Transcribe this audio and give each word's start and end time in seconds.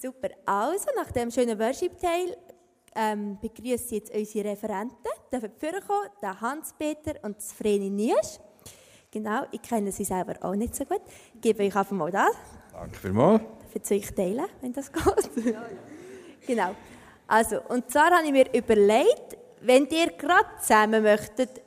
Super. 0.00 0.28
Also, 0.46 0.86
nach 0.94 1.10
dem 1.10 1.28
schönen 1.28 1.58
Worship-Teil 1.58 2.36
ähm, 2.94 3.36
begrüße 3.40 3.86
ich 3.86 3.90
jetzt 3.90 4.14
unsere 4.14 4.50
Referenten. 4.50 4.96
Dürfen 5.32 5.50
vorkommen, 5.58 6.08
der 6.22 6.40
Hans-Peter 6.40 7.14
und 7.22 7.36
das 7.36 7.52
Vreni 7.52 7.90
Niesch. 7.90 8.38
Genau, 9.10 9.42
ich 9.50 9.60
kenne 9.60 9.90
sie 9.90 10.04
selber 10.04 10.34
auch 10.42 10.54
nicht 10.54 10.76
so 10.76 10.84
gut. 10.84 11.00
Ich 11.34 11.40
gebe 11.40 11.64
euch 11.64 11.74
einfach 11.74 11.90
mal 11.96 12.12
das. 12.12 12.30
Danke 12.72 12.96
vielmals. 12.96 13.42
Für 13.72 13.94
euch 13.94 14.14
teilen, 14.14 14.46
wenn 14.60 14.72
das 14.72 14.92
geht. 14.92 15.46
Ja, 15.46 15.50
ja. 15.50 15.62
Genau. 16.46 16.74
Also, 17.26 17.60
und 17.68 17.90
zwar 17.90 18.10
habe 18.10 18.24
ich 18.24 18.32
mir 18.32 18.54
überlegt, 18.54 19.36
wenn 19.62 19.84
ihr 19.86 20.12
gerade 20.12 20.48
zusammen 20.60 21.02
möchtet, 21.02 21.60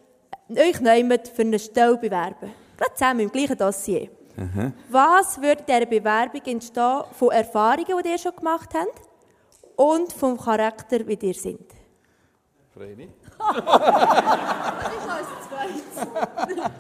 euch 0.50 0.80
nehmt 0.80 1.28
für 1.28 1.42
eine 1.42 1.60
Stelle 1.60 1.98
bewerben. 1.98 2.54
Gerade 2.78 2.94
zusammen 2.94 3.20
im 3.20 3.32
gleichen 3.32 3.58
Dossier. 3.58 4.10
Mhm. 4.36 4.74
Was 4.90 5.42
würde 5.42 5.64
dieser 5.68 5.86
Bewerbung 5.86 6.42
entstehen 6.46 7.04
von 7.12 7.32
Erfahrungen, 7.32 8.04
die 8.04 8.10
ihr 8.10 8.18
schon 8.18 8.36
gemacht 8.36 8.70
habt 8.74 9.02
und 9.76 10.14
vom 10.14 10.38
Charakter, 10.40 11.06
wie 11.08 11.20
ihr 11.22 11.34
seid? 11.34 11.60
Vreni? 12.74 13.04
ich 13.04 13.68
als 15.10 15.28
zweites. 15.50 16.72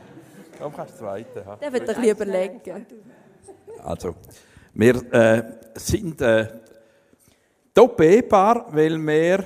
Komm, 0.59 0.73
kannst 0.73 0.93
du 0.93 0.97
zweite 0.99 1.45
haben. 1.45 1.59
Der 1.59 1.73
wird 1.73 1.89
ein 1.89 1.95
bisschen 1.95 2.11
überlegen. 2.11 2.85
Also, 3.83 4.15
wir 4.73 5.13
äh, 5.13 5.43
sind 5.75 6.21
äh, 6.21 6.47
top-Ehepaar, 7.73 8.67
weil 8.69 8.97
wir 8.97 9.43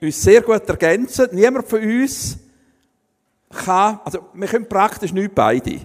uns 0.00 0.22
sehr 0.22 0.42
gut 0.42 0.68
ergänzen. 0.68 1.28
Niemand 1.32 1.68
von 1.68 1.82
uns 1.82 2.38
kann, 3.50 4.00
also 4.04 4.26
wir 4.32 4.48
können 4.48 4.68
praktisch 4.68 5.12
nicht 5.12 5.34
beide. 5.34 5.80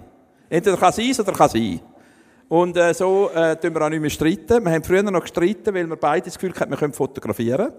Entweder 0.53 0.77
kann 0.77 0.91
es 0.91 0.99
eins 0.99 1.19
oder 1.19 1.33
kann 1.33 1.47
es 1.47 1.55
ein. 1.55 1.79
Und 2.47 2.77
äh, 2.77 2.93
so 2.93 3.31
äh, 3.33 3.55
tun 3.55 3.73
wir 3.73 3.81
auch 3.81 3.89
nicht 3.89 4.01
mehr 4.01 4.09
streiten. 4.11 4.63
Wir 4.63 4.71
haben 4.71 4.83
früher 4.83 5.01
noch 5.01 5.21
gestritten, 5.21 5.73
weil 5.73 5.89
wir 5.89 5.95
beide 5.95 6.25
das 6.25 6.35
Gefühl 6.35 6.53
hatten, 6.53 6.69
wir 6.69 6.77
können 6.77 6.93
fotografieren. 6.93 7.73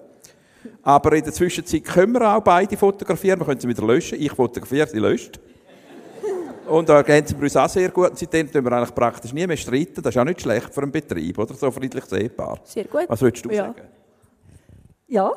Aber 0.82 1.12
in 1.12 1.22
der 1.22 1.32
Zwischenzeit 1.32 1.84
können 1.84 2.14
wir 2.14 2.36
auch 2.36 2.40
beide 2.40 2.76
fotografieren. 2.76 3.38
Wir 3.38 3.46
können 3.46 3.60
sie 3.60 3.68
wieder 3.68 3.86
löschen. 3.86 4.20
Ich 4.20 4.32
fotografiere, 4.32 4.88
sie 4.88 4.98
löscht. 4.98 5.38
Und 6.66 6.88
da 6.88 6.96
ergänzen 6.96 7.36
wir 7.38 7.44
uns 7.44 7.56
auch 7.56 7.68
sehr 7.68 7.90
gut. 7.90 8.10
Und 8.10 8.18
seitdem 8.18 8.50
tun 8.50 8.64
wir 8.64 8.72
eigentlich 8.72 8.94
praktisch 8.94 9.32
nie 9.32 9.46
mehr 9.46 9.56
streiten. 9.56 10.02
Das 10.02 10.12
ist 10.12 10.20
auch 10.20 10.24
nicht 10.24 10.40
schlecht 10.40 10.74
für 10.74 10.82
einen 10.82 10.90
Betrieb, 10.90 11.38
oder? 11.38 11.54
So 11.54 11.70
friedliches 11.70 12.10
Ehepaar. 12.10 12.58
Sehr 12.64 12.86
gut. 12.86 13.04
Was 13.06 13.20
würdest 13.22 13.44
du 13.44 13.50
ja. 13.50 13.66
sagen? 13.66 13.82
Ja, 15.06 15.30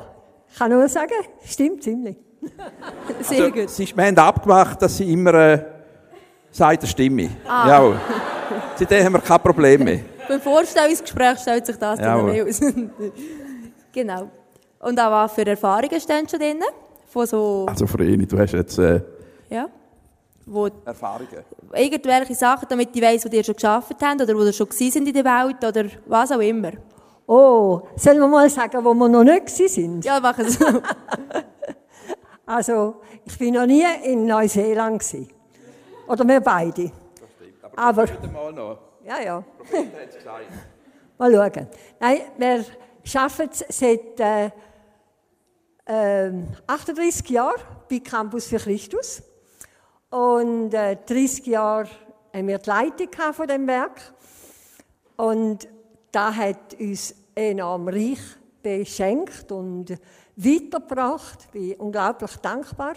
ich 0.50 0.58
kann 0.58 0.72
nur 0.72 0.88
sagen, 0.88 1.14
stimmt 1.44 1.84
ziemlich. 1.84 2.16
sehr 3.20 3.44
also, 3.44 3.54
gut. 3.54 3.70
Sie, 3.70 3.96
wir 3.96 4.04
haben 4.04 4.18
abgemacht, 4.18 4.82
dass 4.82 4.96
sie 4.96 5.12
immer 5.12 5.34
äh, 5.34 5.77
sagt, 6.50 6.82
der 6.82 6.86
Stimme. 6.88 7.30
Ah. 7.46 7.68
Jawohl. 7.68 8.00
Seitdem 8.76 9.04
haben 9.04 9.12
wir 9.14 9.20
kein 9.20 9.40
Problem 9.40 9.84
mehr. 9.84 10.00
Beim 10.28 10.40
Vorstellungsgespräch 10.40 11.38
stellt 11.38 11.66
sich 11.66 11.76
das 11.76 11.98
dann 11.98 12.26
mehr 12.26 12.44
aus. 12.44 12.60
genau. 13.92 14.30
Und 14.80 15.00
auch 15.00 15.10
was 15.10 15.32
für 15.32 15.46
Erfahrungen 15.46 16.00
stehen 16.00 16.28
schon 16.28 16.38
drin? 16.38 16.60
Von 17.06 17.26
so, 17.26 17.66
Also 17.68 17.86
Vreni, 17.86 18.26
du 18.26 18.38
hast 18.38 18.52
jetzt 18.52 18.78
äh, 18.78 19.00
ja, 19.48 19.66
wo 20.46 20.68
Erfahrungen. 20.84 21.28
irgendwelche 21.74 22.34
Sachen, 22.34 22.66
damit 22.68 22.90
ich 22.94 23.02
weiss, 23.02 23.24
wo 23.24 23.28
ihr 23.34 23.42
schon 23.42 23.54
geschafft 23.54 23.96
habt 24.02 24.20
oder 24.22 24.34
wo 24.36 24.42
ihr 24.44 24.52
schon 24.52 24.68
gewesen 24.68 24.90
sind 24.92 25.08
in 25.08 25.14
der 25.14 25.24
Welt 25.24 25.64
oder 25.64 25.88
was 26.06 26.30
auch 26.30 26.40
immer. 26.40 26.72
Oh, 27.26 27.82
sollen 27.96 28.20
wir 28.20 28.28
mal 28.28 28.48
sagen, 28.48 28.84
wo 28.84 28.94
wir 28.94 29.08
noch 29.08 29.24
nicht 29.24 29.46
gewesen 29.46 29.68
sind? 29.68 30.04
Ja, 30.04 30.20
machen 30.20 30.46
es. 30.46 30.58
Also, 32.46 32.96
ich 33.26 33.36
bin 33.38 33.52
noch 33.52 33.66
nie 33.66 33.84
in 34.04 34.24
Neuseeland 34.24 35.00
gewesen. 35.00 35.28
Oder 36.08 36.26
wir 36.26 36.40
beide. 36.40 36.90
Aber, 37.76 38.06
Mal 38.32 38.52
noch. 38.52 38.78
ja, 39.04 39.20
ja. 39.20 39.44
Mal 41.18 41.32
schauen. 41.32 41.68
Nein, 42.00 42.20
wir 42.38 42.64
arbeiten 43.14 43.64
seit 43.68 44.20
äh, 44.20 44.50
äh, 45.84 46.32
38 46.66 47.28
Jahren 47.28 47.60
bei 47.90 47.98
Campus 47.98 48.46
für 48.46 48.58
Christus. 48.58 49.22
Und 50.10 50.72
äh, 50.72 50.96
30 50.96 51.46
Jahre 51.46 51.88
haben 52.32 52.48
wir 52.48 52.58
die 52.58 52.70
Leitung 52.70 53.08
von 53.32 53.46
dem 53.46 53.66
Werk. 53.66 54.00
Und 55.16 55.68
da 56.10 56.34
hat 56.34 56.74
uns 56.80 57.14
enorm 57.34 57.88
reich 57.88 58.20
beschenkt 58.62 59.52
und 59.52 59.98
weitergebracht. 60.36 61.40
Ich 61.46 61.50
bin 61.50 61.74
unglaublich 61.74 62.36
dankbar 62.36 62.94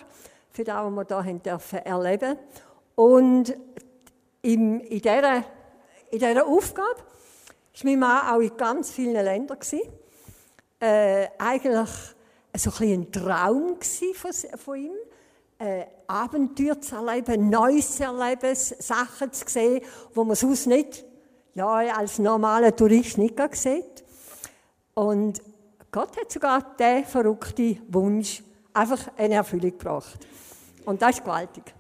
für 0.52 0.64
das, 0.64 0.78
was 0.78 1.10
wir 1.10 1.60
hier 1.60 1.80
erleben 1.80 2.38
Und 2.96 3.56
in, 4.42 4.80
in, 4.82 5.02
dieser, 5.02 5.38
in 6.10 6.20
dieser 6.20 6.46
Aufgabe 6.46 6.98
war 6.98 7.84
mein 7.84 8.00
Mann 8.00 8.28
auch 8.28 8.40
in 8.40 8.58
ganz 8.58 8.92
vielen 8.92 9.14
Ländern. 9.14 9.58
Äh, 10.80 11.28
eigentlich 11.38 11.90
so 12.58 12.72
ein, 12.80 12.92
ein 12.94 13.12
Traum 13.12 13.78
von, 14.14 14.32
von 14.58 14.76
ihm. 14.76 14.92
Äh, 15.60 15.86
Abenteuer 16.08 16.82
zu 16.82 16.96
erleben, 16.96 17.50
Neues 17.50 17.96
zu 17.96 18.04
erleben, 18.04 18.56
Sachen 18.56 19.32
zu 19.32 19.46
sehen, 19.48 19.82
die 20.16 20.20
man 20.20 20.36
sonst 20.36 20.66
nicht 20.66 21.06
ja, 21.54 21.68
als 21.96 22.18
normaler 22.20 22.76
Tourist 22.76 23.18
nicht 23.18 23.38
sieht. 23.56 24.04
Und 24.96 25.42
Gott 25.92 26.18
hat 26.20 26.32
sogar 26.32 26.76
diesen 26.78 27.06
verrückten 27.06 27.82
Wunsch 27.90 28.44
einfach 28.74 29.12
in 29.18 29.32
Erfüllung 29.32 29.72
gebracht. 29.72 30.20
Und 30.86 31.02
das 31.02 31.18
ist 31.18 31.24
gewaltig. 31.24 31.74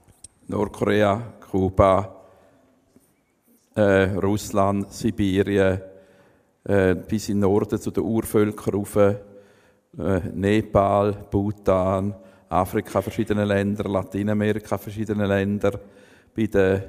Nordkorea, 0.47 1.21
Kuba, 1.49 2.15
äh, 3.75 4.03
Russland, 4.15 4.91
Sibirien, 4.91 5.81
äh, 6.63 6.95
bis 6.95 7.29
in 7.29 7.35
den 7.35 7.41
Norden 7.41 7.79
zu 7.79 7.91
den 7.91 8.03
Urvölkern 8.03 8.73
rauf, 8.73 8.95
äh, 8.97 9.15
Nepal, 10.33 11.13
Bhutan, 11.29 12.13
Afrika, 12.49 13.01
verschiedene 13.01 13.45
Länder, 13.45 13.89
Lateinamerika, 13.89 14.77
verschiedene 14.77 15.25
Länder, 15.25 15.79
bei 16.35 16.47
den 16.47 16.83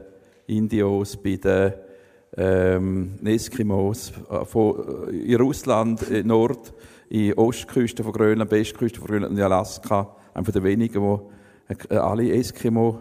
Indios, 0.46 1.16
bei 1.16 1.36
den 1.36 1.72
ähm, 2.36 3.18
Eskimos, 3.24 4.12
äh, 4.30 4.44
von, 4.44 5.08
äh, 5.10 5.32
in 5.32 5.40
Russland, 5.40 6.02
in 6.10 6.26
Nord, 6.26 6.72
in 7.08 7.34
Ostküste 7.34 8.02
von 8.02 8.12
Grönland, 8.12 8.50
Westküste 8.50 8.98
von 8.98 9.08
Grönland 9.08 9.34
und 9.34 9.40
Alaska, 9.40 10.16
einer 10.34 10.50
der 10.50 10.62
wenigen, 10.62 11.20
die 11.68 11.94
äh, 11.94 11.96
alle 11.96 12.32
Eskimo 12.32 13.00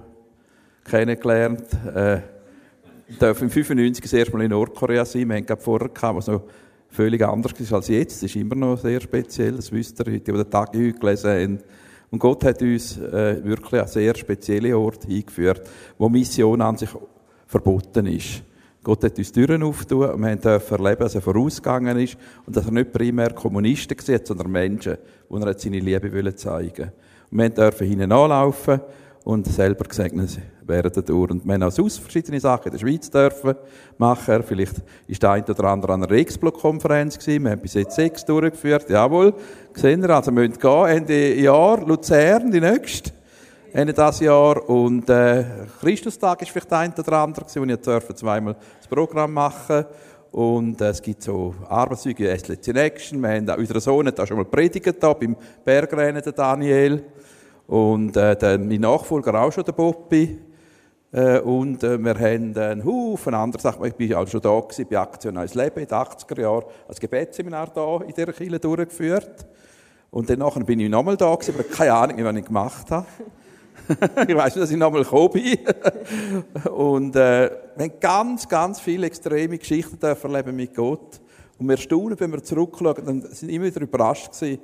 kennengelernt. 0.92 1.64
Äh, 1.96 2.20
dürfen 3.20 3.46
im 3.46 3.50
95 3.50 4.04
das 4.04 4.14
erste 4.14 4.36
Mal 4.36 4.44
in 4.44 4.52
Nordkorea 4.52 5.06
sein. 5.06 5.30
Wir 5.30 5.38
haben 5.38 5.60
vorher 5.60 5.88
gehabt, 5.88 6.18
was 6.18 6.28
noch 6.28 6.44
völlig 6.90 7.22
anders 7.24 7.54
ist 7.58 7.72
als 7.72 7.88
jetzt. 7.88 8.22
Das 8.22 8.30
ist 8.30 8.36
immer 8.36 8.56
noch 8.56 8.78
sehr 8.78 9.00
speziell. 9.00 9.54
Das 9.54 9.72
wisst 9.72 10.00
ihr 10.00 10.12
heute, 10.12 10.20
die 10.20 10.32
den 10.32 10.50
Tag 10.50 10.70
heute 10.76 10.94
gelesen 10.94 11.30
haben. 11.30 11.60
Und 12.10 12.20
Gott 12.20 12.44
hat 12.44 12.62
uns 12.62 12.98
äh, 12.98 13.42
wirklich 13.44 13.82
an 13.82 13.88
sehr 13.88 14.14
spezielle 14.16 14.78
Orte 14.78 15.08
eingeführt, 15.08 15.62
wo 15.98 16.10
Mission 16.10 16.62
an 16.62 16.78
sich 16.78 16.90
verboten 17.48 18.08
ist. 18.08 18.44
Gott 18.84 19.04
hat 19.06 19.18
uns 19.18 19.32
Türen 19.32 19.64
aufgetan 19.64 20.16
und 20.16 20.22
wir 20.22 20.36
dürfen 20.36 20.78
erleben, 20.78 21.04
dass 21.04 21.16
er 21.16 21.22
vorausgegangen 21.22 22.00
ist 22.00 22.18
und 22.46 22.56
dass 22.56 22.66
er 22.66 22.72
nicht 22.72 22.92
primär 22.92 23.30
Kommunisten 23.30 23.96
hat, 23.98 24.28
sondern 24.28 24.52
Menschen, 24.52 24.98
wo 25.30 25.38
er 25.38 25.58
seine 25.58 25.80
Liebe 25.80 26.36
zeigen 26.36 26.64
wollte. 26.66 26.94
Und 27.30 27.38
wir 27.38 27.50
dürfen 27.50 27.88
hinten 27.88 28.12
anlaufen 28.12 28.82
und 29.24 29.48
selber 29.48 29.86
gesegnet 29.86 30.40
werden 30.64 30.92
dadurch. 30.94 31.32
Und 31.32 31.46
wir 31.46 31.54
haben 31.54 31.64
auch 31.64 31.72
sonst 31.72 32.00
verschiedene 32.00 32.40
Sachen 32.40 32.68
in 32.68 32.72
der 32.72 32.80
Schweiz 32.80 33.10
dürfen 33.10 33.56
machen. 33.98 34.44
Vielleicht 34.44 34.82
ist 35.08 35.22
der 35.22 35.32
eine 35.32 35.46
oder 35.46 35.64
andere 35.66 35.94
an 35.94 36.04
einer 36.04 36.12
Rexblock-Konferenz 36.12 37.20
gewesen. 37.20 37.44
Wir 37.44 37.52
haben 37.52 37.62
bis 37.62 37.76
jetzt 37.76 37.96
sechs 37.96 38.26
durchgeführt. 38.26 38.90
Jawohl. 38.90 39.34
Sehen 39.74 40.02
wir, 40.02 40.10
also 40.10 40.32
wir 40.32 40.48
müssen 40.48 40.60
gehen. 40.60 40.88
Ende 40.88 41.36
Jahr 41.36 41.86
Luzern, 41.86 42.52
die 42.52 42.62
nächste. 42.62 43.12
Ende 43.74 43.94
dieses 43.94 44.20
Jahr. 44.22 44.70
Und, 44.70 45.10
äh, 45.10 45.46
Christustag 45.80 46.42
ist 46.42 46.52
vielleicht 46.52 46.72
der 46.72 46.80
eine 46.80 46.94
oder 46.94 47.18
andere 47.18 47.46
gewesen, 47.46 47.68
wo 47.68 47.74
ich 47.74 47.80
dürfen 47.80 48.16
zweimal 48.16 48.56
das 48.80 48.88
Programm 48.88 49.34
machen 49.34 49.86
und 50.32 50.80
äh, 50.80 50.90
es 50.90 51.02
gibt 51.02 51.22
so 51.24 51.54
Arbeitszeuge, 51.68 52.30
in 52.30 52.76
Action. 52.78 53.22
Wir 53.22 53.30
haben 53.30 53.50
auch, 53.50 53.58
unser 53.58 53.80
Sohn 53.82 54.08
auch 54.08 54.28
schon 54.28 54.38
mal 54.38 54.46
predigt 54.46 54.96
da 55.00 55.14
beim 55.14 55.36
Bergrennen, 55.64 56.22
der 56.24 56.32
Daniel. 56.32 57.04
Und 57.72 58.18
äh, 58.18 58.36
der, 58.36 58.60
mein 58.60 58.82
Nachfolger 58.82 59.34
auch 59.42 59.50
schon, 59.50 59.64
der 59.64 59.72
Bobby. 59.72 60.38
Äh, 61.14 61.40
und 61.40 61.82
äh, 61.86 61.98
wir 61.98 62.16
haben 62.16 62.58
einen 62.58 62.84
Haufen 62.84 63.34
andere 63.34 63.62
Sachen. 63.62 63.86
Ich 63.86 63.94
bin 63.94 64.14
auch 64.14 64.28
schon 64.28 64.42
da 64.42 64.60
gewesen, 64.60 64.88
bei 64.90 65.00
Aktion 65.00 65.36
Neues 65.36 65.56
Leben 65.56 65.80
in 65.80 65.88
den 65.88 65.98
80er 65.98 66.42
Jahren 66.42 66.66
als 66.90 67.00
Gebetsseminar 67.00 67.72
da 67.74 68.02
in 68.02 68.14
dieser 68.14 68.34
Kirche 68.34 68.60
durchgeführt. 68.60 69.46
Und 70.10 70.30
dann 70.30 70.40
nachher 70.40 70.66
bin 70.66 70.82
ich 70.82 70.90
nochmal 70.90 71.16
da 71.16 71.34
gewesen, 71.34 71.56
aber 71.56 71.64
keine 71.64 71.94
Ahnung, 71.94 72.26
was 72.26 72.36
ich 72.36 72.46
gemacht 72.46 72.92
habe. 72.92 73.06
ich 74.28 74.36
weiß 74.36 74.56
nicht, 74.56 74.64
dass 74.64 74.72
ich 74.72 74.78
nochmal 74.78 75.04
gekommen 75.04 75.32
bin. 75.32 75.60
und 76.74 77.16
äh, 77.16 77.52
wir 77.78 77.86
haben 77.86 78.00
ganz, 78.02 78.50
ganz 78.50 78.82
viele 78.82 79.08
extreme 79.08 79.58
Geschichten 79.58 79.98
erleben 80.02 80.58
mit 80.58 80.76
Gott. 80.76 81.22
Und 81.58 81.70
wir 81.70 81.78
staunen, 81.78 82.20
wenn 82.20 82.34
wir 82.34 82.44
zurückschauen, 82.44 83.06
dann 83.06 83.22
sind 83.32 83.48
immer 83.48 83.64
wieder 83.64 83.80
überrascht 83.80 84.34
gewesen, 84.34 84.60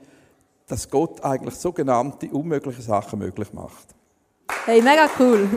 dass 0.68 0.90
Gott 0.90 1.24
eigentlich 1.24 1.56
sogenannte 1.56 2.28
unmögliche 2.28 2.82
Sachen 2.82 3.20
möglich 3.20 3.54
macht. 3.54 3.96
Hey, 4.66 4.82
mega 4.82 5.10
cool. 5.18 5.48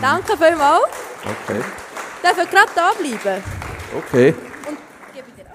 Danke 0.00 0.36
vielmals. 0.36 0.84
Okay. 1.22 1.60
Dürfen 2.22 2.38
wir 2.38 2.46
gerade 2.46 2.70
da 2.74 2.92
bleiben? 2.98 3.42
Okay. 3.96 4.34
Und 4.68 4.78
gebe 5.14 5.26
dir 5.36 5.46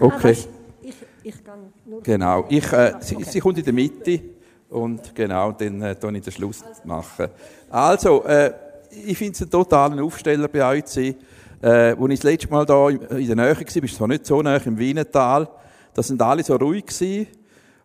auch. 0.00 0.14
Okay. 0.16 0.36
Ah, 0.36 0.48
ich, 0.82 0.94
ich 1.22 1.44
gehe 1.44 1.54
nur. 1.84 2.02
Genau. 2.02 2.44
Ich, 2.48 2.72
äh, 2.72 2.94
sie, 3.00 3.22
sie 3.22 3.40
kommt 3.40 3.58
in 3.58 3.64
der 3.64 3.72
Mitte 3.72 4.20
und 4.68 5.14
genau, 5.14 5.52
dann 5.52 5.82
äh, 5.82 5.92
ich 5.92 6.22
den 6.22 6.32
Schluss 6.32 6.64
machen. 6.84 7.28
Also, 7.70 8.24
äh, 8.24 8.52
ich 8.90 9.18
finde 9.18 9.34
es 9.34 9.42
einen 9.42 9.50
totalen 9.50 10.00
Aufsteller 10.00 10.48
bei 10.48 10.66
euch 10.66 10.86
zu 10.86 11.02
sein. 11.02 11.16
Äh, 11.62 11.66
als 11.68 12.10
ich 12.10 12.20
das 12.20 12.22
letzte 12.24 12.50
Mal 12.50 12.66
da 12.66 12.88
in 12.88 13.26
der 13.26 13.36
Nähe 13.36 13.56
war, 13.56 13.80
bist 13.80 13.94
zwar 13.96 14.08
nicht 14.08 14.26
so 14.26 14.42
nah 14.42 14.56
im 14.56 14.78
Wienetal, 14.78 15.48
da 15.92 16.02
sind 16.02 16.20
alle 16.20 16.42
so 16.42 16.56
ruhig 16.56 16.86
gewesen. 16.86 17.28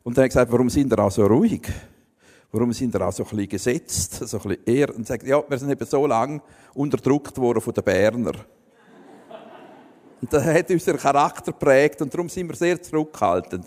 Und 0.04 0.18
dann 0.18 0.24
habe 0.24 0.28
ich 0.28 0.34
gesagt, 0.34 0.52
warum 0.52 0.70
sind 0.70 0.92
ihr 0.92 1.00
auch 1.00 1.12
so 1.12 1.26
ruhig? 1.26 1.68
Warum 2.52 2.74
sind 2.74 2.96
ihr 2.96 3.02
auch 3.02 3.12
so 3.12 3.24
ein 3.24 3.30
bisschen 3.30 3.50
gesetzt, 3.50 4.28
so 4.28 4.38
ein 4.38 4.44
bisschen 4.44 4.66
eher? 4.66 4.96
Und 4.96 5.06
sagt, 5.06 5.24
ja, 5.24 5.44
wir 5.48 5.58
sind 5.58 5.70
eben 5.70 5.86
so 5.86 6.08
lange 6.08 6.42
unterdrückt 6.74 7.38
worden 7.38 7.62
von 7.62 7.74
den 7.74 7.84
Berner. 7.84 8.34
Und 10.22 10.34
das 10.34 10.44
hat 10.44 10.70
unseren 10.70 10.98
Charakter 10.98 11.52
geprägt 11.52 12.02
und 12.02 12.14
darum 12.14 12.28
sind 12.28 12.50
wir 12.50 12.56
sehr 12.56 12.82
zurückhaltend. 12.82 13.66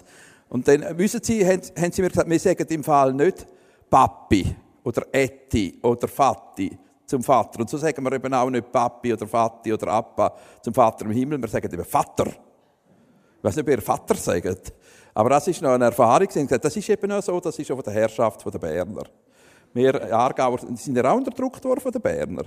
Und 0.48 0.68
dann 0.68 0.98
wissen 0.98 1.20
Sie, 1.22 1.46
haben, 1.46 1.62
haben 1.78 1.92
Sie 1.92 2.02
mir 2.02 2.08
gesagt, 2.08 2.28
wir 2.28 2.38
sagen 2.38 2.66
im 2.68 2.84
Fall 2.84 3.14
nicht 3.14 3.46
Papi 3.88 4.54
oder 4.84 5.06
Etti 5.12 5.78
oder 5.82 6.08
Vati 6.08 6.76
zum 7.06 7.22
Vater. 7.22 7.60
Und 7.60 7.70
so 7.70 7.78
sagen 7.78 8.02
wir 8.04 8.12
eben 8.12 8.34
auch 8.34 8.50
nicht 8.50 8.70
Papi 8.70 9.12
oder 9.14 9.26
Vati 9.26 9.72
oder 9.72 9.88
Appa 9.88 10.34
zum 10.60 10.74
Vater 10.74 11.06
im 11.06 11.12
Himmel, 11.12 11.40
wir 11.40 11.48
sagen 11.48 11.72
eben 11.72 11.84
Vater. 11.84 12.26
Ich 12.26 13.44
weiß 13.44 13.56
nicht, 13.56 13.64
ob 13.64 13.70
ihr 13.70 13.82
Vater 13.82 14.14
sagt. 14.14 14.72
Aber 15.14 15.30
das 15.30 15.48
ist 15.48 15.60
noch 15.60 15.72
eine 15.72 15.86
Erfahrung. 15.86 16.28
Das 16.28 16.76
ist 16.76 16.88
eben 16.88 17.12
auch 17.12 17.22
so, 17.22 17.38
das 17.40 17.58
ist 17.58 17.70
auch 17.70 17.76
von 17.76 17.84
der 17.84 17.92
Herrschaft 17.92 18.44
der 18.44 18.58
Berner. 18.58 19.04
Wir 19.74 20.12
Aargauer 20.12 20.58
sind 20.74 20.96
ja 20.96 21.10
auch 21.10 21.16
unterdrückt 21.16 21.64
worden 21.64 21.80
von 21.80 21.92
den 21.92 22.00
Berner. 22.00 22.44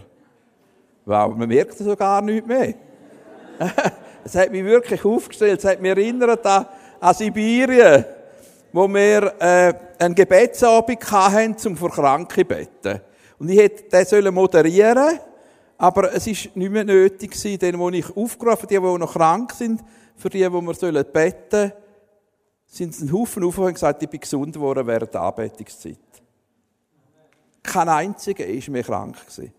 Weil 1.05 1.29
man 1.29 1.47
merkt 1.47 1.77
so 1.77 1.95
gar 1.95 2.21
nichts 2.21 2.47
mehr. 2.47 2.73
es 4.23 4.35
hat 4.35 4.51
mich 4.51 4.63
wirklich 4.63 5.03
aufgestellt, 5.05 5.59
es 5.59 5.65
hat 5.65 5.81
mich 5.81 5.91
erinnert 5.91 6.45
an, 6.45 6.65
an 6.99 7.13
Sibirien, 7.13 8.05
wo 8.73 8.87
wir 8.87 9.33
äh, 9.39 9.73
einen 9.99 10.15
Gebetsabend 10.15 11.11
hatten, 11.11 11.57
zum 11.57 11.77
für 11.77 11.89
Kranke 11.89 12.43
beten. 12.43 13.01
Und 13.37 13.49
ich 13.49 13.59
hätte 13.59 14.05
den 14.11 14.33
moderieren 14.33 14.97
sollen, 14.97 15.19
aber 15.77 16.13
es 16.13 16.27
war 16.27 16.33
nicht 16.33 16.71
mehr 16.71 16.83
nötig 16.83 17.31
gewesen, 17.31 17.59
den, 17.59 17.79
wo 17.79 17.89
ich 17.89 18.15
aufgerufen 18.15 18.67
die, 18.67 18.75
die 18.75 18.81
noch 18.81 19.13
krank 19.13 19.51
sind, 19.53 19.81
für 20.15 20.29
die, 20.29 20.39
die 20.39 20.51
wir 20.51 21.03
beten 21.03 21.43
sollen, 21.51 21.71
sind 22.75 22.93
es 22.93 23.01
ein 23.01 23.11
Haufen 23.11 23.43
auf 23.43 23.57
und 23.57 23.73
gesagt, 23.73 24.03
ich 24.03 24.09
bin 24.09 24.19
gesund 24.19 24.53
geworden 24.53 24.85
während 24.85 25.13
der 25.13 25.21
Anbetungszeit. 25.21 25.97
Kein 27.63 27.87
einziger 27.87 28.45
war 28.45 28.71
mehr 28.71 28.83
krank. 28.83 29.17
Gewesen. 29.21 29.53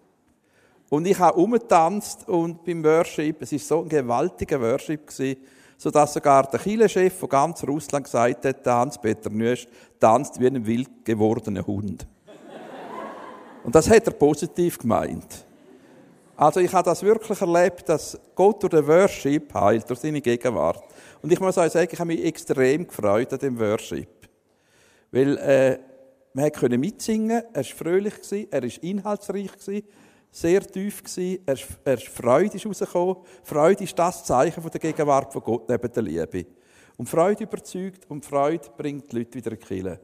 Und 0.90 1.06
ich 1.06 1.18
habe 1.18 1.38
umgetanzt 1.38 2.28
und 2.28 2.62
beim 2.64 2.84
Worship, 2.84 3.42
es 3.42 3.52
war 3.52 3.58
so 3.58 3.82
ein 3.82 3.88
gewaltiger 3.88 4.60
Worship, 4.60 5.06
gewesen, 5.06 5.40
sodass 5.78 6.12
sogar 6.12 6.48
der 6.48 6.60
Kirchenchef 6.60 7.18
von 7.18 7.28
ganz 7.28 7.64
Russland 7.64 8.04
gesagt 8.04 8.44
hat, 8.44 8.66
Hans-Peter 8.66 9.30
Nüsch 9.30 9.66
tanzt 9.98 10.38
wie 10.38 10.46
ein 10.46 10.64
wild 10.64 11.04
gewordener 11.04 11.66
Hund. 11.66 12.06
und 13.64 13.74
das 13.74 13.90
hat 13.90 14.06
er 14.06 14.12
positiv 14.12 14.78
gemeint. 14.78 15.46
Also 16.36 16.60
ich 16.60 16.72
habe 16.72 16.84
das 16.84 17.02
wirklich 17.02 17.40
erlebt, 17.40 17.88
dass 17.88 18.18
Gott 18.34 18.62
durch 18.62 18.72
den 18.72 18.86
Worship 18.86 19.52
heilt, 19.54 19.88
durch 19.88 20.00
seine 20.00 20.20
Gegenwart. 20.20 20.84
Und 21.22 21.32
ich 21.32 21.40
muss 21.40 21.58
euch 21.58 21.72
sagen, 21.72 21.88
ich 21.90 21.98
habe 21.98 22.08
mich 22.08 22.24
extrem 22.24 22.86
gefreut 22.86 23.32
an 23.32 23.38
dem 23.38 23.58
Worship. 23.58 24.08
Weil 25.10 25.36
äh, 25.38 25.78
man 26.34 26.52
konnte 26.52 26.78
mitsingen, 26.78 27.42
er 27.52 27.54
war 27.54 27.64
fröhlich, 27.64 28.14
er 28.50 28.62
war 28.62 28.82
inhaltsreich, 28.82 29.50
sehr 30.30 30.60
tief. 30.60 31.02
Er, 31.46 31.56
er 31.84 31.98
Freude 31.98 32.56
ist 32.56 32.66
rausgekommen. 32.66 33.16
Freude 33.42 33.84
ist 33.84 33.98
das 33.98 34.24
Zeichen 34.24 34.62
der 34.62 34.80
Gegenwart 34.80 35.32
von 35.32 35.42
Gott 35.42 35.68
neben 35.68 35.90
der 35.90 36.02
Liebe. 36.02 36.46
Und 36.98 37.08
Freude 37.08 37.44
überzeugt 37.44 38.04
und 38.08 38.24
Freude 38.24 38.68
bringt 38.76 39.10
die 39.10 39.18
Leute 39.18 39.34
wieder 39.34 39.52
in 39.52 39.58
die 39.58 39.64
Kirche. 39.64 40.00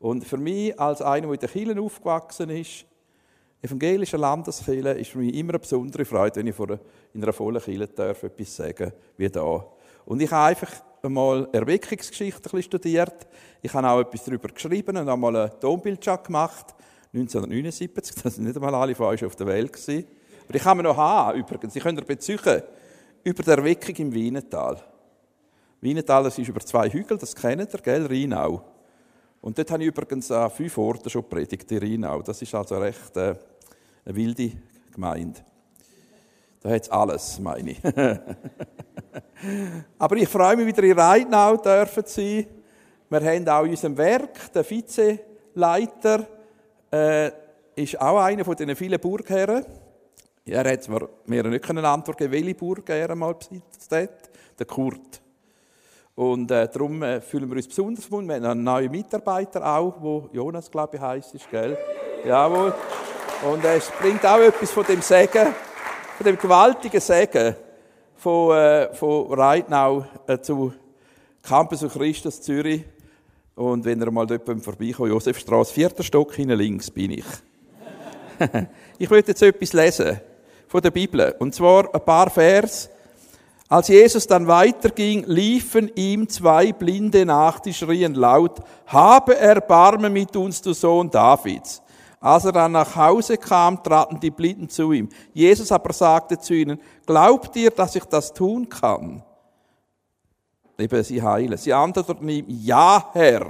Und 0.00 0.24
für 0.24 0.38
mich, 0.38 0.78
als 0.78 1.02
einer, 1.02 1.26
der 1.26 1.34
in 1.34 1.40
der 1.40 1.48
Kirche 1.48 1.80
aufgewachsen 1.80 2.50
ist, 2.50 2.86
evangelischer 3.62 4.18
Landeskirche, 4.18 4.90
ist 4.90 5.10
für 5.10 5.18
mich 5.18 5.34
immer 5.34 5.50
eine 5.50 5.58
besondere 5.58 6.04
Freude, 6.04 6.36
wenn 6.36 6.46
ich 6.46 6.58
in 6.58 7.22
einer 7.22 7.32
vollen 7.32 7.60
Kirche 7.60 7.88
darf, 7.88 8.22
etwas 8.22 8.56
sagen 8.56 8.92
wie 9.16 9.28
da. 9.28 9.66
Und 10.04 10.20
ich 10.20 10.30
habe 10.30 10.48
einfach 10.48 10.72
einmal 11.02 11.48
Erweckungsgeschichte 11.52 12.62
studiert. 12.62 13.26
Ich 13.62 13.72
habe 13.72 13.88
auch 13.88 14.00
etwas 14.00 14.24
darüber 14.24 14.48
geschrieben 14.48 14.96
und 14.96 15.08
einmal 15.08 15.36
einen 15.36 15.60
Tonbildschat 15.60 16.24
gemacht. 16.24 16.74
1979, 17.12 18.14
das 18.22 18.34
sind 18.36 18.44
nicht 18.44 18.56
einmal 18.56 18.74
alle 18.74 18.94
von 18.94 19.06
euch 19.06 19.24
auf 19.24 19.36
der 19.36 19.46
Welt 19.46 19.72
gewesen. 19.72 20.06
Aber 20.48 20.56
ich 20.56 20.62
kann 20.62 20.76
mir 20.76 20.82
noch 20.82 20.96
haben, 20.96 21.38
übrigens, 21.38 21.76
ich 21.76 21.82
könnte 21.82 22.02
bezeugen, 22.02 22.62
über 23.22 23.42
die 23.42 23.50
Erweckung 23.50 23.94
im 23.96 24.12
Wienetal. 24.12 24.82
Wienetal, 25.80 26.24
das 26.24 26.38
ist 26.38 26.48
über 26.48 26.60
zwei 26.60 26.88
Hügel, 26.90 27.18
das 27.18 27.34
kennt 27.34 27.72
ihr, 27.72 27.80
gell, 27.80 28.06
Rheinau. 28.06 28.64
Und 29.40 29.56
dort 29.56 29.70
habe 29.70 29.82
ich 29.82 29.88
übrigens 29.88 30.30
an 30.30 30.50
fünf 30.50 30.76
Orten 30.76 31.08
schon 31.08 31.28
predigt, 31.28 31.70
in 31.72 31.78
Rheinau. 31.78 32.22
Das 32.22 32.42
ist 32.42 32.54
also 32.54 32.78
recht 32.78 33.16
äh, 33.16 33.34
eine 34.04 34.16
wilde 34.16 34.52
Gemeinde. 34.92 35.40
Da 36.62 36.68
hat 36.68 36.82
es 36.82 36.90
alles, 36.90 37.38
meine 37.40 37.70
ich. 37.70 37.80
Aber 39.98 40.16
ich 40.16 40.28
freue 40.28 40.56
mich, 40.56 40.66
wieder 40.66 40.82
in 40.82 40.98
Rheinau 40.98 41.56
dürfen 41.56 42.04
zu 42.04 42.20
sein. 42.20 42.46
Wir 43.08 43.20
haben 43.20 43.48
auch 43.48 43.64
in 43.64 43.70
unserem 43.70 43.96
Werk 43.96 44.52
den 44.52 44.68
Vizeleiter, 44.68 46.26
äh, 46.92 47.30
ist 47.76 47.98
auch 48.00 48.20
einer 48.20 48.44
von 48.44 48.54
diesen 48.54 48.76
vielen 48.76 49.00
Burgherren. 49.00 49.64
Er 50.44 50.70
hat 50.70 50.82
zwar 50.82 51.08
mir 51.26 51.44
nicht 51.44 51.70
eine 51.70 51.88
Antwort 51.88 52.18
geben, 52.18 52.32
welche 52.32 52.54
Burgherren 52.54 53.18
mal 53.18 53.34
besitzt 53.34 53.90
hat, 53.92 54.30
der 54.58 54.66
Kurt. 54.66 55.22
Und 56.14 56.50
äh, 56.50 56.68
darum 56.68 57.02
äh, 57.02 57.22
fühlen 57.22 57.48
wir 57.48 57.56
uns 57.56 57.68
besonders 57.68 58.04
verbunden. 58.04 58.28
Wir 58.28 58.34
haben 58.36 58.44
einen 58.44 58.64
neuen 58.64 58.90
Mitarbeiter 58.90 59.64
auch, 59.64 59.94
wo 60.00 60.28
Jonas, 60.32 60.70
glaube 60.70 60.96
ich, 60.96 61.02
heisst, 61.02 61.34
ist, 61.34 61.50
gell? 61.50 61.78
Jawohl. 62.26 62.74
Und 63.50 63.64
äh, 63.64 63.76
es 63.78 63.90
bringt 63.98 64.26
auch 64.26 64.40
etwas 64.40 64.70
von 64.70 64.84
dem 64.84 65.00
Segen, 65.00 65.54
von 66.20 66.26
dem 66.26 66.38
gewaltigen 66.38 67.00
Segen 67.00 67.56
von, 68.14 68.54
äh, 68.54 68.92
von 68.92 69.32
Reitnau 69.32 70.04
äh, 70.26 70.38
zu 70.38 70.70
Campus 71.42 71.82
of 71.82 71.94
Christus 71.94 72.42
Zürich. 72.42 72.84
Und 73.54 73.86
wenn 73.86 74.02
ihr 74.02 74.10
mal 74.10 74.26
dort 74.26 74.44
vorbeikommt, 74.62 75.08
Josefstraße, 75.08 75.72
vierter 75.72 76.02
Stock, 76.02 76.34
hinten 76.34 76.58
links 76.58 76.90
bin 76.90 77.12
ich. 77.12 77.24
ich 78.98 79.08
möchte 79.08 79.30
jetzt 79.30 79.40
etwas 79.40 79.72
lesen 79.72 80.20
von 80.68 80.82
der 80.82 80.90
Bibel. 80.90 81.34
Und 81.38 81.54
zwar 81.54 81.94
ein 81.94 82.04
paar 82.04 82.28
Vers. 82.28 82.90
Als 83.70 83.88
Jesus 83.88 84.26
dann 84.26 84.46
weiterging, 84.46 85.24
liefen 85.24 85.90
ihm 85.94 86.28
zwei 86.28 86.74
Blinde 86.74 87.24
nach, 87.24 87.60
die 87.60 87.72
schrien 87.72 88.12
laut, 88.14 88.60
habe 88.84 89.38
Erbarmen 89.38 90.12
mit 90.12 90.36
uns, 90.36 90.60
du 90.60 90.74
Sohn 90.74 91.10
Davids. 91.10 91.80
Als 92.20 92.44
er 92.44 92.52
dann 92.52 92.72
nach 92.72 92.94
Hause 92.94 93.38
kam, 93.38 93.82
traten 93.82 94.20
die 94.20 94.30
Blinden 94.30 94.68
zu 94.68 94.92
ihm. 94.92 95.08
Jesus 95.32 95.72
aber 95.72 95.92
sagte 95.92 96.38
zu 96.38 96.54
ihnen, 96.54 96.78
glaubt 97.06 97.56
ihr, 97.56 97.70
dass 97.70 97.96
ich 97.96 98.04
das 98.04 98.32
tun 98.32 98.68
kann? 98.68 99.22
eben 100.80 101.04
sie 101.04 101.22
heilen. 101.22 101.56
Sie 101.56 101.72
antworteten 101.72 102.28
ihm, 102.28 102.46
ja, 102.48 103.10
Herr. 103.12 103.46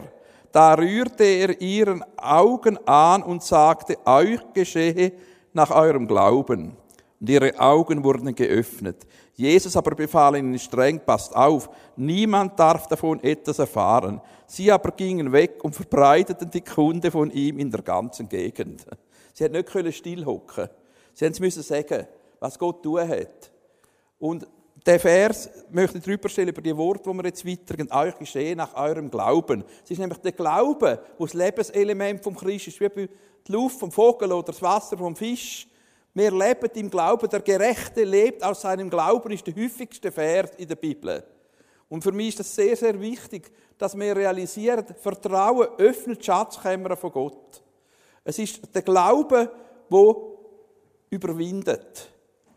Da 0.53 0.75
rührte 0.75 1.25
er 1.25 1.61
ihren 1.61 2.05
Augen 2.19 2.77
an 2.87 3.23
und 3.23 3.43
sagte, 3.43 3.97
euch 4.05 4.41
geschehe 4.53 5.13
nach 5.53 5.71
eurem 5.71 6.09
Glauben. 6.09 6.77
Und 7.21 7.31
ihre 7.31 7.59
Augen 7.59 8.03
wurden 8.03 8.35
geöffnet. 8.35 9.07
Jesus 9.41 9.77
aber 9.77 9.95
befahl 9.95 10.37
ihnen 10.37 10.59
streng, 10.59 11.01
passt 11.01 11.35
auf, 11.35 11.71
niemand 11.97 12.59
darf 12.59 12.87
davon 12.87 13.23
etwas 13.23 13.59
erfahren. 13.59 14.21
Sie 14.47 14.71
aber 14.71 14.91
gingen 14.93 15.33
weg 15.33 15.65
und 15.65 15.75
verbreiteten 15.75 16.51
die 16.51 16.61
Kunde 16.61 17.11
von 17.11 17.31
ihm 17.31 17.59
in 17.59 17.71
der 17.71 17.83
ganzen 17.83 18.29
Gegend. 18.29 18.85
Sie 19.33 19.45
hätten 19.45 19.55
nicht 19.55 19.97
stillhocken 19.97 20.69
Sie 21.15 21.25
hätten 21.25 21.43
müssen 21.43 21.63
sagen, 21.63 22.07
was 22.39 22.59
Gott 22.59 22.83
tun 22.83 23.01
hat. 23.07 23.51
Und 24.19 24.47
der 24.87 25.01
Vers 25.01 25.49
möchte 25.71 25.99
ich 25.99 26.05
drüber 26.05 26.29
stellen 26.29 26.49
über 26.49 26.63
die 26.63 26.77
Worte, 26.77 27.11
die 27.11 27.17
wir 27.17 27.25
jetzt 27.25 27.47
weitergehen. 27.47 27.93
Euch 27.93 28.17
geschehen 28.17 28.57
nach 28.59 28.75
eurem 28.75 29.11
Glauben. 29.11 29.65
Es 29.85 29.91
ist 29.91 29.99
nämlich 29.99 30.19
der 30.19 30.33
Glaube, 30.33 31.03
wo 31.19 31.25
das 31.25 31.35
Lebenselement 31.35 32.23
vom 32.23 32.37
Christ 32.37 32.69
ist, 32.69 32.81
wie 32.81 32.89
die 33.07 33.53
Luft 33.53 33.79
vom 33.79 33.91
Vogel 33.91 34.33
oder 34.33 34.53
das 34.53 34.63
Wasser 34.63 34.97
vom 34.97 35.17
Fisch. 35.17 35.67
Wir 36.15 36.33
leben 36.33 36.71
im 36.75 36.91
Glauben. 36.91 37.29
Der 37.29 37.41
Gerechte 37.41 38.05
lebt 38.05 38.43
aus 38.43 38.63
seinem 38.63 38.91
Glauben, 38.91 39.31
ist 39.33 39.47
der 39.47 39.55
häufigste 39.55 40.11
Vers 40.11 40.51
in 40.57 40.69
der 40.69 40.77
Bibel. 40.77 41.23
Und 41.89 42.03
für 42.03 42.13
mich 42.13 42.29
ist 42.29 42.41
das 42.41 42.55
sehr, 42.55 42.77
sehr 42.77 43.01
wichtig, 43.01 43.51
dass 43.79 43.99
wir 43.99 44.17
realisieren, 44.17 44.85
Vertrauen 45.01 45.69
öffnet 45.79 46.21
die 46.21 46.25
Schatzkämmer 46.25 46.97
von 46.97 47.13
Gott. 47.13 47.63
Es 48.25 48.39
ist 48.39 48.75
der 48.75 48.83
Glaube, 48.83 49.51
wo 49.89 50.39
überwindet. 51.11 52.09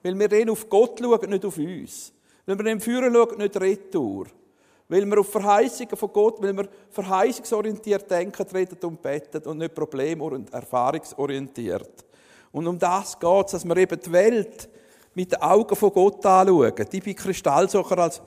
Weil 0.03 0.19
wir 0.19 0.27
dann 0.27 0.50
auf 0.50 0.69
Gott 0.69 1.00
schauen, 1.00 1.29
nicht 1.29 1.45
auf 1.45 1.57
uns. 1.57 2.13
Weil 2.45 2.57
wir 2.57 2.63
dem 2.65 2.81
Führer 2.81 3.12
schauen, 3.12 3.38
nicht 3.38 3.60
retour. 3.60 4.27
Weil 4.89 5.05
wir 5.05 5.19
auf 5.19 5.31
Verheißungen 5.31 5.95
von 5.95 6.12
Gott, 6.12 6.41
weil 6.41 6.55
wir 6.55 6.67
verheißungsorientiert 6.89 8.12
denken, 8.12 8.45
reden 8.53 8.77
und 8.83 9.01
beten 9.01 9.41
und 9.48 9.57
nicht 9.60 9.74
problem- 9.74 10.22
und 10.22 10.53
erfahrungsorientiert. 10.53 12.05
Und 12.53 12.67
um 12.67 12.79
das 12.79 13.19
geht 13.19 13.45
es, 13.48 13.51
dass 13.51 13.65
wir 13.65 13.75
eben 13.75 14.00
die 14.00 14.12
Welt 14.12 14.69
mit 15.15 15.31
den 15.31 15.41
Augen 15.41 15.75
von 15.75 15.91
Gott 15.91 16.25
anschauen. 16.25 16.74
Die 16.91 17.01
bei 17.01 17.13
Kristallsucher 17.13 17.98
als 17.98 18.22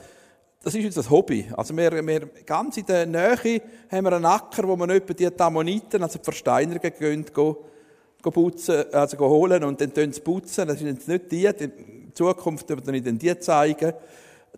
das 0.62 0.74
ist 0.74 0.84
unser 0.84 1.08
Hobby. 1.08 1.46
Also 1.56 1.76
wir, 1.76 2.04
wir 2.04 2.26
ganz 2.44 2.76
in 2.76 2.86
der 2.86 3.06
Nähe 3.06 3.62
haben 3.88 4.04
wir 4.04 4.12
einen 4.12 4.24
Acker, 4.24 4.66
wo 4.66 4.74
wir 4.74 4.88
etwa 4.88 5.12
die 5.14 5.40
Ammoniten, 5.40 6.02
also 6.02 6.18
die 6.18 6.24
Versteinerungen, 6.24 6.92
gehen, 6.98 7.24
gehen, 7.24 8.32
putzen, 8.32 8.84
also 8.92 9.16
gehen 9.16 9.28
holen 9.28 9.62
und 9.62 9.80
dann 9.80 9.94
tun 9.94 10.12
sie 10.12 10.20
putzen. 10.20 10.66
Das 10.66 10.80
sind 10.80 10.88
jetzt 10.88 11.06
nicht 11.06 11.30
die, 11.30 11.44
in 11.44 12.10
Zukunft 12.12 12.68
werden 12.68 12.84
wir 12.84 12.94
Ihnen 12.94 13.16
die 13.16 13.38
zeigen. 13.38 13.92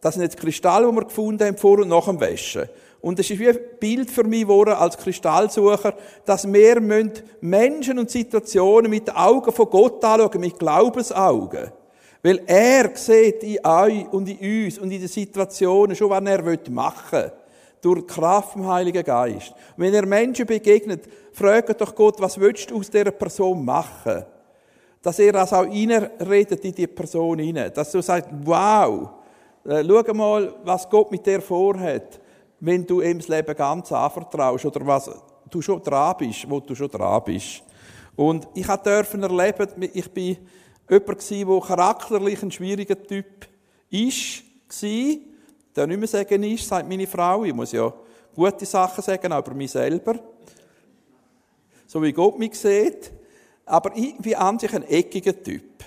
Das 0.00 0.14
sind 0.14 0.22
jetzt 0.22 0.38
Kristalle, 0.38 0.88
die 0.88 0.96
wir 0.96 1.04
gefunden 1.04 1.46
haben, 1.46 1.58
vor 1.58 1.80
und 1.80 1.88
nach 1.88 2.06
dem 2.06 2.18
Waschen. 2.18 2.70
Und 3.00 3.18
das 3.18 3.30
ist 3.30 3.38
wie 3.38 3.48
ein 3.48 3.58
Bild 3.78 4.10
für 4.10 4.24
mich 4.24 4.42
geworden, 4.42 4.74
als 4.74 4.98
Kristallsucher, 4.98 5.94
dass 6.24 6.52
wir 6.52 6.80
Menschen 7.40 7.98
und 7.98 8.10
Situationen 8.10 8.90
mit 8.90 9.06
den 9.06 9.14
Augen 9.14 9.52
von 9.52 9.70
Gott 9.70 10.04
anschauen, 10.04 10.40
mit 10.40 10.58
Glaubensaugen. 10.58 11.70
Weil 12.22 12.42
er 12.46 12.90
sieht 12.96 13.44
in 13.44 13.64
euch 13.64 14.12
und 14.12 14.28
in 14.28 14.66
uns 14.66 14.78
und 14.78 14.90
in 14.90 14.98
den 14.98 15.08
Situationen 15.08 15.94
schon, 15.94 16.10
was 16.10 16.24
er 16.24 16.70
machen 16.70 17.22
will. 17.22 17.32
Durch 17.80 18.00
die 18.00 18.06
Kraft 18.08 18.54
vom 18.54 18.66
Heiligen 18.66 19.04
Geist. 19.04 19.54
Und 19.76 19.84
wenn 19.84 19.94
er 19.94 20.04
Menschen 20.04 20.44
begegnet, 20.44 21.04
fragt 21.32 21.80
doch 21.80 21.94
Gott, 21.94 22.20
was 22.20 22.38
willst 22.40 22.68
du 22.68 22.78
aus 22.78 22.90
dieser 22.90 23.12
Person 23.12 23.64
machen? 23.64 24.24
Dass 25.00 25.20
er 25.20 25.32
das 25.32 25.52
auch 25.52 25.64
reinredet 25.64 26.64
in 26.64 26.74
die 26.74 26.88
Person 26.88 27.38
hinein. 27.38 27.70
Dass 27.72 27.92
du 27.92 28.02
sagst, 28.02 28.28
wow, 28.42 29.10
äh, 29.64 29.84
schau 29.86 30.14
mal, 30.14 30.52
was 30.64 30.90
Gott 30.90 31.12
mit 31.12 31.24
dir 31.24 31.40
vorhat, 31.40 32.20
wenn 32.60 32.86
du 32.86 33.00
ihm 33.00 33.18
das 33.18 33.28
Leben 33.28 33.56
ganz 33.56 33.92
anvertraust 33.92 34.66
oder 34.66 34.86
was 34.86 35.10
du 35.50 35.62
schon 35.62 35.82
dran 35.82 36.16
bist, 36.18 36.48
wo 36.48 36.60
du 36.60 36.74
schon 36.74 36.88
dran 36.88 37.22
bist. 37.24 37.62
Und 38.16 38.48
ich 38.54 38.66
durfte 38.66 39.20
erleben, 39.20 39.90
ich 39.92 40.12
bin 40.12 40.36
jemand 40.90 41.30
der 41.30 41.60
charakterlich 41.60 42.42
ein 42.42 42.50
schwieriger 42.50 43.00
Typ 43.00 43.46
ist, 43.90 44.42
war, 44.68 45.16
der 45.76 45.86
nicht 45.86 45.98
mehr 45.98 46.08
sagen 46.08 46.42
ist, 46.42 46.66
sagt 46.66 46.88
meine 46.88 47.06
Frau. 47.06 47.44
Ich 47.44 47.54
muss 47.54 47.72
ja 47.72 47.92
gute 48.34 48.66
Sachen 48.66 49.02
sagen, 49.02 49.32
aber 49.32 49.54
mich 49.54 49.70
selber. 49.70 50.18
So 51.86 52.02
wie 52.02 52.12
Gott 52.12 52.38
mich 52.38 52.58
sieht. 52.58 53.12
Aber 53.64 53.96
ich 53.96 54.16
bin 54.18 54.34
an 54.34 54.58
sich 54.58 54.74
ein 54.74 54.82
eckiger 54.84 55.42
Typ. 55.42 55.84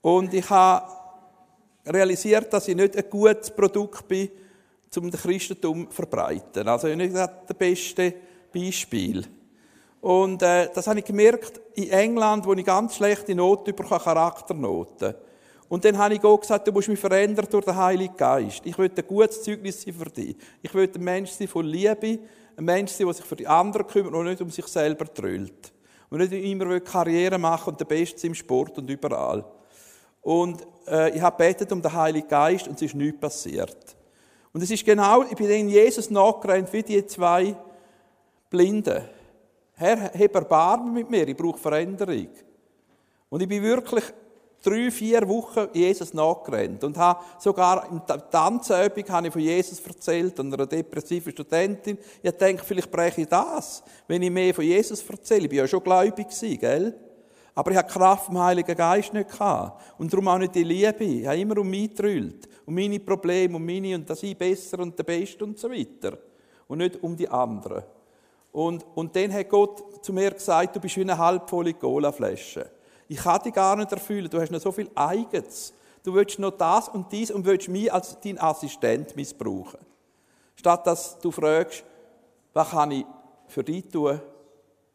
Und 0.00 0.32
ich 0.32 0.48
habe 0.48 0.86
realisiert, 1.86 2.52
dass 2.52 2.68
ich 2.68 2.76
nicht 2.76 2.96
ein 2.96 3.10
gutes 3.10 3.50
Produkt 3.50 4.08
bin, 4.08 4.30
um 4.98 5.10
das 5.10 5.22
Christentum 5.22 5.88
zu 5.88 5.94
verbreiten. 5.94 6.68
Also 6.68 6.88
ich 6.88 6.96
nicht 6.96 7.14
das 7.14 7.30
beste 7.58 8.14
Beispiel. 8.52 9.24
Und 10.00 10.42
äh, 10.42 10.68
das 10.74 10.86
habe 10.86 10.98
ich 10.98 11.04
gemerkt 11.04 11.60
in 11.74 11.90
England, 11.90 12.44
wo 12.46 12.52
ich 12.52 12.64
ganz 12.64 12.96
schlechte 12.96 13.34
Noten 13.34 13.74
bekomme, 13.74 14.00
Charakternoten. 14.00 15.14
Und 15.68 15.84
dann 15.84 15.96
habe 15.96 16.14
ich 16.14 16.20
Gott 16.20 16.42
gesagt, 16.42 16.68
du 16.68 16.72
musst 16.72 16.88
mich 16.88 17.00
verändern 17.00 17.46
durch 17.50 17.64
den 17.64 17.74
Heiligen 17.74 18.16
Geist. 18.16 18.60
Ich 18.64 18.76
will 18.76 18.90
ein 18.94 19.06
gutes 19.06 19.42
Zeugnis 19.42 19.80
sein 19.80 19.94
für 19.94 20.10
dich. 20.10 20.36
Ich 20.62 20.74
will 20.74 20.90
ein 20.94 21.02
Mensch 21.02 21.30
sein 21.30 21.48
von 21.48 21.64
Liebe, 21.64 22.18
ein 22.56 22.64
Mensch 22.64 22.92
sein, 22.92 23.06
der 23.06 23.14
sich 23.14 23.24
für 23.24 23.36
die 23.36 23.46
anderen 23.46 23.86
kümmert 23.86 24.14
und 24.14 24.26
nicht 24.26 24.42
um 24.42 24.50
sich 24.50 24.66
selber 24.66 25.06
trüllt. 25.12 25.72
Und 26.10 26.18
nicht 26.18 26.32
immer 26.32 26.78
Karriere 26.80 27.38
machen 27.38 27.70
und 27.70 27.80
der 27.80 27.86
Beste 27.86 28.26
im 28.26 28.34
Sport 28.34 28.76
und 28.78 28.90
überall. 28.90 29.44
Und 30.20 30.66
äh, 30.86 31.16
ich 31.16 31.22
habe 31.22 31.36
betet 31.38 31.72
um 31.72 31.80
den 31.80 31.92
Heiligen 31.92 32.28
Geist 32.28 32.68
und 32.68 32.74
es 32.74 32.82
ist 32.82 32.94
nichts 32.94 33.20
passiert. 33.20 33.96
Und 34.54 34.62
es 34.62 34.70
ist 34.70 34.86
genau, 34.86 35.24
ich 35.24 35.36
bin 35.36 35.50
in 35.50 35.68
Jesus 35.68 36.10
nachgerannt 36.10 36.72
wie 36.72 36.84
die 36.84 37.04
zwei 37.06 37.56
Blinden. 38.48 39.02
Herr, 39.74 40.12
hab 40.12 40.34
Erbarmen 40.36 40.94
mit 40.94 41.10
mir, 41.10 41.26
ich 41.26 41.36
brauche 41.36 41.58
Veränderung. 41.58 42.28
Und 43.28 43.42
ich 43.42 43.48
bin 43.48 43.64
wirklich 43.64 44.04
drei, 44.62 44.92
vier 44.92 45.28
Wochen 45.28 45.66
Jesus 45.72 46.14
nachgerannt 46.14 46.84
und 46.84 46.96
habe 46.96 47.24
sogar 47.40 47.90
in 47.90 48.00
der 48.08 48.30
Tanzübung 48.30 49.08
habe 49.08 49.26
ich 49.26 49.32
von 49.32 49.42
Jesus 49.42 49.80
erzählt 49.84 50.38
und 50.38 50.54
einer 50.54 50.66
depressiven 50.66 51.32
Studentin. 51.32 51.98
Ich 52.22 52.30
denke, 52.30 52.64
vielleicht 52.64 52.92
breche 52.92 53.22
ich 53.22 53.28
das, 53.28 53.82
wenn 54.06 54.22
ich 54.22 54.30
mehr 54.30 54.54
von 54.54 54.64
Jesus 54.64 55.04
erzähle. 55.10 55.46
Ich 55.46 55.50
war 55.50 55.58
ja 55.58 55.66
schon 55.66 55.82
gläubig, 55.82 56.28
gell? 56.60 56.94
Aber 57.54 57.70
ich 57.70 57.76
hatte 57.76 57.92
Kraft 57.92 58.26
vom 58.26 58.38
Heiligen 58.38 58.76
Geist 58.76 59.12
nicht 59.12 59.30
gehabt. 59.30 59.82
Und 59.98 60.12
darum 60.12 60.28
auch 60.28 60.38
nicht 60.38 60.54
die 60.54 60.64
Liebe. 60.64 61.04
Ich 61.04 61.26
habe 61.26 61.38
immer 61.38 61.58
um 61.58 61.70
mich 61.70 61.90
getrüllt. 61.90 62.48
Um 62.66 62.74
meine 62.74 62.98
Probleme, 62.98 63.56
um 63.56 63.64
meine, 63.64 63.94
und 63.94 64.10
dass 64.10 64.22
ich 64.22 64.36
besser 64.36 64.80
und 64.80 64.98
der 64.98 65.04
Beste 65.04 65.44
und 65.44 65.58
so 65.58 65.70
weiter. 65.70 66.18
Und 66.66 66.78
nicht 66.78 67.00
um 67.02 67.16
die 67.16 67.28
anderen. 67.28 67.84
Und, 68.50 68.84
und 68.94 69.14
dann 69.14 69.32
hat 69.32 69.48
Gott 69.48 70.04
zu 70.04 70.12
mir 70.12 70.30
gesagt, 70.30 70.74
du 70.74 70.80
bist 70.80 70.96
wie 70.96 71.02
eine 71.02 71.18
halbvolle 71.18 71.74
Cola-Flasche. 71.74 72.70
Ich 73.08 73.18
kann 73.18 73.42
dich 73.42 73.52
gar 73.52 73.76
nicht 73.76 73.92
erfüllen, 73.92 74.30
du 74.30 74.40
hast 74.40 74.50
noch 74.50 74.60
so 74.60 74.72
viel 74.72 74.90
Eigens. 74.94 75.72
Du 76.02 76.14
willst 76.14 76.38
noch 76.38 76.52
das 76.52 76.88
und 76.88 77.10
dies 77.12 77.30
und 77.30 77.44
willst 77.44 77.68
mich 77.68 77.92
als 77.92 78.18
dein 78.20 78.40
Assistent 78.40 79.14
missbrauchen. 79.16 79.80
Statt 80.56 80.86
dass 80.86 81.18
du 81.18 81.30
fragst, 81.30 81.84
was 82.52 82.70
kann 82.70 82.90
ich 82.90 83.04
für 83.48 83.64
dich 83.64 83.88
tun, 83.88 84.20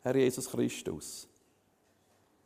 Herr 0.01 0.16
Jesus 0.16 0.50
Christus? 0.50 1.28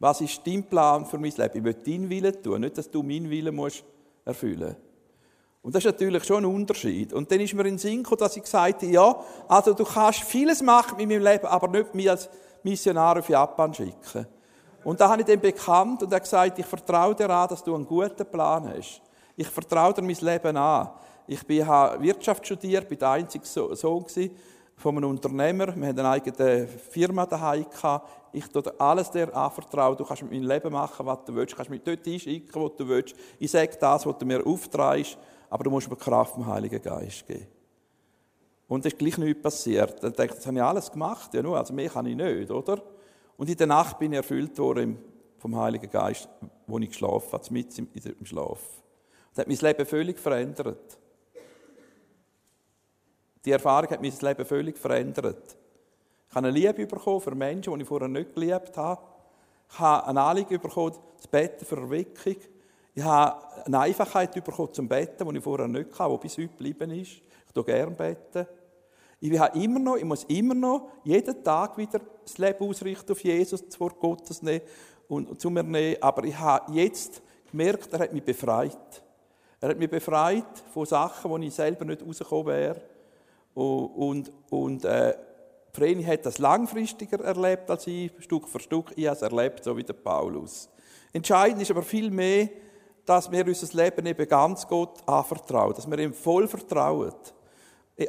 Was 0.04 0.20
ist 0.20 0.46
dein 0.46 0.64
Plan 0.64 1.06
für 1.06 1.18
mein 1.18 1.32
Leben? 1.32 1.58
Ich 1.60 1.64
will 1.64 1.74
deinen 1.76 2.10
Willen 2.10 2.44
tun, 2.44 2.60
nicht, 2.60 2.78
dass 2.78 2.92
du 2.92 3.02
meinen 3.02 3.30
Willen 3.30 3.56
musst 3.56 3.86
erfüllen 4.26 4.68
musst. 4.68 4.78
Und 5.62 5.74
das 5.74 5.86
ist 5.86 5.94
natürlich 5.94 6.26
schon 6.26 6.44
ein 6.44 6.54
Unterschied. 6.54 7.14
Und 7.14 7.32
dann 7.32 7.40
ist 7.40 7.54
mir 7.54 7.62
in 7.62 7.76
den 7.76 7.78
Sinn 7.78 8.04
gekommen, 8.04 8.20
dass 8.20 8.36
ich 8.36 8.44
gesagt 8.44 8.82
habe, 8.82 8.92
ja, 8.92 9.16
also 9.48 9.74
du 9.74 9.86
kannst 9.86 10.24
vieles 10.24 10.62
machen 10.62 10.98
mit 10.98 11.08
meinem 11.08 11.24
Leben, 11.24 11.46
aber 11.46 11.70
nicht 11.70 11.96
mich 11.96 12.10
als 12.10 12.30
Missionar 12.64 13.18
auf 13.18 13.30
Japan 13.30 13.74
schicken. 13.74 14.28
Und 14.84 15.00
da 15.00 15.08
habe 15.08 15.22
ich 15.22 15.26
den 15.26 15.40
bekannt 15.40 16.04
und 16.04 16.12
er 16.12 16.20
gesagt, 16.20 16.60
ich 16.60 16.66
vertraue 16.66 17.16
dir 17.16 17.30
an, 17.30 17.48
dass 17.48 17.64
du 17.64 17.74
einen 17.74 17.86
guten 17.86 18.26
Plan 18.26 18.74
hast. 18.76 19.02
Ich 19.38 19.48
vertraue 19.48 19.94
dir 19.94 20.02
mein 20.02 20.18
Leben 20.20 20.58
an. 20.58 20.90
Ich 21.28 21.40
habe 21.66 22.04
Wirtschaft 22.04 22.46
studiert, 22.46 22.90
bin 22.90 23.00
der 23.00 23.12
einzige 23.12 23.46
Sohn 23.46 24.06
von 24.84 24.98
einem 24.98 25.10
Unternehmer. 25.10 25.76
Wir 25.76 25.88
hatten 25.88 26.00
eine 26.00 26.10
eigene 26.10 26.68
Firma 26.68 27.26
daheim. 27.26 27.66
Ich 28.34 28.46
tue 28.48 28.80
alles 28.80 29.10
dir 29.10 29.34
anvertrauen. 29.36 29.96
Du 29.96 30.04
kannst 30.04 30.24
mit 30.24 30.32
meinem 30.32 30.48
Leben 30.48 30.74
machen, 30.74 31.06
was 31.06 31.24
du 31.24 31.34
willst. 31.34 31.54
Du 31.54 31.56
kannst 31.56 31.72
mich 31.72 31.82
dort 31.82 32.06
einschicken, 32.06 32.62
wo 32.62 32.68
du 32.68 32.86
willst. 32.88 33.16
Ich 33.40 33.50
sage 33.50 33.78
das, 33.80 34.06
was 34.06 34.18
du 34.18 34.26
mir 34.26 34.46
auftreibst 34.46 35.18
aber 35.54 35.66
du 35.66 35.70
musst 35.70 35.88
mir 35.88 35.96
Kraft 35.96 36.34
vom 36.34 36.48
Heiligen 36.48 36.82
Geist 36.82 37.28
geben. 37.28 37.46
Und 38.68 38.84
es 38.84 38.92
ist 38.92 38.98
gleich 38.98 39.20
nichts 39.20 39.40
passiert. 39.40 40.04
Dann 40.04 40.12
denkt 40.12 40.36
das 40.36 40.48
habe 40.48 40.58
ich 40.58 40.64
alles 40.64 40.92
gemacht, 40.92 41.32
ja 41.32 41.44
nur, 41.44 41.56
also 41.56 41.72
mehr 41.76 41.90
kann 41.90 42.08
ich 42.08 42.16
nicht, 42.16 42.50
oder? 42.50 42.82
Und 43.38 43.48
in 43.48 43.56
der 43.56 43.68
Nacht 43.68 44.00
bin 44.00 44.14
ich 44.14 44.18
erfüllt 44.18 44.58
worden 44.58 44.98
vom 45.38 45.56
Heiligen 45.56 45.92
Geist, 45.92 46.28
wo 46.66 46.80
ich 46.80 46.90
geschlafen 46.90 47.32
habe, 47.32 47.54
mit 47.54 47.78
im 47.78 48.26
Schlaf. 48.26 48.62
Das 49.30 49.46
hat 49.46 49.48
mein 49.48 49.58
Leben 49.58 49.86
völlig 49.86 50.18
verändert. 50.18 50.98
Die 53.46 53.52
Erfahrung 53.52 53.90
hat 53.90 54.02
mein 54.02 54.14
Leben 54.20 54.46
völlig 54.46 54.78
verändert. 54.78 55.58
Ich 56.30 56.36
habe 56.36 56.48
eine 56.48 56.58
Liebe 56.58 56.88
bekommen 56.88 57.22
für 57.22 57.36
Menschen, 57.36 57.74
die 57.74 57.82
ich 57.82 57.88
vorher 57.88 58.08
nicht 58.08 58.34
geliebt 58.34 58.76
habe. 58.78 59.02
Ich 59.70 59.80
habe 59.80 60.08
eine 60.08 60.22
Anliegen 60.22 60.60
bekommen, 60.60 60.96
das 61.18 61.28
Bett 61.28 61.62
für 61.62 61.78
Erweckung. 61.78 62.36
Ich 62.96 63.04
habe 63.04 63.66
eine 63.66 63.80
Einfachheit 63.80 64.34
bekommen 64.34 64.74
zum 64.74 64.88
Betten, 64.88 65.28
die 65.28 65.38
ich 65.38 65.44
vorher 65.44 65.68
nicht 65.68 65.98
hatte, 65.98 66.14
die 66.14 66.22
bis 66.22 66.38
heute 66.38 66.48
geblieben 66.48 66.92
ist. 66.92 67.12
Ich 67.48 67.54
tue 67.54 67.64
gerne 67.64 67.92
beten. 67.92 68.48
Ich, 69.20 69.40
habe 69.40 69.58
immer 69.60 69.80
noch, 69.80 69.96
ich 69.96 70.04
muss 70.04 70.24
immer 70.26 70.54
noch 70.54 70.90
jeden 71.04 71.44
Tag 71.44 71.78
wieder 71.78 72.02
das 72.24 72.38
Leben 72.38 72.68
ausrichten 72.68 73.12
auf 73.12 73.24
Jesus, 73.24 73.66
das 73.66 73.80
Wort 73.80 74.00
Gottes 74.00 74.42
nehmen 74.42 74.62
und 75.08 75.40
zu 75.40 75.50
mir 75.50 75.64
nehmen. 75.64 76.02
Aber 76.02 76.24
ich 76.24 76.38
habe 76.38 76.72
jetzt 76.74 77.22
gemerkt, 77.50 77.92
er 77.94 78.00
hat 78.00 78.14
mich 78.14 78.24
befreit. 78.24 79.04
Er 79.60 79.70
hat 79.70 79.78
mich 79.78 79.90
befreit 79.90 80.60
von 80.74 80.86
Sachen, 80.86 81.32
wo 81.32 81.38
ich 81.38 81.54
selber 81.54 81.86
nicht 81.86 82.06
rausgekommen 82.06 82.48
wäre. 82.48 82.82
Und, 83.54 84.32
und 84.50 84.86
äh, 84.86 85.16
Vreni 85.72 86.04
hat 86.04 86.26
das 86.26 86.38
langfristiger 86.38 87.24
erlebt 87.24 87.70
als 87.70 87.88
ich, 87.88 88.12
Stück 88.20 88.48
für 88.48 88.60
Stück. 88.60 88.94
Ich 88.96 89.08
habe 89.08 89.16
es 89.16 89.22
erlebt, 89.22 89.64
so 89.64 89.76
wie 89.76 89.84
der 89.84 89.94
Paulus. 89.94 90.70
Entscheidend 91.12 91.62
ist 91.62 91.72
aber 91.72 91.84
viel 91.84 92.10
mehr, 92.10 92.50
dass 93.06 93.32
wir 93.32 93.46
unser 93.46 93.84
Leben 93.84 94.06
eben 94.06 94.28
ganz 94.28 94.68
Gott 94.68 95.08
anvertrauen, 95.08 95.74
dass 95.74 95.90
wir 95.90 96.00
ihm 96.00 96.14
voll 96.14 96.48
vertrauen. 96.48 97.14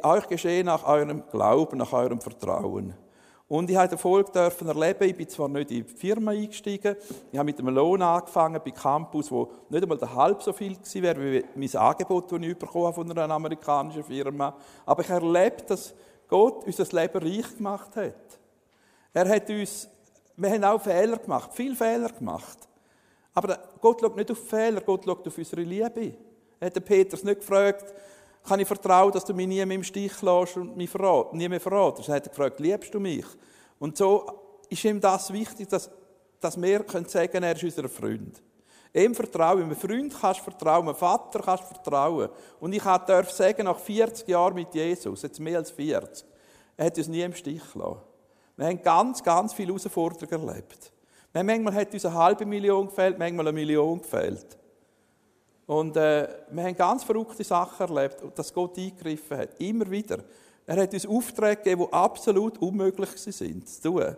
Euch 0.03 0.27
geschehen 0.27 0.65
nach 0.65 0.85
eurem 0.85 1.23
Glauben, 1.29 1.77
nach 1.77 1.93
eurem 1.93 2.21
Vertrauen. 2.21 2.95
Und 3.47 3.69
ich 3.69 3.77
den 3.77 3.91
Erfolg 3.91 4.33
dürfen 4.33 4.67
erleben. 4.67 5.07
Ich 5.07 5.15
bin 5.15 5.29
zwar 5.29 5.47
nicht 5.47 5.69
in 5.69 5.85
die 5.85 5.93
Firma 5.93 6.31
eingestiegen, 6.31 6.95
ich 7.31 7.37
habe 7.37 7.45
mit 7.45 7.59
einem 7.59 7.75
Lohn 7.75 8.01
angefangen 8.01 8.59
bei 8.63 8.71
Campus, 8.71 9.29
wo 9.29 9.51
nicht 9.69 9.83
einmal 9.83 10.15
halb 10.15 10.41
so 10.41 10.51
viel 10.51 10.73
gewesen 10.73 11.03
wäre 11.03 11.21
wie 11.21 11.45
mein 11.55 11.75
Angebot, 11.75 12.31
das 12.31 12.39
ich 12.41 12.55
habe 12.59 12.93
von 12.93 13.11
einer 13.11 13.33
amerikanischen 13.33 14.03
Firma. 14.03 14.55
Aber 14.85 15.03
ich 15.03 15.09
habe 15.09 15.25
erlebt, 15.25 15.69
dass 15.69 15.93
Gott 16.27 16.65
unser 16.65 16.85
Leben 16.85 17.21
reich 17.21 17.55
gemacht 17.55 17.95
hat. 17.95 18.39
Er 19.13 19.29
hat 19.29 19.49
uns, 19.49 19.87
wir 20.35 20.49
haben 20.49 20.63
auch 20.63 20.81
Fehler 20.81 21.17
gemacht, 21.17 21.51
viele 21.53 21.75
Fehler 21.75 22.09
gemacht. 22.09 22.57
Aber 23.35 23.59
Gott 23.79 24.01
schaut 24.01 24.15
nicht 24.15 24.31
auf 24.31 24.39
Fehler, 24.39 24.81
Gott 24.81 25.05
schaut 25.05 25.27
auf 25.27 25.37
unsere 25.37 25.61
Liebe. 25.61 26.13
Er 26.59 26.67
hat 26.67 26.85
Petrus 26.85 27.23
nicht 27.23 27.41
gefragt, 27.41 27.93
kann 28.47 28.59
ich 28.59 28.67
vertrauen, 28.67 29.11
dass 29.11 29.25
du 29.25 29.33
mich 29.33 29.47
nie 29.47 29.65
mehr 29.65 29.75
im 29.75 29.83
Stich 29.83 30.21
lässt 30.21 30.57
und 30.57 30.77
mich 30.77 30.89
verrat, 30.89 31.33
nie 31.33 31.49
mehr 31.49 31.59
verratest. 31.59 32.09
Er 32.09 32.15
hat 32.15 32.29
gefragt, 32.29 32.59
liebst 32.59 32.93
du 32.93 32.99
mich? 32.99 33.25
Und 33.79 33.97
so 33.97 34.25
ist 34.69 34.83
ihm 34.83 35.01
das 35.01 35.31
wichtig, 35.33 35.67
dass, 35.69 35.89
dass 36.39 36.61
wir 36.61 36.83
können 36.83 37.07
sagen, 37.07 37.43
er 37.43 37.55
ist 37.55 37.63
unser 37.63 37.89
Freund. 37.89 38.41
Ihm 38.93 39.13
vertrauen, 39.13 39.63
einem 39.63 39.75
Freund 39.75 40.15
kannst 40.19 40.39
du 40.39 40.43
vertrauen, 40.45 40.87
einem 40.87 40.95
Vater 40.95 41.39
kannst 41.39 41.63
du 41.63 41.67
vertrauen. 41.67 42.29
Und 42.59 42.71
ich 42.71 42.83
darf 42.83 43.31
sagen, 43.31 43.65
nach 43.65 43.79
40 43.79 44.27
Jahren 44.27 44.53
mit 44.53 44.73
Jesus, 44.73 45.23
jetzt 45.23 45.39
mehr 45.39 45.57
als 45.57 45.71
40, 45.71 46.25
er 46.77 46.85
hat 46.85 46.97
uns 46.97 47.07
nie 47.07 47.21
im 47.21 47.33
Stich 47.33 47.61
gelassen. 47.73 47.99
Wir 48.55 48.67
haben 48.67 48.81
ganz, 48.81 49.21
ganz 49.21 49.53
viele 49.53 49.73
Herausforderungen 49.73 50.47
erlebt. 50.47 50.93
Manchmal 51.33 51.73
hat 51.73 51.93
uns 51.93 52.05
eine 52.05 52.15
halbe 52.15 52.45
Million 52.45 52.87
gefällt, 52.87 53.19
manchmal 53.19 53.47
eine 53.47 53.53
Million 53.53 54.01
gefällt. 54.01 54.57
Und 55.67 55.97
äh, 55.97 56.27
wir 56.51 56.63
haben 56.63 56.75
ganz 56.75 57.03
verrückte 57.03 57.43
Sachen 57.43 57.87
erlebt, 57.87 58.23
dass 58.35 58.53
Gott 58.53 58.77
eingegriffen 58.77 59.37
hat. 59.37 59.59
Immer 59.59 59.89
wieder. 59.89 60.19
Er 60.65 60.81
hat 60.81 60.93
uns 60.93 61.07
Aufträge 61.07 61.57
gegeben, 61.57 61.85
die 61.87 61.93
absolut 61.93 62.57
unmöglich 62.59 63.09
sind 63.15 63.67
zu 63.67 63.81
tun. 63.81 64.15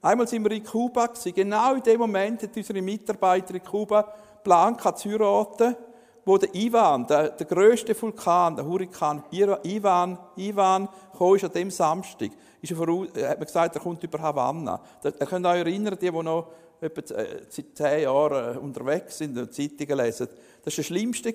Einmal 0.00 0.28
sind 0.28 0.44
wir 0.44 0.52
in 0.52 0.62
Kuba, 0.62 1.08
genau 1.34 1.74
in 1.74 1.82
dem 1.82 1.98
Moment 1.98 2.42
hat 2.42 2.56
unsere 2.56 2.80
Mitarbeiter 2.80 3.54
in 3.54 3.62
Kuba 3.62 4.12
Plan 4.44 4.76
zu 4.78 5.10
heiraten, 5.10 5.76
wo 6.24 6.38
der 6.38 6.54
Ivan, 6.54 7.06
der, 7.06 7.30
der 7.30 7.46
grösste 7.46 8.00
Vulkan, 8.00 8.54
der 8.54 8.64
Hurrikan 8.64 9.24
Ivan, 9.30 10.18
Ivan, 10.36 10.88
kam 11.16 11.34
ist 11.34 11.44
an 11.44 11.52
dem 11.52 11.70
Samstag, 11.70 12.30
ist 12.60 12.70
er 12.70 12.76
voraus, 12.76 13.08
hat 13.08 13.38
man 13.38 13.46
gesagt, 13.46 13.74
er 13.74 13.80
kommt 13.80 14.02
über 14.04 14.20
Havanna. 14.20 14.80
Ihr 15.02 15.12
könnt 15.12 15.46
euch 15.46 15.58
erinnern, 15.58 15.98
die, 16.00 16.10
die 16.10 16.22
noch 16.22 16.48
etwa 16.80 17.14
äh, 17.14 17.42
seit 17.48 17.66
zehn 17.74 18.02
Jahren 18.02 18.56
äh, 18.56 18.58
unterwegs 18.58 19.18
sind 19.18 19.36
und 19.36 19.52
Zeitungen 19.52 19.96
lesen. 19.96 20.28
Das 20.64 20.76
war 20.76 20.82
das 20.82 20.86
Schlimmste. 20.86 21.34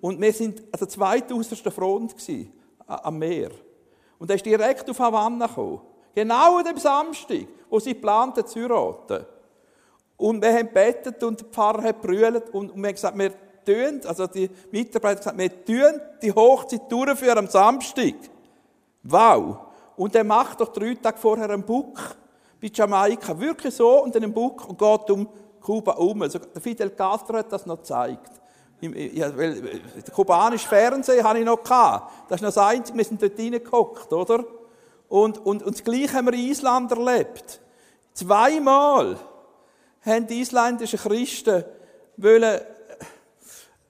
Und 0.00 0.20
wir 0.20 0.32
sind 0.32 0.60
an 0.60 0.78
der 0.80 0.88
zweitausendsten 0.88 1.72
Front 1.72 2.14
am 2.86 3.18
Meer. 3.18 3.50
Und 4.18 4.30
er 4.30 4.36
ist 4.36 4.46
direkt 4.46 4.88
auf 4.90 4.98
Havanna 4.98 5.46
gekommen. 5.46 5.80
Genau 6.14 6.58
an 6.58 6.64
dem 6.64 6.78
Samstag, 6.78 7.46
wo 7.70 7.80
sie 7.80 7.94
planten 7.94 8.46
zu 8.46 8.60
heiraten. 8.60 9.24
Und 10.16 10.42
wir 10.42 10.52
haben 10.52 10.68
gebetet 10.68 11.22
und 11.22 11.40
der 11.40 11.46
Pfarrer 11.48 11.82
hat 11.82 12.02
brüllt 12.02 12.50
und 12.50 12.76
wir 12.76 12.88
haben 12.88 12.94
gesagt, 12.94 13.18
wir 13.18 13.32
tun, 13.64 14.00
also 14.06 14.26
die 14.26 14.48
Mitarbeiter 14.70 15.30
haben 15.30 15.36
gesagt, 15.38 15.66
wir 15.66 15.90
tun 15.90 16.00
die 16.22 16.32
Hochzeit 16.32 16.90
durchführen 16.90 17.38
am 17.38 17.46
Samstag. 17.48 18.14
Wow! 19.02 19.58
Und 19.96 20.14
er 20.14 20.24
macht 20.24 20.60
doch 20.60 20.72
drei 20.72 20.94
Tage 20.94 21.18
vorher 21.18 21.50
einen 21.50 21.64
Buck 21.64 22.16
bei 22.62 22.70
Jamaika. 22.72 23.38
Wirklich 23.38 23.74
so 23.74 24.04
und 24.04 24.14
einen 24.16 24.32
Buck 24.32 24.68
und 24.68 24.78
geht 24.78 25.10
um 25.10 25.28
Kuba 25.60 25.92
um. 25.92 26.22
Also 26.22 26.38
der 26.38 26.62
Fidel 26.62 26.90
Castro 26.90 27.36
hat 27.36 27.52
das 27.52 27.66
noch 27.66 27.78
gezeigt. 27.78 28.30
Ja, 28.80 29.36
weil, 29.36 29.66
äh, 29.66 29.80
der 30.04 30.14
kubanische 30.14 30.68
Fernsehen 30.68 31.24
hatte 31.24 31.38
ich 31.40 31.44
noch 31.44 31.62
gehabt. 31.62 32.12
Das 32.28 32.36
ist 32.36 32.42
noch 32.42 32.48
das 32.48 32.58
Einzige, 32.58 32.98
wir 32.98 33.04
sind 33.04 33.22
dort 33.22 33.38
reingeguckt, 33.38 34.12
oder? 34.12 34.44
Und, 35.08 35.38
und, 35.38 35.62
und 35.62 35.74
das 35.74 35.84
Gleiche 35.84 36.14
haben 36.14 36.26
wir 36.26 36.34
in 36.34 36.50
Island 36.50 36.90
erlebt. 36.90 37.60
Zweimal 38.14 39.16
haben 40.04 40.26
die 40.26 40.40
isländischen 40.40 40.98
Christen 40.98 41.64
wollen 42.16 42.42
äh, 42.42 42.60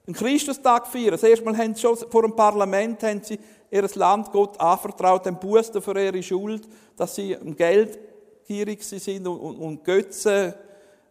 einen 0.05 0.15
Christustag 0.15 0.87
feiern. 0.87 1.11
Das 1.11 1.23
erste 1.23 1.45
Mal 1.45 1.57
haben 1.57 1.73
sie 1.73 1.81
schon 1.81 1.97
vor 1.97 2.21
dem 2.21 2.35
Parlament 2.35 3.01
haben 3.03 3.23
sie 3.23 3.39
ihr 3.71 3.89
Land 3.95 4.31
Gott 4.31 4.59
anvertraut, 4.59 5.25
den 5.25 5.39
Buße 5.39 5.81
für 5.81 5.99
ihre 5.99 6.21
Schuld, 6.21 6.67
dass 6.95 7.15
sie 7.15 7.35
Geld 7.57 7.97
gierig 8.47 8.83
sind 8.83 9.27
und, 9.27 9.39
und, 9.39 9.57
und 9.57 9.83
Götzen 9.83 10.53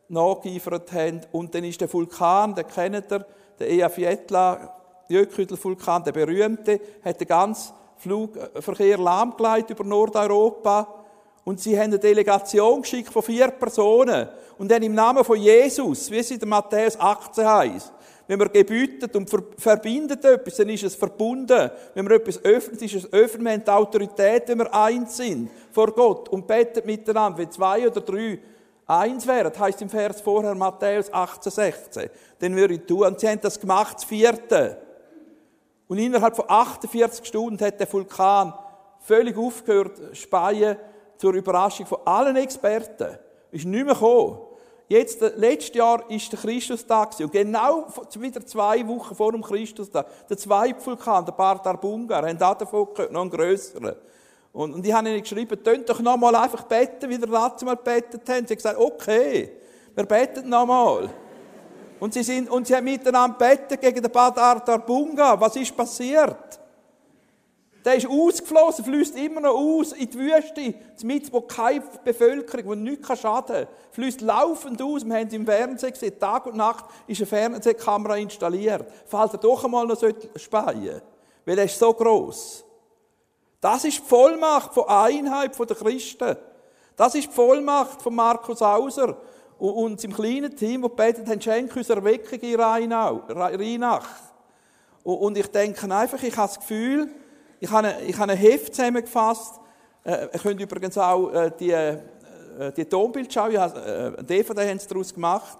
nachgeifert 0.08 0.92
haben. 0.92 1.20
Und 1.32 1.54
dann 1.54 1.64
ist 1.64 1.80
der 1.80 1.92
Vulkan, 1.92 2.54
den 2.54 2.66
kennt 2.66 3.10
ihr, 3.10 3.26
der 3.58 3.70
Eyjafjallajökull 3.70 4.70
Jökull-Vulkan, 5.08 6.04
der 6.04 6.12
berühmte, 6.12 6.80
hat 7.04 7.20
den 7.20 7.28
ganzen 7.28 7.72
Flugverkehr 7.98 8.98
lahmgelegt 8.98 9.70
über 9.70 9.84
Nordeuropa. 9.84 11.02
Und 11.44 11.60
sie 11.60 11.76
haben 11.76 11.86
eine 11.86 11.98
Delegation 11.98 12.82
geschickt 12.82 13.12
von 13.12 13.22
vier 13.22 13.48
Personen. 13.48 14.28
Und 14.58 14.70
dann 14.70 14.82
im 14.82 14.94
Namen 14.94 15.24
von 15.24 15.38
Jesus, 15.38 16.10
wie 16.10 16.18
es 16.18 16.30
in 16.30 16.48
Matthäus 16.48 16.98
18 16.98 17.46
heißt, 17.46 17.92
wenn 18.32 18.38
man 18.38 18.50
gebietet 18.50 19.14
und 19.14 19.28
verbindet 19.58 20.24
etwas, 20.24 20.56
dann 20.56 20.70
ist 20.70 20.84
es 20.84 20.94
verbunden. 20.94 21.70
Wenn 21.92 22.04
man 22.06 22.14
etwas 22.14 22.42
öffnet, 22.42 22.80
ist 22.80 22.94
es 22.94 23.12
öffnet. 23.12 23.44
Wir 23.44 23.52
haben 23.52 23.68
Autorität, 23.68 24.48
wenn 24.48 24.60
wir 24.60 24.74
eins 24.74 25.18
sind 25.18 25.50
vor 25.70 25.92
Gott 25.92 26.30
und 26.30 26.46
beten 26.46 26.86
miteinander. 26.86 27.36
Wenn 27.36 27.50
zwei 27.50 27.86
oder 27.86 28.00
drei 28.00 28.38
eins 28.86 29.26
wären, 29.26 29.52
heißt 29.58 29.82
im 29.82 29.90
Vers 29.90 30.22
vorher 30.22 30.54
Matthäus 30.54 31.12
18, 31.12 31.52
16, 31.52 32.10
dann 32.38 32.56
würde 32.56 32.74
ich 32.74 32.86
tun. 32.86 33.04
Und 33.04 33.20
sie 33.20 33.28
haben 33.28 33.40
das 33.42 33.60
gemacht, 33.60 33.96
das 33.96 34.04
vierte. 34.04 34.78
Und 35.86 35.98
innerhalb 35.98 36.34
von 36.34 36.46
48 36.48 37.26
Stunden 37.26 37.62
hat 37.62 37.80
der 37.80 37.92
Vulkan 37.92 38.54
völlig 39.00 39.36
aufgehört, 39.36 40.00
speien, 40.14 40.78
zur 41.18 41.34
Überraschung 41.34 41.84
von 41.84 41.98
allen 42.06 42.36
Experten. 42.36 43.18
Ist 43.50 43.66
nicht 43.66 43.84
mehr 43.84 43.92
gekommen. 43.92 44.38
Jetzt, 44.92 45.22
äh, 45.22 45.32
letztes 45.36 45.74
Jahr 45.74 46.04
ist 46.10 46.30
der 46.30 46.38
Christustag 46.38 47.18
und 47.18 47.32
genau 47.32 47.86
wieder 48.18 48.44
zwei 48.44 48.86
Wochen 48.86 49.14
vor 49.14 49.32
dem 49.32 49.40
Christustag, 49.40 50.06
der 50.28 50.36
zweite 50.36 50.94
der 50.94 51.32
Bardar 51.32 51.78
Bungar, 51.78 52.28
haben 52.28 52.42
auch 52.42 52.58
davon 52.58 52.88
gehört, 52.92 53.10
noch 53.10 53.22
einen 53.22 53.30
grösseren. 53.30 53.96
Und, 54.52 54.74
und 54.74 54.86
ich 54.86 54.92
habe 54.92 55.08
ihnen 55.08 55.22
geschrieben, 55.22 55.64
tönt 55.64 55.88
doch 55.88 55.98
nochmal 56.00 56.34
einfach 56.34 56.64
beten, 56.64 57.08
wie 57.08 57.16
der 57.16 57.26
letzte 57.26 57.64
Mal 57.64 57.76
gebetet 57.76 58.20
haben. 58.28 58.46
Sie 58.46 58.52
haben 58.52 58.56
gesagt, 58.56 58.78
okay, 58.78 59.52
wir 59.94 60.04
beten 60.04 60.50
nochmal. 60.50 61.08
Und 61.98 62.12
sie, 62.12 62.22
sind, 62.22 62.50
und 62.50 62.66
sie 62.66 62.76
haben 62.76 62.84
miteinander 62.84 63.38
betet 63.38 63.80
gegen 63.80 64.02
den 64.02 64.12
Bardar 64.12 64.78
Bunga. 64.80 65.40
Was 65.40 65.56
ist 65.56 65.74
passiert? 65.74 66.60
Der 67.84 67.96
ist 67.96 68.06
ausgeflossen, 68.06 68.84
fließt 68.84 69.16
immer 69.16 69.40
noch 69.40 69.54
aus 69.54 69.92
in 69.92 70.08
die 70.08 70.18
Wüste, 70.18 70.74
mit 71.02 71.32
wo 71.32 71.40
keine 71.40 71.82
Bevölkerung, 72.04 72.66
wo 72.66 72.74
nichts 72.74 73.20
schaden 73.20 73.66
kann, 73.66 73.66
fließt 73.90 74.20
laufend 74.20 74.80
aus. 74.80 75.04
Wir 75.04 75.16
haben 75.16 75.28
im 75.28 75.44
Fernsehen 75.44 75.92
gesehen, 75.92 76.18
Tag 76.18 76.46
und 76.46 76.56
Nacht 76.56 76.84
ist 77.08 77.18
eine 77.18 77.26
Fernsehkamera 77.26 78.16
installiert. 78.16 78.86
Falls 79.06 79.32
er 79.32 79.40
doch 79.40 79.64
einmal 79.64 79.86
noch 79.86 80.00
speien 80.36 81.02
weil 81.44 81.58
er 81.58 81.64
ist 81.64 81.78
so 81.78 81.92
groß. 81.92 82.64
Das 83.60 83.84
ist 83.84 83.98
die 83.98 84.08
Vollmacht 84.08 84.74
von 84.74 84.88
Einheit 84.88 85.58
der 85.58 85.76
Christen. 85.76 86.36
Das 86.96 87.14
ist 87.14 87.28
die 87.28 87.32
Vollmacht 87.32 88.02
von 88.02 88.14
Markus 88.14 88.62
Auser 88.62 89.16
und 89.58 90.00
seinem 90.00 90.14
kleinen 90.14 90.54
Team, 90.56 90.82
das 90.82 90.92
betet 90.94 91.28
haben, 91.28 91.40
schenk 91.40 91.74
uns 91.76 91.88
Erweckung 91.88 92.40
in 92.40 92.60
Rheinach. 92.60 94.06
Und 95.04 95.38
ich 95.38 95.46
denke 95.48 95.92
einfach, 95.94 96.22
ich 96.22 96.36
habe 96.36 96.48
das 96.48 96.60
Gefühl, 96.60 97.08
ich 97.62 97.70
habe, 97.70 97.94
ich 98.04 98.18
habe 98.18 98.32
ein 98.32 98.38
Heft 98.38 98.74
zusammengefasst. 98.74 99.60
Äh, 100.02 100.26
ihr 100.32 100.40
könnt 100.40 100.60
übrigens 100.60 100.98
auch 100.98 101.30
äh, 101.30 101.52
die, 101.60 101.70
äh, 101.70 101.96
die 102.76 102.84
Tonbildschau, 102.84 103.48
ich 103.50 103.56
habe, 103.56 103.78
äh, 103.80 104.18
eine 104.18 104.24
DVD 104.24 104.68
haben 104.68 104.80
sie 104.80 104.88
daraus 104.88 105.14
gemacht. 105.14 105.58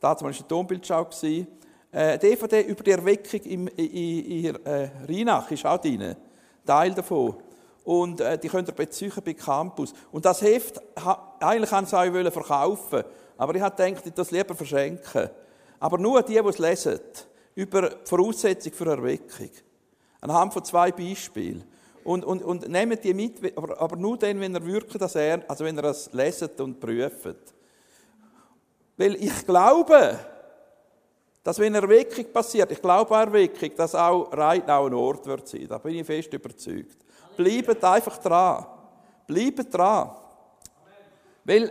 Dazu 0.00 0.24
war 0.24 0.32
es 0.32 0.38
eine 0.38 0.48
Tonbildschau. 0.48 1.08
Äh, 1.22 1.44
eine 1.92 2.18
DVD 2.18 2.62
über 2.62 2.82
die 2.82 2.90
Erweckung 2.90 3.40
im, 3.42 3.68
in, 3.68 4.46
in 4.46 4.66
äh, 4.66 4.90
Rheinach 5.08 5.48
ist 5.52 5.64
auch 5.64 5.78
drin. 5.78 6.16
Teil 6.66 6.92
davon. 6.94 7.36
Und 7.84 8.20
äh, 8.20 8.36
die 8.36 8.48
könnt 8.48 8.68
ihr 8.68 8.74
beziehen 8.74 9.12
bei 9.24 9.34
Campus. 9.34 9.94
Und 10.10 10.24
das 10.24 10.42
Heft, 10.42 10.80
ha, 10.98 11.36
eigentlich 11.38 11.70
ich 11.70 11.78
es 11.78 11.94
euch 11.94 12.32
verkaufen 12.32 13.04
aber 13.38 13.54
ich 13.54 13.62
habe 13.62 13.76
gedacht, 13.76 14.04
ich 14.04 14.14
das 14.14 14.32
lieber 14.32 14.54
verschenken. 14.56 15.30
Aber 15.78 15.96
nur 15.98 16.22
die, 16.22 16.32
die 16.32 16.38
es 16.38 16.58
lesen, 16.58 16.98
über 17.54 17.90
die 17.90 17.96
Voraussetzung 18.04 18.72
für 18.72 18.86
Erweckung. 18.86 19.50
Anhand 20.28 20.52
von 20.52 20.64
zwei 20.64 20.90
Beispielen. 20.90 21.64
Und, 22.02 22.24
und, 22.24 22.42
und 22.42 22.68
nehmt 22.68 23.02
die 23.02 23.14
mit, 23.14 23.56
aber, 23.56 23.80
aber 23.80 23.96
nur 23.96 24.16
dann, 24.16 24.40
wenn 24.40 24.54
ihr 24.54 24.64
wirklich 24.64 24.98
das, 24.98 25.16
also 25.16 25.64
wenn 25.64 25.76
ihr 25.76 25.82
das 25.82 26.12
leset 26.12 26.60
und 26.60 26.78
prüft. 26.78 27.36
Weil 28.96 29.16
ich 29.16 29.44
glaube, 29.44 30.18
dass 31.42 31.58
wenn 31.58 31.74
Erweckung 31.74 32.32
passiert, 32.32 32.72
ich 32.72 32.82
glaube 32.82 33.16
an 33.16 33.28
Erweckung, 33.28 33.70
dass 33.76 33.94
auch 33.94 34.32
Reitnau 34.32 34.86
ein 34.86 34.94
Ort 34.94 35.26
wird 35.26 35.46
sein. 35.46 35.66
Da 35.68 35.78
bin 35.78 35.96
ich 35.96 36.06
fest 36.06 36.32
überzeugt. 36.32 36.96
Bleibt 37.36 37.84
einfach 37.84 38.18
dran. 38.18 38.66
Bleibt 39.26 39.72
dran. 39.72 40.10
Weil, 41.44 41.70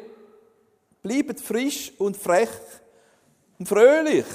bleibt 1.02 1.42
frisch 1.42 1.92
und 1.98 2.16
frech 2.16 2.50
und 3.60 3.68
fröhlich 3.68 4.26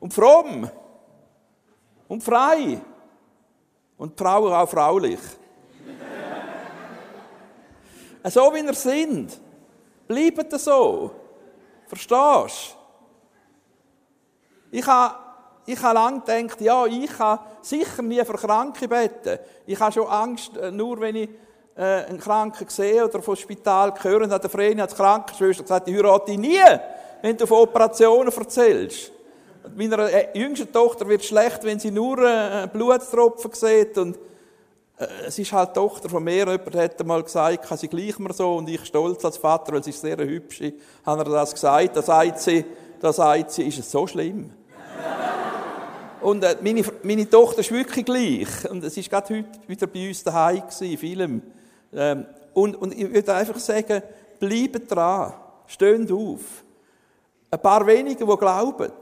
und 0.00 0.14
fromm 0.14 0.70
und 2.08 2.22
frei. 2.22 2.80
Und 3.98 4.18
die 4.18 4.22
Frauen 4.22 4.52
auch 4.52 4.68
fraulich. 4.68 5.20
so 8.24 8.54
wie 8.54 8.64
ihr 8.64 8.74
sind. 8.74 9.38
Bleibt 10.06 10.58
so. 10.58 11.10
Verstehst 11.86 12.76
du? 14.70 14.70
Ich 14.70 14.86
habe 14.86 15.28
ich 15.68 15.82
habe 15.82 15.94
lange 15.94 16.20
gedacht, 16.20 16.60
ja, 16.62 16.86
ich 16.86 17.14
kann 17.14 17.40
sicher 17.60 18.00
nie 18.00 18.24
für 18.24 18.38
Kranke 18.38 18.88
beten. 18.88 19.38
Ich 19.66 19.78
habe 19.78 19.92
schon 19.92 20.06
Angst, 20.06 20.56
äh, 20.56 20.70
nur 20.70 20.98
wenn 20.98 21.14
ich 21.14 21.28
äh, 21.76 22.06
einen 22.06 22.18
Kranken 22.18 22.66
sehe 22.70 23.04
oder 23.04 23.20
vom 23.20 23.36
Spital 23.36 23.92
höre, 24.00 24.30
hat 24.30 24.42
der 24.42 24.48
Vreni 24.48 24.80
als 24.80 24.94
Krankenschwester 24.94 25.64
gesagt, 25.64 25.88
ich 25.88 25.94
heirate 25.94 26.38
nie, 26.38 26.58
wenn 27.20 27.36
du 27.36 27.46
von 27.46 27.58
Operationen 27.58 28.32
erzählst. 28.32 29.12
Meiner 29.76 30.10
äh, 30.10 30.38
jüngsten 30.38 30.72
Tochter 30.72 31.08
wird 31.08 31.24
schlecht, 31.24 31.64
wenn 31.64 31.78
sie 31.78 31.90
nur 31.90 32.18
äh, 32.18 32.68
Blutstropfen 32.72 33.52
sieht 33.52 33.96
und 33.98 34.16
äh, 34.98 35.06
es 35.26 35.38
ist 35.38 35.52
halt 35.52 35.70
die 35.70 35.74
Tochter 35.74 36.08
von 36.08 36.22
mir, 36.22 36.46
jemand 36.46 36.74
hat 36.74 37.06
mal 37.06 37.22
gesagt, 37.22 37.78
sie 37.78 37.88
gleich 37.88 38.18
mir 38.18 38.32
so 38.32 38.56
und 38.56 38.68
ich 38.68 38.84
stolz 38.84 39.24
als 39.24 39.36
Vater, 39.36 39.72
weil 39.72 39.84
sie 39.84 39.90
ist 39.90 40.00
sehr 40.00 40.16
hübsch, 40.18 40.62
hat 41.04 41.18
er 41.18 41.24
das 41.24 41.52
gesagt, 41.52 41.96
da 41.96 42.02
sagt 42.02 42.40
sie, 42.40 42.64
da 43.00 43.12
sagt 43.12 43.52
sie, 43.52 43.64
ist 43.64 43.78
es 43.78 43.90
so 43.90 44.06
schlimm. 44.06 44.50
Und 46.20 46.44
meine, 46.62 46.82
meine 47.04 47.30
Tochter 47.30 47.60
ist 47.60 47.70
wirklich 47.70 48.04
gleich. 48.04 48.68
Und 48.68 48.82
es 48.82 48.96
war 48.96 49.04
gerade 49.04 49.36
heute 49.36 49.48
wieder 49.68 49.86
bei 49.86 50.08
uns 50.08 50.24
daheim, 50.24 50.62
gewesen, 50.62 50.98
Film. 50.98 51.42
Ähm, 51.94 52.26
und, 52.54 52.74
und 52.74 52.92
ich 52.92 53.12
würde 53.12 53.34
einfach 53.34 53.58
sagen, 53.60 54.02
bleibt 54.40 54.90
dran, 54.90 55.32
steht 55.68 56.10
auf. 56.10 56.40
Ein 57.50 57.62
paar 57.62 57.86
wenige, 57.86 58.26
die 58.26 58.36
glauben. 58.36 58.92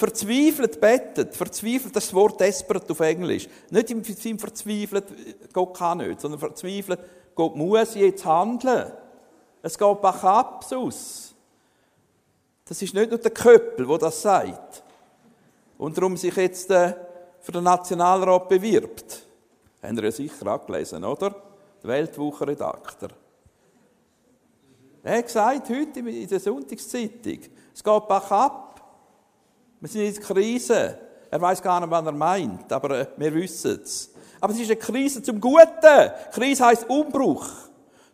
Verzweifelt 0.00 0.80
betet. 0.80 1.36
Verzweifelt, 1.36 1.94
das 1.94 2.14
Wort 2.14 2.40
desperate 2.40 2.90
auf 2.90 3.00
Englisch. 3.00 3.46
Nicht 3.68 3.90
im 3.90 4.02
Sinn 4.02 4.38
verzweifelt, 4.38 5.04
Gott 5.52 5.76
kann 5.76 5.98
nicht, 5.98 6.22
sondern 6.22 6.40
verzweifelt, 6.40 7.00
Gott 7.34 7.54
muss 7.54 7.94
jetzt 7.94 8.24
handeln. 8.24 8.92
Es 9.60 9.76
geht 9.76 10.00
Backups 10.00 10.72
aus. 10.72 11.34
Das 12.64 12.80
ist 12.80 12.94
nicht 12.94 13.10
nur 13.10 13.18
der 13.18 13.30
Köppel, 13.30 13.86
der 13.86 13.98
das 13.98 14.22
sagt. 14.22 14.82
Und 15.76 15.98
darum 15.98 16.16
sich 16.16 16.34
jetzt 16.34 16.70
äh, 16.70 16.94
für 17.40 17.52
den 17.52 17.64
Nationalrat 17.64 18.48
bewirbt. 18.48 19.26
Haben 19.82 19.98
ihr 19.98 20.04
ja 20.04 20.12
sicher 20.12 20.46
angelesen, 20.46 21.04
oder? 21.04 21.34
Der 21.82 21.90
Weltwochenredakteur. 21.90 23.10
Er 25.02 25.18
hat 25.18 25.26
gesagt, 25.26 25.68
heute 25.68 26.00
in 26.00 26.26
der 26.26 26.40
Sonntagszeitung, 26.40 27.40
es 27.74 27.84
geht 27.84 28.08
Backup. 28.08 28.69
Wir 29.80 29.88
sind 29.88 30.02
in 30.02 30.14
der 30.14 30.22
Krise. 30.22 30.98
Er 31.30 31.40
weiß 31.40 31.62
gar 31.62 31.80
nicht, 31.80 31.90
was 31.90 32.04
er 32.04 32.12
meint, 32.12 32.70
aber 32.70 33.00
äh, 33.00 33.06
wir 33.16 33.32
wissen 33.34 33.80
es. 33.82 34.10
Aber 34.38 34.52
es 34.52 34.60
ist 34.60 34.66
eine 34.66 34.76
Krise 34.76 35.22
zum 35.22 35.40
Guten. 35.40 36.10
Krise 36.32 36.66
heißt 36.66 36.90
Umbruch. 36.90 37.46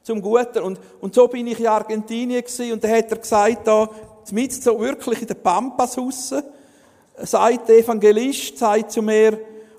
Zum 0.03 0.23
Guten. 0.23 0.63
Und, 0.63 0.79
und 1.01 1.13
so 1.13 1.27
bin 1.27 1.49
ich 1.49 1.59
in 1.59 1.67
Argentinien 1.67 2.41
gewesen, 2.41 2.73
und 2.73 2.85
da 2.85 2.89
hat 2.89 3.11
er 3.11 3.19
gesagt, 3.19 3.67
da, 3.67 3.89
mit 4.31 4.53
so 4.53 4.79
wirklich 4.79 5.23
in 5.23 5.27
der 5.27 5.35
Pampas 5.35 5.99
raus, 5.99 6.35
sagt 7.17 7.69
der 7.69 7.79
Evangelist, 7.79 8.59
sagt 8.59 8.93
zu 8.93 9.03
mir, 9.03 9.37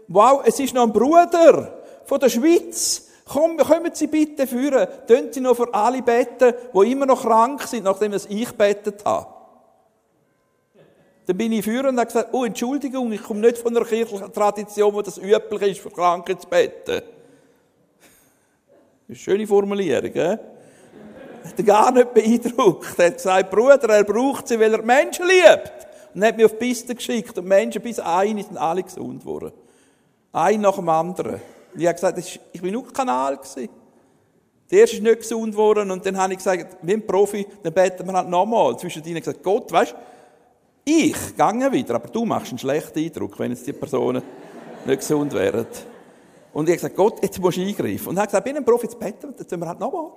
wow, 0.09 0.41
es 0.45 0.59
ist 0.59 0.73
noch 0.73 0.83
ein 0.83 0.91
Bruder 0.91 1.83
von 2.03 2.19
der 2.19 2.29
Schweiz. 2.29 3.07
Komm, 3.25 3.57
kommen 3.57 3.91
Sie 3.93 4.07
bitte 4.07 4.45
führen. 4.45 4.87
Tun 5.07 5.27
Sie 5.31 5.39
noch 5.39 5.55
für 5.55 5.73
alle 5.73 6.01
beten, 6.01 6.53
die 6.73 6.91
immer 6.91 7.05
noch 7.05 7.21
krank 7.21 7.61
sind, 7.63 7.85
nachdem 7.85 8.13
ich 8.13 8.51
betet 8.53 9.05
habe. 9.05 9.36
Dann 11.27 11.35
bin 11.35 11.51
ich 11.51 11.65
führen 11.65 11.87
und 11.87 11.97
habe 11.97 12.07
gesagt, 12.07 12.29
oh, 12.31 12.45
Entschuldigung, 12.45 13.11
ich 13.11 13.21
komme 13.21 13.41
nicht 13.41 13.57
von 13.57 13.75
einer 13.75 13.85
kirchlichen 13.85 14.31
Tradition, 14.31 14.93
wo 14.93 15.01
das 15.01 15.17
üblich 15.17 15.61
ist, 15.61 15.81
für 15.81 15.89
Kranke 15.89 16.37
zu 16.37 16.47
beten. 16.47 17.01
Eine 19.09 19.15
schöne 19.15 19.45
Formulierung, 19.45 20.15
eh? 20.15 20.37
Hat 21.43 21.57
er 21.57 21.63
gar 21.63 21.91
nicht 21.91 22.13
beeindruckt. 22.13 22.97
Er 22.97 23.07
hat 23.07 23.15
gesagt, 23.15 23.51
Bruder, 23.51 23.89
er 23.89 24.05
braucht 24.05 24.47
sie, 24.47 24.57
weil 24.57 24.73
er 24.73 24.81
Menschen 24.81 25.25
liebt. 25.27 25.87
Und 26.15 26.23
hat 26.23 26.37
mich 26.37 26.45
auf 26.45 26.53
die 26.53 26.57
Piste 26.59 26.95
geschickt. 26.95 27.37
Und 27.37 27.45
Menschen, 27.45 27.81
bis 27.81 27.99
ein, 27.99 28.41
sind 28.41 28.57
alle 28.57 28.83
gesund 28.83 29.19
geworden. 29.19 29.51
Ein 30.31 30.61
nach 30.61 30.75
dem 30.75 30.87
anderen. 30.87 31.41
Und 31.73 31.81
ich 31.81 31.87
habe 31.87 31.95
gesagt, 31.95 32.39
ich 32.53 32.61
bin 32.61 32.71
nur 32.71 32.91
Kanal 32.91 33.35
gewesen. 33.35 33.69
Der 34.71 34.79
erste 34.79 34.95
ist 34.95 35.03
nicht 35.03 35.19
gesund 35.19 35.51
geworden. 35.51 35.91
Und 35.91 36.05
dann 36.05 36.17
habe 36.17 36.31
ich 36.33 36.39
gesagt, 36.39 36.77
wie 36.81 36.93
ein 36.93 37.05
Profi, 37.05 37.45
dann 37.63 37.73
beten 37.73 38.07
wir 38.07 38.13
halt 38.13 38.29
nochmal. 38.29 38.77
Zwischen 38.77 39.03
ihnen 39.03 39.19
gesagt, 39.19 39.43
Gott, 39.43 39.69
weißt 39.71 39.91
du, 39.91 39.97
ich 40.89 41.35
gehe 41.35 41.71
wieder, 41.71 41.95
aber 41.95 42.07
du 42.07 42.23
machst 42.23 42.51
einen 42.51 42.59
schlechten 42.59 42.99
Eindruck, 42.99 43.37
wenn 43.39 43.51
jetzt 43.51 43.67
die 43.67 43.73
Personen 43.73 44.23
nicht 44.85 44.99
gesund 44.99 45.33
wären. 45.33 45.67
Und 46.53 46.69
ich 46.69 46.71
habe 46.71 46.75
gesagt, 46.75 46.95
Gott, 46.95 47.21
jetzt 47.21 47.39
musst 47.41 47.57
du 47.57 47.61
eingreifen. 47.61 48.07
Und 48.07 48.15
er 48.15 48.21
hat 48.21 48.29
gesagt, 48.29 48.47
ich 48.47 48.53
bin 48.53 48.61
ein 48.61 48.65
Profi, 48.65 48.85
jetzt 48.85 48.97
beten 48.97 49.23
wir, 49.23 49.31
dann 49.33 49.47
tun 49.47 49.59
wir 49.59 49.67
halt 49.67 49.79
nochmal. 49.81 50.11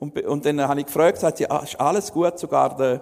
Und, 0.00 0.26
und 0.26 0.44
dann 0.44 0.60
habe 0.66 0.80
ich 0.80 0.86
gefragt, 0.86 1.18
sagt 1.18 1.38
sie, 1.38 1.48
ah, 1.48 1.60
ist 1.60 1.78
alles 1.78 2.12
gut, 2.12 2.36
sogar 2.36 2.76
der, 2.76 3.00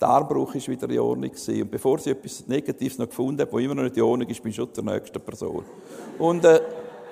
der 0.00 0.08
Armbruch 0.08 0.52
ist 0.56 0.68
wieder 0.68 0.90
in 0.90 0.98
Ordnung 0.98 1.30
gewesen. 1.30 1.62
Und 1.62 1.70
bevor 1.70 2.00
sie 2.00 2.10
etwas 2.10 2.44
Negatives 2.48 2.98
noch 2.98 3.08
gefunden 3.08 3.42
hat, 3.42 3.52
was 3.52 3.60
immer 3.60 3.76
noch 3.76 3.84
nicht 3.84 3.96
in 3.96 4.02
Ordnung 4.02 4.28
ist, 4.28 4.42
bin 4.42 4.50
ich 4.50 4.56
schon 4.56 4.72
der 4.72 4.82
nächste 4.82 5.20
Person. 5.20 5.64
Und, 6.18 6.44
äh, 6.44 6.60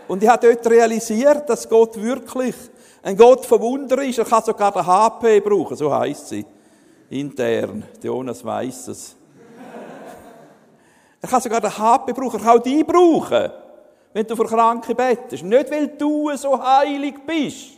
und 0.08 0.20
ich 0.24 0.28
habe 0.28 0.44
dort 0.44 0.68
realisiert, 0.68 1.48
dass 1.48 1.68
Gott 1.68 2.02
wirklich 2.02 2.56
ein 3.04 3.16
Gott 3.16 3.46
von 3.46 3.60
Wunder 3.60 4.02
ist. 4.02 4.18
Er 4.18 4.24
kann 4.24 4.42
sogar 4.42 4.72
den 4.72 4.84
HP 4.84 5.38
brauchen, 5.38 5.76
so 5.76 5.94
heisst 5.94 6.30
sie 6.30 6.44
intern. 7.10 7.84
Jonas 8.02 8.44
weiss 8.44 8.88
es. 8.88 9.16
Er 11.20 11.28
kann 11.28 11.40
sogar 11.40 11.60
den 11.60 11.76
HP 11.76 12.12
brauchen, 12.12 12.38
er 12.38 12.44
kann 12.44 12.58
auch 12.58 12.62
dich 12.62 12.86
brauchen, 12.86 13.50
wenn 14.12 14.24
du 14.24 14.36
für 14.36 14.44
Kranke 14.44 14.94
bettest. 14.94 15.42
Nicht, 15.42 15.70
weil 15.70 15.88
du 15.88 16.30
so 16.36 16.62
heilig 16.62 17.16
bist, 17.26 17.70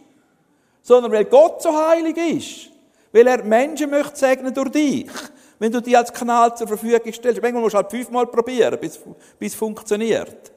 sondern 0.83 1.11
weil 1.11 1.25
Gott 1.25 1.63
so 1.63 1.75
heilig 1.75 2.19
ist. 2.19 2.71
Weil 3.13 3.27
er 3.27 3.43
Menschen 3.43 3.91
möchte 3.91 4.17
segnen 4.17 4.53
durch 4.53 4.71
dich. 4.71 5.11
Wenn 5.59 5.73
du 5.73 5.81
die 5.81 5.97
als 5.97 6.13
Kanal 6.13 6.57
zur 6.57 6.69
Verfügung 6.69 7.13
stellst. 7.13 7.43
Manchmal 7.43 7.63
musst 7.63 7.75
du 7.75 7.79
halt 7.79 7.91
fünfmal 7.91 8.27
probieren, 8.27 8.79
bis, 8.79 8.99
bis 9.39 9.53
es 9.53 9.59
funktioniert. 9.59 10.53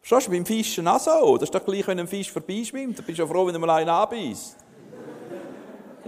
Verstehst 0.00 0.28
du, 0.28 0.30
beim 0.30 0.46
Fischen 0.46 0.88
auch 0.88 1.00
so. 1.00 1.36
Das 1.36 1.48
ist 1.48 1.54
doch 1.54 1.64
gleich, 1.64 1.86
wenn 1.86 2.00
ein 2.00 2.08
Fisch 2.08 2.30
vorbeischwimmt. 2.30 2.98
Dann 2.98 3.04
bist 3.04 3.18
du 3.18 3.22
ja 3.22 3.28
froh, 3.28 3.46
wenn 3.46 3.54
du 3.54 3.58
mal 3.58 3.70
einen 3.70 3.90
anbeißt. 3.90 4.56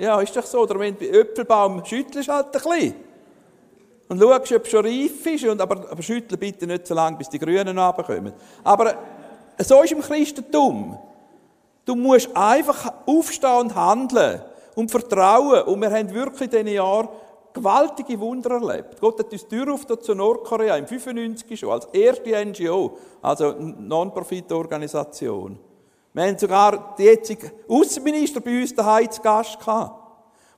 Ja, 0.00 0.18
ist 0.22 0.34
doch 0.34 0.46
so. 0.46 0.60
Oder 0.60 0.78
wenn 0.78 0.96
du 0.96 1.00
bei 1.00 1.18
Äpfelbaum 1.18 1.84
schüttelst 1.84 2.30
halt 2.30 2.46
ein 2.46 2.52
bisschen. 2.52 2.94
Und 4.08 4.18
schaust, 4.18 4.52
ob 4.52 4.64
es 4.64 4.70
schon 4.70 4.86
reif 4.86 5.26
ist. 5.26 5.44
Und 5.44 5.60
aber, 5.60 5.90
aber 5.90 6.02
schüttle 6.02 6.38
bitte 6.38 6.66
nicht 6.66 6.86
so 6.86 6.94
lange, 6.94 7.18
bis 7.18 7.28
die 7.28 7.38
Grünen 7.38 7.78
runterkommen. 7.78 8.32
Aber 8.64 8.94
äh, 9.58 9.62
so 9.62 9.82
ist 9.82 9.92
im 9.92 10.00
Christentum. 10.00 10.98
Du 11.84 11.94
musst 11.94 12.34
einfach 12.34 12.94
aufstehen 13.04 13.58
und 13.58 13.74
handeln 13.74 14.40
und 14.74 14.90
vertrauen. 14.90 15.64
Und 15.64 15.82
wir 15.82 15.90
haben 15.90 16.14
wirklich 16.14 16.42
in 16.42 16.50
diesen 16.50 16.68
Jahren 16.68 17.08
gewaltige 17.52 18.18
Wunder 18.18 18.52
erlebt. 18.52 18.98
Gott 19.00 19.18
hat 19.18 19.30
uns 19.30 19.46
die 19.46 19.54
Tür 19.54 19.74
auf 19.74 19.86
zu 19.86 20.14
Nordkorea 20.14 20.76
im 20.76 20.86
95 20.86 21.60
schon 21.60 21.72
als 21.72 21.84
erste 21.92 22.42
NGO, 22.46 22.96
also 23.20 23.52
Non-Profit-Organisation. 23.52 25.58
Wir 26.12 26.24
haben 26.24 26.38
sogar 26.38 26.94
die 26.96 27.04
jetzige 27.04 27.52
Außenminister 27.68 28.40
bei 28.40 28.60
uns 28.60 28.74
daheim 28.74 29.10
zu 29.10 29.20
Gast 29.22 29.58
gehabt, 29.58 29.94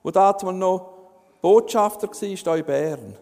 wo 0.02 0.10
damals 0.10 0.42
noch 0.42 0.92
Botschafter 1.42 2.08
war, 2.08 2.56
in 2.56 2.64
Bern. 2.64 3.16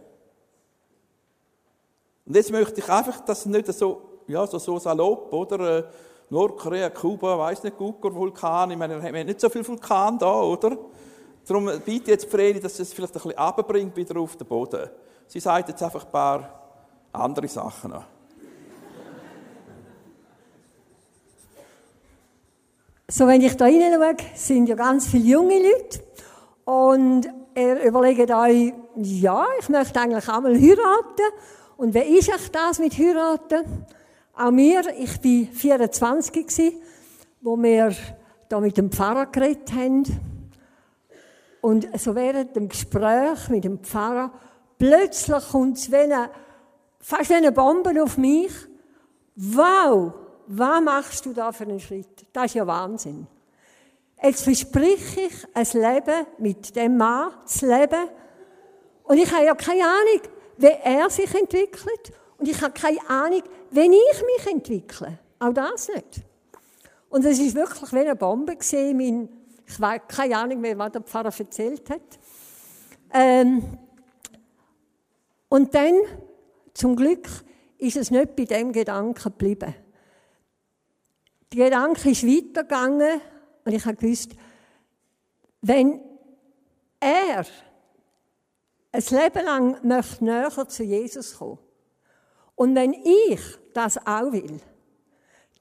Und 2.26 2.36
jetzt 2.36 2.52
möchte 2.52 2.80
ich 2.80 2.88
einfach, 2.88 3.20
dass 3.22 3.46
nicht 3.46 3.66
so, 3.72 4.20
ja, 4.28 4.46
so, 4.46 4.58
so 4.58 4.78
salopp, 4.78 5.32
oder? 5.32 5.78
Äh, 5.78 5.84
Nordkorea, 6.28 6.90
Kuba, 6.90 7.36
weiß 7.36 7.64
nicht, 7.64 7.76
Gucker, 7.76 8.14
Vulkan, 8.14 8.70
ich 8.70 8.78
meine, 8.78 9.02
wir 9.02 9.08
haben 9.08 9.26
nicht 9.26 9.40
so 9.40 9.48
viel 9.48 9.66
Vulkan 9.66 10.16
da, 10.16 10.40
oder? 10.42 10.78
Darum 11.44 11.68
bitte 11.84 12.12
jetzt 12.12 12.30
Fredi, 12.30 12.60
dass 12.60 12.78
es 12.78 12.92
vielleicht 12.92 13.16
ein 13.16 13.22
bisschen 13.22 13.38
runterbringt 13.38 13.96
wieder 13.96 14.20
auf 14.20 14.36
den 14.36 14.46
Boden. 14.46 14.88
Sie 15.26 15.40
sagt 15.40 15.70
jetzt 15.70 15.82
einfach 15.82 16.04
ein 16.04 16.10
paar 16.12 16.60
andere 17.12 17.48
Sachen 17.48 17.92
an. 17.92 18.04
So, 23.12 23.27
wenn 23.27 23.40
ich 23.40 23.57
da 23.57 23.64
reinschaue, 23.64 24.14
sind 24.37 24.68
ja 24.68 24.77
ganz 24.77 25.09
viele 25.09 25.25
junge 25.25 25.59
Leute. 25.59 26.01
Und 26.64 27.29
ihr 27.57 27.83
überlegt 27.83 28.31
euch, 28.31 28.73
ja, 28.94 29.46
ich 29.59 29.68
möchte 29.68 30.01
eigentlich 30.01 30.29
auch 30.29 30.40
mal 30.40 30.55
heiraten. 30.55 31.35
Und 31.77 31.92
wie 31.92 32.18
ist 32.18 32.29
euch 32.29 32.53
das 32.53 32.79
mit 32.79 32.96
heiraten? 32.96 33.85
Auch 34.37 34.53
mir, 34.53 34.83
ich 34.96 35.25
war 35.25 35.53
24 35.53 36.33
gewesen, 36.33 36.75
wo 37.40 37.61
wir 37.61 37.92
da 38.49 38.61
mit 38.61 38.77
dem 38.79 38.92
Pfarrer 38.92 39.27
geredet 39.27 39.73
haben. 39.73 40.05
Und 41.62 41.88
so 41.99 42.14
während 42.14 42.55
dem 42.55 42.68
Gespräch 42.68 43.49
mit 43.49 43.64
dem 43.64 43.81
Pfarrer, 43.81 44.31
plötzlich 44.79 45.49
kommt 45.51 45.79
es 45.79 45.90
fast 47.01 47.31
wie 47.31 47.35
eine 47.35 47.51
Bombe 47.51 48.01
auf 48.05 48.16
mich. 48.16 48.53
Wow, 49.35 50.12
was 50.52 50.82
machst 50.82 51.26
du 51.26 51.32
da 51.32 51.52
für 51.52 51.62
einen 51.62 51.78
Schritt? 51.78 52.26
Das 52.32 52.46
ist 52.46 52.54
ja 52.54 52.66
Wahnsinn. 52.66 53.26
Jetzt 54.20 54.42
verspreche 54.42 55.20
ich, 55.20 55.46
ein 55.54 55.66
Leben 55.72 56.26
mit 56.38 56.74
dem 56.74 56.96
Mann 56.96 57.32
zu 57.46 57.66
leben. 57.66 58.08
Und 59.04 59.18
ich 59.18 59.32
habe 59.32 59.44
ja 59.44 59.54
keine 59.54 59.84
Ahnung, 59.84 60.20
wie 60.56 60.66
er 60.66 61.08
sich 61.08 61.32
entwickelt. 61.34 62.12
Und 62.36 62.48
ich 62.48 62.60
habe 62.60 62.72
keine 62.72 62.98
Ahnung, 63.08 63.42
wenn 63.70 63.92
ich 63.92 64.24
mich 64.36 64.52
entwickle. 64.52 65.20
Auch 65.38 65.52
das 65.52 65.88
nicht. 65.88 66.22
Und 67.08 67.24
es 67.24 67.38
ist 67.38 67.54
wirklich 67.54 67.92
wie 67.92 68.00
eine 68.00 68.16
Bombe 68.16 68.56
gesehen. 68.56 68.96
Mein, 68.96 69.28
ich 69.64 69.80
weiß 69.80 70.00
keine 70.08 70.36
Ahnung 70.36 70.60
mehr, 70.60 70.76
was 70.76 70.92
der 70.92 71.02
Pfarrer 71.02 71.32
erzählt 71.38 71.88
hat. 71.90 72.18
Ähm, 73.12 73.62
und 75.48 75.74
dann, 75.74 75.94
zum 76.74 76.96
Glück, 76.96 77.28
ist 77.78 77.96
es 77.96 78.10
nicht 78.10 78.34
bei 78.34 78.46
dem 78.46 78.72
Gedanken 78.72 79.14
geblieben. 79.14 79.74
Der 81.52 81.64
Gedanke 81.64 82.10
ist 82.10 82.24
weitergegangen 82.24 83.20
und 83.64 83.72
ich 83.72 83.84
habe 83.84 83.96
gewusst, 83.96 84.32
wenn 85.62 86.00
er 87.00 87.44
ein 88.92 89.02
Leben 89.10 89.44
lang 89.44 89.86
möchte 89.86 90.24
näher 90.24 90.68
zu 90.68 90.84
Jesus 90.84 91.36
kommen 91.38 91.58
und 92.54 92.74
wenn 92.74 92.92
ich 92.92 93.40
das 93.74 93.98
auch 94.06 94.32
will, 94.32 94.60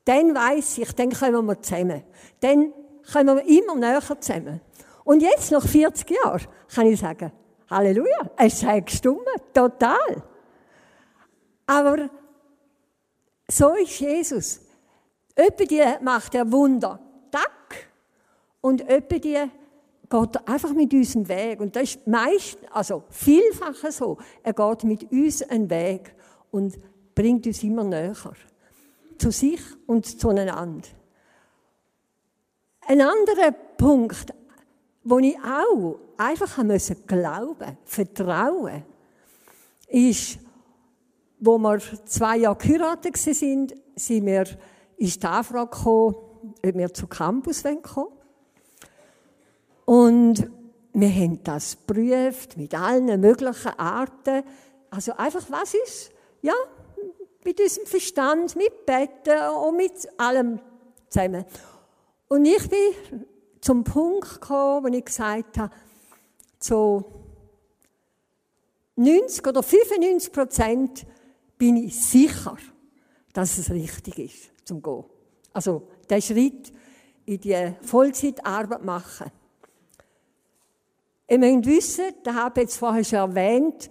dann 0.06 0.36
weiß 0.36 0.80
ich, 0.80 0.92
dann 0.94 1.12
kommen 1.12 1.46
wir 1.46 1.62
zusammen. 1.62 2.04
Dann 2.40 2.74
kommen 3.12 3.38
wir 3.38 3.46
immer 3.46 3.76
näher 3.76 4.02
zusammen. 4.20 4.62
Und 5.04 5.22
jetzt, 5.22 5.52
nach 5.52 5.68
40 5.68 6.10
Jahren, 6.10 6.46
kann 6.74 6.88
ich 6.88 7.00
sagen, 7.00 7.32
Halleluja, 7.70 8.32
es 8.38 8.60
sei 8.60 8.80
gestummen, 8.82 9.26
total. 9.54 10.24
Aber 11.66 12.10
so 13.48 13.74
ist 13.76 14.00
Jesus. 14.00 14.62
Öppe 15.40 15.66
die 15.66 15.84
macht 16.02 16.36
er 16.36 16.52
Wunder, 16.52 17.00
tack, 17.32 17.90
und 18.62 18.82
öppe 18.90 19.20
die 19.20 19.38
geht 20.10 20.48
einfach 20.48 20.74
mit 20.74 20.94
uns 20.94 21.16
einen 21.16 21.30
Weg. 21.30 21.62
Und 21.62 21.76
das 21.76 21.84
ist 21.84 22.08
meist, 22.08 22.58
also 22.72 23.04
vielfach 23.10 23.76
so. 23.92 24.18
Er 24.44 24.54
geht 24.54 24.84
mit 24.84 25.12
uns 25.12 25.44
einen 25.44 25.70
Weg 25.70 26.14
und 26.52 26.78
bringt 27.16 27.46
uns 27.46 27.64
immer 27.64 27.84
näher. 27.84 28.16
Zu 29.18 29.32
sich 29.32 29.62
und 29.86 30.06
zueinander. 30.20 30.88
Ein 32.82 33.02
anderer 33.02 33.52
Punkt, 33.78 34.34
wo 35.04 35.20
ich 35.20 35.38
auch 35.38 36.00
einfach 36.18 36.64
müssen 36.64 37.06
glauben, 37.06 37.78
vertrauen, 37.86 38.84
ist, 39.88 40.40
wo 41.40 41.58
wir 41.58 41.80
zwei 42.06 42.38
Jahre 42.38 42.58
geheiratet 42.58 43.16
sind, 43.18 43.76
sind 43.96 44.26
wir, 44.26 44.46
ist 45.00 45.24
die 45.24 45.28
Anfrage 45.28 45.70
gekommen, 45.70 46.16
ob 46.66 46.76
wir 46.76 46.94
zu 46.94 47.08
Campus 47.08 47.64
kommen. 47.64 48.14
Und 49.86 50.50
wir 50.94 51.10
haben 51.10 51.44
das 51.44 51.78
geprüft 51.78 52.58
mit 52.58 52.76
allen 52.76 53.20
möglichen 53.20 53.80
Arten. 53.80 54.44
Also 54.92 55.14
einfach, 55.14 55.46
was 55.50 55.74
ist? 55.74 56.12
Ja, 56.42 56.54
mit 57.44 57.60
unserem 57.60 57.88
Verstand, 57.88 58.56
mit 58.56 58.86
Betten 58.86 59.50
und 59.66 59.78
mit 59.78 59.94
allem 60.20 60.60
zusammen. 61.10 61.46
Und 62.28 62.46
ich 62.46 62.70
bin 62.70 63.26
zum 63.62 63.84
Punkt 63.84 64.42
gekommen, 64.42 64.84
wo 64.84 64.96
ich 64.96 65.06
gesagt 65.06 65.58
habe, 65.58 65.74
so 66.60 67.04
90 68.96 69.48
oder 69.48 69.64
95 69.64 70.32
Prozent 70.32 71.06
bin 71.58 71.78
ich 71.78 72.00
sicher, 72.00 72.58
dass 73.34 73.58
es 73.58 73.70
richtig 73.72 74.20
ist, 74.20 74.52
zum 74.70 74.82
Gehen. 74.82 75.04
Also, 75.54 75.88
der 76.10 76.22
Schritt 76.22 76.72
in 77.26 77.40
die 77.40 77.74
Vollzeitarbeit 77.82 78.84
machen. 78.84 79.32
Ihr 81.28 81.38
müsst 81.38 81.66
wissen, 81.66 82.06
das 82.24 82.34
habe 82.34 82.60
ich 82.60 82.64
jetzt 82.64 82.78
vorher 82.78 83.04
schon 83.04 83.20
erwähnt, 83.20 83.90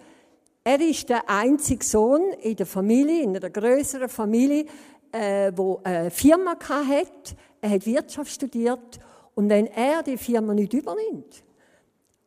er 0.64 0.80
ist 0.80 1.08
der 1.08 1.28
einzige 1.30 1.84
Sohn 1.84 2.32
in 2.42 2.56
der 2.56 2.66
Familie, 2.66 3.22
in 3.22 3.36
einer 3.36 3.48
größeren 3.48 4.08
Familie, 4.08 4.66
äh, 5.12 5.50
wo 5.54 5.80
eine 5.82 6.10
Firma 6.10 6.56
hat. 6.68 7.36
Er 7.60 7.70
hat 7.70 7.86
Wirtschaft 7.86 8.30
studiert 8.30 8.98
und 9.34 9.48
wenn 9.48 9.66
er 9.66 10.02
die 10.02 10.18
Firma 10.18 10.52
nicht 10.52 10.74
übernimmt, 10.74 11.42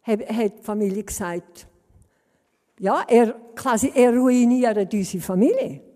hat, 0.02 0.28
hat 0.28 0.60
die 0.60 0.64
Familie 0.64 1.04
gesagt, 1.04 1.68
ja, 2.80 3.04
er, 3.08 3.36
quasi, 3.56 3.92
er 3.94 4.12
ruiniert 4.18 4.92
unsere 4.92 5.22
Familie. 5.22 5.91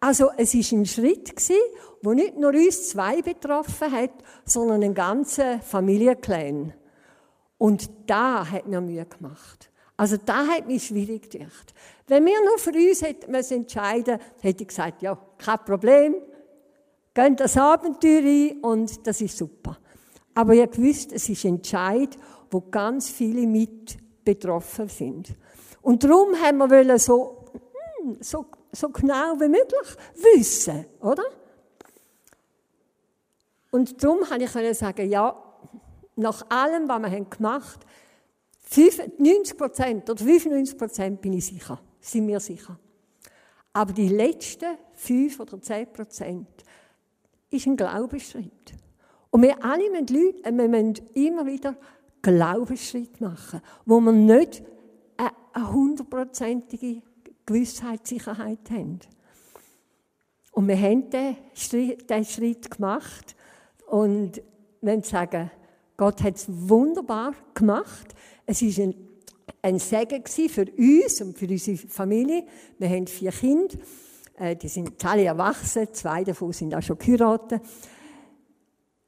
Also 0.00 0.30
es 0.36 0.54
ist 0.54 0.72
ein 0.72 0.86
Schritt 0.86 1.36
gewesen, 1.36 1.60
wo 2.02 2.14
nicht 2.14 2.38
nur 2.38 2.54
uns 2.54 2.88
zwei 2.88 3.20
betroffen 3.20 3.92
hat, 3.92 4.12
sondern 4.46 4.82
einen 4.82 4.94
ganzen 4.94 5.60
Familienclan. 5.60 6.72
Und 7.58 7.90
da 8.06 8.50
hat 8.50 8.66
mir 8.66 8.80
Mühe 8.80 9.04
gemacht. 9.04 9.70
Also 9.98 10.16
da 10.16 10.46
hat 10.46 10.66
mich 10.66 10.86
schwierig 10.86 11.30
gedacht. 11.30 11.74
Wenn 12.06 12.24
wir 12.24 12.42
nur 12.46 12.56
für 12.56 12.72
uns 12.72 13.02
hätten 13.02 13.34
entscheiden, 13.34 14.18
hätte 14.40 14.62
ich 14.62 14.68
gesagt, 14.68 15.02
ja, 15.02 15.18
kein 15.36 15.58
Problem, 15.66 16.14
gehen 17.12 17.36
das 17.36 17.58
Abenteuer 17.58 18.22
ein 18.22 18.60
und 18.62 19.06
das 19.06 19.20
ist 19.20 19.36
super. 19.36 19.76
Aber 20.34 20.54
ihr 20.54 20.70
wisst, 20.76 21.12
es 21.12 21.28
ist 21.28 21.44
ein 21.44 21.56
Entscheid, 21.56 22.16
wo 22.50 22.62
ganz 22.62 23.10
viele 23.10 23.46
mit 23.46 23.98
betroffen 24.24 24.88
sind. 24.88 25.36
Und 25.82 26.02
darum 26.02 26.34
haben 26.36 26.58
wir 26.70 26.98
so, 26.98 27.44
hm, 28.02 28.16
so, 28.20 28.46
so 28.72 28.88
genau 28.88 29.38
wie 29.40 29.48
möglich 29.48 29.96
wissen, 30.14 30.86
oder? 31.00 31.24
Und 33.70 34.02
darum 34.02 34.20
kann 34.22 34.40
ich 34.40 34.78
sagen, 34.78 35.08
ja, 35.08 35.34
nach 36.16 36.44
allem, 36.50 36.88
was 36.88 37.02
wir 37.02 37.24
gemacht 37.24 37.80
haben, 38.76 39.12
90 39.18 39.56
Prozent 39.56 40.10
oder 40.10 40.22
95 40.22 40.78
Prozent 40.78 41.20
bin 41.20 41.32
ich 41.32 41.46
sicher, 41.46 41.80
sind 42.00 42.28
wir 42.28 42.40
sicher. 42.40 42.78
Aber 43.72 43.92
die 43.92 44.08
letzten 44.08 44.76
5 44.94 45.40
oder 45.40 45.60
10 45.60 45.92
Prozent 45.92 46.48
ist 47.50 47.66
ein 47.66 47.76
Glaubensschritt. 47.76 48.74
Und 49.30 49.42
wir 49.42 49.64
alle 49.64 49.90
müssen, 49.90 50.06
Leute, 50.08 50.56
wir 50.56 50.68
müssen 50.68 50.94
immer 51.14 51.46
wieder 51.46 51.76
Glaubensschritt 52.22 53.20
machen, 53.20 53.60
wo 53.86 54.00
wir 54.00 54.12
nicht 54.12 54.62
eine 55.16 55.72
hundertprozentige 55.72 57.02
Gewissheit, 57.50 58.06
Sicherheit 58.06 58.70
haben. 58.70 59.00
Und 60.52 60.68
wir 60.68 60.80
haben 60.80 61.10
diesen 61.10 62.24
Schritt 62.24 62.70
gemacht 62.70 63.34
und 63.88 64.40
wir 64.80 65.02
sagen, 65.02 65.50
Gott 65.96 66.22
hat 66.22 66.36
es 66.36 66.46
wunderbar 66.48 67.34
gemacht. 67.52 68.14
Es 68.46 68.62
war 68.62 68.84
ein, 68.84 68.94
ein 69.62 69.78
Segen 69.80 70.24
für 70.26 70.64
uns 70.64 71.20
und 71.20 71.36
für 71.36 71.48
unsere 71.48 71.76
Familie. 71.76 72.44
Wir 72.78 72.88
haben 72.88 73.08
vier 73.08 73.32
Kinder, 73.32 73.76
äh, 74.38 74.54
die 74.54 74.68
sind 74.68 75.04
alle 75.04 75.24
erwachsen, 75.24 75.88
zwei 75.92 76.22
davon 76.22 76.52
sind 76.52 76.72
auch 76.72 76.82
schon 76.82 76.98
geheiratet. 76.98 77.62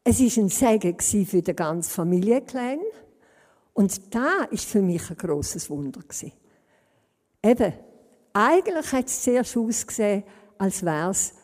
Es 0.02 0.18
war 0.18 0.42
ein 0.42 0.48
Segen 0.48 1.26
für 1.26 1.42
den 1.42 1.54
ganzen 1.54 1.90
Familienclan. 1.90 2.80
Und 3.72 4.12
da 4.12 4.48
ist 4.50 4.64
für 4.64 4.82
mich 4.82 5.08
ein 5.10 5.16
großes 5.16 5.70
Wunder 5.70 6.00
Eben, 7.44 7.72
eigentlich 8.32 8.92
hat 8.92 9.06
es 9.06 9.22
zuerst 9.22 9.56
ausgesehen, 9.56 10.24
als 10.58 10.84
wäre 10.84 11.10
es 11.10 11.34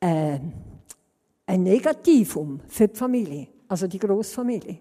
äh, 0.00 0.38
ein 1.46 1.62
Negativum 1.62 2.60
für 2.68 2.88
die 2.88 2.96
Familie 2.96 3.48
also 3.68 3.86
die 3.86 3.98
Großfamilie. 3.98 4.78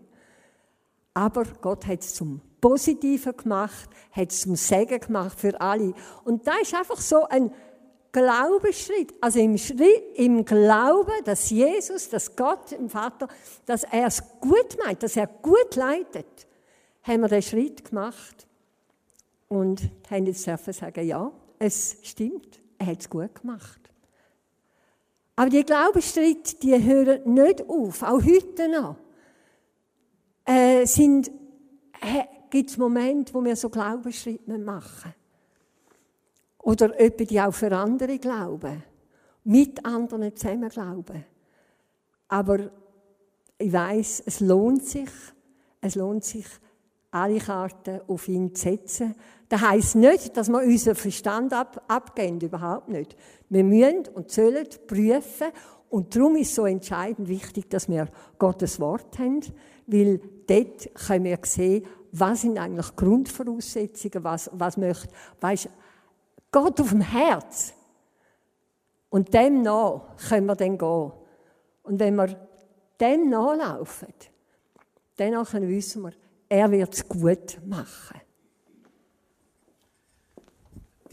Aber 1.14 1.46
Gott 1.62 1.86
hat 1.88 2.02
es 2.02 2.14
zum 2.14 2.42
Positiven 2.60 3.36
gemacht, 3.38 3.90
hat 4.12 4.32
es 4.32 4.42
zum 4.42 4.56
Segen 4.56 5.00
gemacht 5.00 5.40
für 5.40 5.60
alle. 5.60 5.94
Und 6.24 6.46
da 6.46 6.54
ist 6.62 6.74
einfach 6.74 7.00
so 7.00 7.26
ein 7.26 7.52
Glaubensschritt. 8.12 9.14
Also 9.22 9.40
im, 9.40 9.58
Schritt, 9.58 10.04
im 10.16 10.44
Glauben, 10.44 11.14
dass 11.24 11.50
Jesus, 11.50 12.10
dass 12.10 12.36
Gott, 12.36 12.72
im 12.72 12.90
Vater, 12.90 13.28
dass 13.66 13.84
er 13.84 14.08
es 14.08 14.24
gut 14.40 14.78
meint, 14.84 15.04
dass 15.04 15.16
er 15.16 15.28
gut 15.28 15.76
leitet, 15.76 16.48
haben 17.04 17.22
wir 17.22 17.30
den 17.30 17.42
Schritt 17.42 17.86
gemacht 17.86 18.48
und 19.48 19.90
jetzt 20.10 20.48
dürfen 20.48 20.74
sagen, 20.74 21.06
ja, 21.06 21.32
es 21.60 21.98
stimmt, 22.04 22.62
er 22.78 22.88
hat 22.88 23.02
es 23.02 23.10
gut 23.10 23.36
gemacht. 23.42 23.80
Aber 25.36 25.50
die 25.50 25.64
Glaubensschritte, 25.64 26.56
die 26.56 26.82
hören 26.82 27.34
nicht 27.34 27.68
auf, 27.68 28.04
auch 28.04 28.24
heute 28.24 28.70
noch. 28.70 28.96
Äh, 30.46 30.86
sind, 30.86 31.30
äh, 32.02 32.24
gibt 32.50 32.70
es 32.70 32.78
Momente, 32.78 33.34
wo 33.34 33.44
wir 33.44 33.56
so 33.56 33.70
Glaubensschritte 33.70 34.58
machen 34.58 35.14
Oder 36.60 36.98
etwa 37.00 37.24
die 37.24 37.42
auch 37.42 37.54
für 37.54 37.76
andere 37.76 38.18
glauben. 38.18 38.84
Mit 39.44 39.86
anderen 39.86 40.36
zusammen 40.36 40.70
glauben. 40.70 41.26
Aber 42.28 42.72
ich 43.58 43.72
weiß, 43.72 44.24
es 44.26 44.40
lohnt 44.40 44.86
sich, 44.86 45.10
es 45.82 45.96
lohnt 45.96 46.24
sich, 46.24 46.46
alle 47.12 47.40
Karten 47.40 48.02
auf 48.08 48.28
ihn 48.28 48.54
zu 48.54 48.64
setzen. 48.64 49.16
Das 49.50 49.62
heisst 49.62 49.96
nicht, 49.96 50.36
dass 50.36 50.50
wir 50.50 50.60
unseren 50.60 50.96
Verstand 50.96 51.54
ab, 51.54 51.84
abgeben, 51.88 52.40
überhaupt 52.42 52.90
nicht. 52.90 53.16
Wir 53.50 53.64
müssen 53.64 54.08
und 54.14 54.32
sollen 54.32 54.68
prüfen 54.88 55.48
und 55.90 56.16
darum 56.16 56.36
ist 56.36 56.50
es 56.50 56.56
so 56.56 56.66
entscheidend 56.66 57.28
wichtig, 57.28 57.70
dass 57.70 57.88
wir 57.88 58.08
Gottes 58.40 58.80
Wort 58.80 59.20
haben, 59.20 59.42
weil 59.88 60.20
dort 60.48 60.94
können 60.96 61.26
wir 61.26 61.40
sehen, 61.44 61.86
was 62.12 62.42
sind 62.42 62.58
eigentlich 62.58 62.96
Grundvoraussetzungen, 62.96 64.24
was, 64.24 64.50
was 64.54 64.78
möchte, 64.78 65.14
weißt, 65.42 65.70
Gott 66.52 66.80
auf 66.80 66.90
dem 66.90 67.02
Herz. 67.02 67.74
Und 69.10 69.34
dem 69.34 69.62
nach 69.62 70.16
können 70.30 70.48
wir 70.48 70.56
dann 70.56 70.78
gehen. 70.78 71.12
Und 71.84 72.00
wenn 72.00 72.16
wir 72.16 72.28
dem 73.00 73.30
nachlaufen, 73.30 74.14
dann 75.18 75.68
wissen 75.70 76.04
wir, 76.04 76.14
er 76.50 76.72
wird 76.72 76.94
es 76.94 77.08
gut 77.08 77.60
machen. 77.66 78.25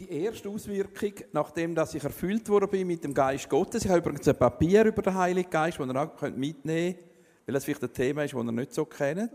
Die 0.02 0.24
erste 0.24 0.48
Auswirkung, 0.48 1.12
nachdem 1.30 1.76
dass 1.76 1.94
ich 1.94 2.02
erfüllt 2.02 2.48
wurde 2.48 2.84
mit 2.84 3.04
dem 3.04 3.14
Geist 3.14 3.48
Gottes, 3.48 3.84
ich 3.84 3.88
habe 3.88 4.00
übrigens 4.00 4.26
ein 4.26 4.36
Papier 4.36 4.84
über 4.84 5.00
den 5.00 5.14
Heiligen 5.14 5.48
Geist, 5.48 5.78
das 5.78 5.86
ihr 5.86 5.96
auch 5.96 6.20
mitnehmen 6.34 6.94
könnt, 6.94 7.06
weil 7.46 7.54
das 7.54 7.64
vielleicht 7.64 7.84
ein 7.84 7.92
Thema 7.92 8.24
ist, 8.24 8.34
das 8.34 8.44
ihr 8.44 8.50
nicht 8.50 8.74
so 8.74 8.84
kennt. 8.84 9.30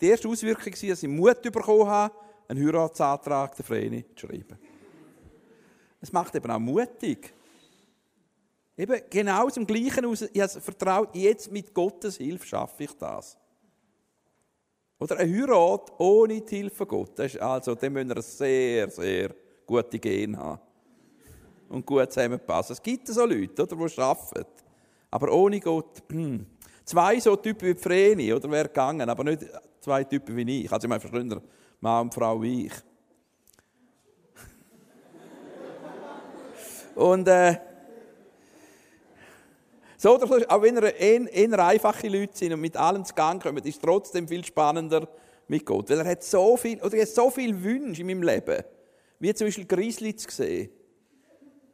Die 0.00 0.08
erste 0.08 0.26
Auswirkung 0.28 0.72
war, 0.72 0.88
dass 0.88 1.02
ich 1.02 1.08
Mut 1.10 1.42
bekommen 1.42 1.86
habe, 1.86 2.14
einen 2.48 2.66
Heiratsantrag 2.66 3.54
der 3.54 3.64
Vreni 3.66 4.06
zu 4.16 4.26
schreiben. 4.26 4.58
Es 6.00 6.10
macht 6.10 6.34
eben 6.36 6.50
auch 6.50 6.58
mutig. 6.58 7.30
Eben 8.78 8.98
genau 9.10 9.50
dem 9.50 9.66
Gleichen 9.66 10.06
aus, 10.06 10.22
ich 10.22 10.40
habe 10.40 10.58
vertraut, 10.58 11.14
jetzt 11.14 11.52
mit 11.52 11.74
Gottes 11.74 12.16
Hilfe 12.16 12.46
schaffe 12.46 12.84
ich 12.84 12.92
das. 12.96 13.36
Oder 14.98 15.18
eine 15.18 15.30
Heirat 15.30 15.92
ohne 15.98 16.40
die 16.40 16.56
Hilfe 16.56 16.86
Gottes. 16.86 17.36
Also, 17.36 17.74
dann 17.74 17.92
müssen 17.92 18.08
wir 18.08 18.22
sehr, 18.22 18.88
sehr 18.88 19.41
gute 19.72 19.98
Gene 19.98 20.36
haben. 20.36 20.60
Und 21.68 21.86
gut 21.86 22.12
zusammenpassen. 22.12 22.74
Es 22.74 22.82
gibt 22.82 23.08
so 23.08 23.24
Leute, 23.24 23.62
oder, 23.62 23.86
die 23.86 24.00
arbeiten. 24.00 24.46
Aber 25.10 25.32
ohne 25.32 25.58
Gott, 25.60 26.02
hm. 26.10 26.46
zwei 26.84 27.18
so 27.18 27.36
Typen 27.36 27.68
wie 27.68 27.74
Vreni, 27.74 28.32
oder 28.32 28.50
wäre 28.50 28.68
gegangen, 28.68 29.08
aber 29.08 29.24
nicht 29.24 29.46
zwei 29.80 30.04
Typen 30.04 30.36
wie 30.36 30.64
ich. 30.64 30.72
Also, 30.72 30.84
ich 30.84 30.88
meine, 30.88 31.00
verstehen 31.00 31.40
Mann 31.80 32.02
und 32.02 32.14
Frau 32.14 32.40
wie 32.42 32.66
ich. 32.66 32.72
und, 36.94 37.26
äh, 37.28 37.56
so 39.96 40.16
auch 40.16 40.62
wenn 40.62 40.76
er 40.76 40.96
eher, 40.96 41.64
einfache 41.64 42.08
Leute 42.08 42.36
sind 42.36 42.52
und 42.52 42.60
mit 42.60 42.76
allem 42.76 43.04
zu 43.04 43.14
Gang 43.14 43.40
kommen, 43.40 43.58
ist 43.58 43.76
es 43.76 43.80
trotzdem 43.80 44.26
viel 44.26 44.44
spannender 44.44 45.08
mit 45.46 45.64
Gott. 45.64 45.90
Weil 45.90 46.00
er 46.00 46.10
hat 46.10 46.24
so 46.24 46.56
viel, 46.56 46.82
oder 46.82 46.94
er 46.94 47.02
hat 47.02 47.08
so 47.08 47.30
viele 47.30 47.62
Wünsche 47.62 48.00
in 48.00 48.08
meinem 48.08 48.22
Leben. 48.22 48.64
Wie 49.22 49.32
zum 49.32 49.46
Beispiel 49.46 49.66
Grizzly 49.66 50.16
zu 50.16 50.28
sehen. 50.28 50.68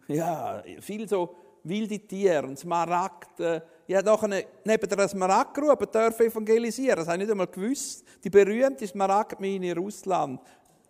Ja, 0.07 0.63
viel 0.81 1.09
so 1.09 1.35
wilde 1.65 1.99
Tiere 1.99 2.47
und 2.47 2.59
Smaragd. 2.59 3.41
Ich 3.87 3.95
habe 3.95 4.05
doch 4.05 4.23
neben 4.29 4.89
der 4.89 5.09
Smaragdgrube 5.09 5.87
dürfen 5.87 6.27
evangelisieren. 6.27 6.97
Das 6.97 7.07
habe 7.07 7.17
ich 7.17 7.23
nicht 7.23 7.31
einmal 7.31 7.47
gewusst. 7.47 8.05
Die 8.23 8.29
berühmte 8.29 8.87
Smaragdmine 8.87 9.71
in 9.71 9.79
Russland. 9.79 10.43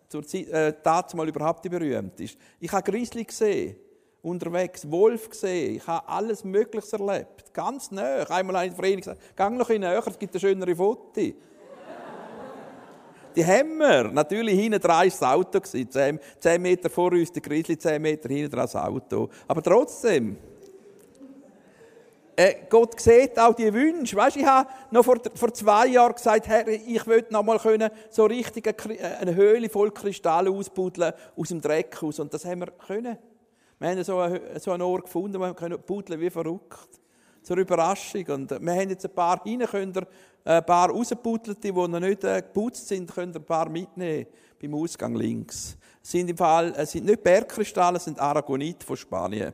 Zur 0.09 0.27
Zeit, 0.27 0.49
äh, 0.49 1.15
mal 1.15 1.29
überhaupt 1.29 1.63
die 1.63 1.69
berühmteste. 1.69 2.37
Ich 2.59 2.71
habe 2.73 2.91
Grizzly 2.91 3.23
gesehen 3.23 3.77
unterwegs, 4.21 4.89
Wolf 4.91 5.29
gesehen, 5.29 5.77
ich 5.77 5.87
habe 5.87 6.09
alles 6.09 6.43
Mögliche 6.43 6.97
erlebt, 6.97 7.53
ganz 7.53 7.89
nah. 7.89 8.23
Einmal 8.29 8.57
habe 8.57 8.67
ich 8.67 8.73
Freundin 8.73 8.99
gesagt, 8.99 9.21
geh 9.33 9.49
noch 9.49 9.69
ein 9.69 9.79
näher, 9.79 10.03
es 10.05 10.19
gibt 10.19 10.33
eine 10.33 10.41
schönere 10.41 10.75
Foto. 10.75 11.21
Die 13.35 13.45
haben 13.45 13.77
wir. 13.77 14.05
Natürlich 14.05 14.59
hinten 14.59 14.79
dran 14.79 14.97
war 14.97 15.05
das 15.05 15.23
Auto. 15.23 15.59
Zehn, 15.59 16.19
zehn 16.39 16.61
Meter 16.61 16.89
vor 16.89 17.11
uns, 17.11 17.31
der 17.31 17.41
Grizzly, 17.41 17.77
zehn 17.77 18.01
Meter 18.01 18.29
hinten 18.29 18.51
dran 18.51 18.63
das 18.63 18.75
Auto. 18.75 19.29
Aber 19.47 19.61
trotzdem. 19.61 20.37
Äh, 22.39 22.55
Gott 22.69 22.97
sieht 23.01 23.37
auch 23.37 23.53
die 23.53 23.73
Wünsche. 23.73 24.15
Weißt, 24.15 24.37
ich 24.37 24.45
habe 24.45 24.69
noch 24.91 25.03
vor, 25.03 25.17
vor 25.35 25.53
zwei 25.53 25.87
Jahren 25.87 26.15
gesagt, 26.15 26.47
Herr, 26.47 26.65
ich 26.69 27.05
möchte 27.05 27.33
noch 27.33 27.43
mal 27.43 27.59
können, 27.59 27.89
so 28.09 28.25
richtig 28.25 28.65
eine, 28.65 29.17
eine 29.17 29.35
Höhle 29.35 29.67
voll 29.67 29.91
Kristalle 29.91 30.49
ausbuddeln 30.49 31.11
aus 31.35 31.49
dem 31.49 31.59
Dreck 31.59 32.01
aus. 32.01 32.17
Und 32.17 32.33
das 32.33 32.45
haben 32.45 32.61
wir 32.61 32.67
können. 32.67 33.17
Wir 33.77 33.89
haben 33.89 34.03
so 34.05 34.19
einen, 34.19 34.39
so 34.57 34.71
einen 34.71 34.83
Ort 34.83 35.03
gefunden, 35.03 35.37
wo 35.37 35.43
wir 35.43 35.53
können 35.53 35.79
buddeln 35.85 36.21
wie 36.21 36.29
verrückt. 36.29 37.01
Zur 37.43 37.57
Überraschung. 37.57 38.25
Und 38.27 38.51
wir 38.51 38.73
haben 38.73 38.89
jetzt 38.89 39.03
ein 39.03 39.13
paar 39.13 39.41
ihr, 39.43 39.67
ein 40.43 40.65
paar 40.65 40.89
rausgebuddelte, 40.89 41.61
die 41.61 41.71
noch 41.71 41.99
nicht 41.99 42.23
äh, 42.23 42.41
geputzt 42.41 42.87
sind, 42.87 43.13
könnt 43.13 43.35
ihr 43.35 43.39
ein 43.39 43.45
paar 43.45 43.69
mitnehmen 43.69 44.25
beim 44.61 44.75
Ausgang 44.75 45.15
links. 45.15 45.77
Es 46.01 46.11
sind 46.11 46.29
im 46.29 46.37
Fall, 46.37 46.73
es 46.77 46.91
sind 46.91 47.05
nicht 47.05 47.23
Bergkristalle, 47.23 47.97
es 47.97 48.05
sind 48.05 48.19
Aragonit 48.19 48.83
von 48.83 48.97
Spanien. 48.97 49.53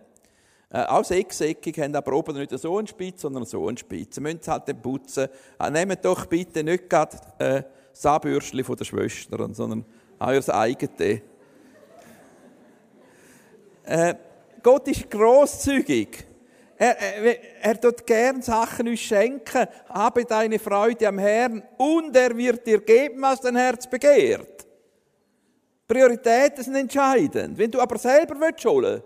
Äh, 0.69 0.83
auch 0.83 1.03
sechseckig, 1.03 1.79
haben 1.79 1.95
aber 1.95 2.13
oben 2.13 2.37
nicht 2.37 2.57
so 2.57 2.77
einen 2.77 2.87
Spitz, 2.87 3.21
sondern 3.21 3.45
so 3.45 3.67
einen 3.67 3.77
Spitz. 3.77 4.15
Sie 4.15 4.21
müssen 4.21 4.39
es 4.41 4.47
halt 4.47 4.67
dann 4.67 4.81
putzen. 4.81 5.27
Äh, 5.59 5.71
nehmt 5.71 6.03
doch 6.03 6.25
bitte 6.25 6.63
nicht 6.63 6.89
gerade 6.89 7.17
äh, 7.39 7.63
das 7.91 8.05
Anbürstchen 8.05 8.63
von 8.63 8.75
der 8.75 8.85
Schwester, 8.85 9.49
sondern 9.53 9.85
euer 10.19 10.49
eigenes. 10.49 11.21
Äh, 13.83 14.15
Gott 14.61 14.87
ist 14.87 15.09
großzügig. 15.09 16.25
Er, 16.77 16.97
er, 16.99 17.37
er 17.61 17.81
tut 17.81 18.05
gern 18.05 18.41
Sachen 18.41 18.87
uns 18.87 18.99
schenken. 18.99 19.67
Habe 19.89 20.25
deine 20.25 20.59
Freude 20.59 21.07
am 21.07 21.19
Herrn 21.19 21.63
und 21.77 22.15
er 22.15 22.35
wird 22.35 22.67
dir 22.67 22.81
geben, 22.81 23.21
was 23.21 23.41
dein 23.41 23.55
Herz 23.55 23.89
begehrt. 23.89 24.65
Prioritäten 25.87 26.63
sind 26.63 26.75
entscheidend. 26.75 27.57
Wenn 27.57 27.71
du 27.71 27.79
aber 27.79 27.97
selber 27.97 28.39
willst 28.39 28.65
holen 28.65 29.01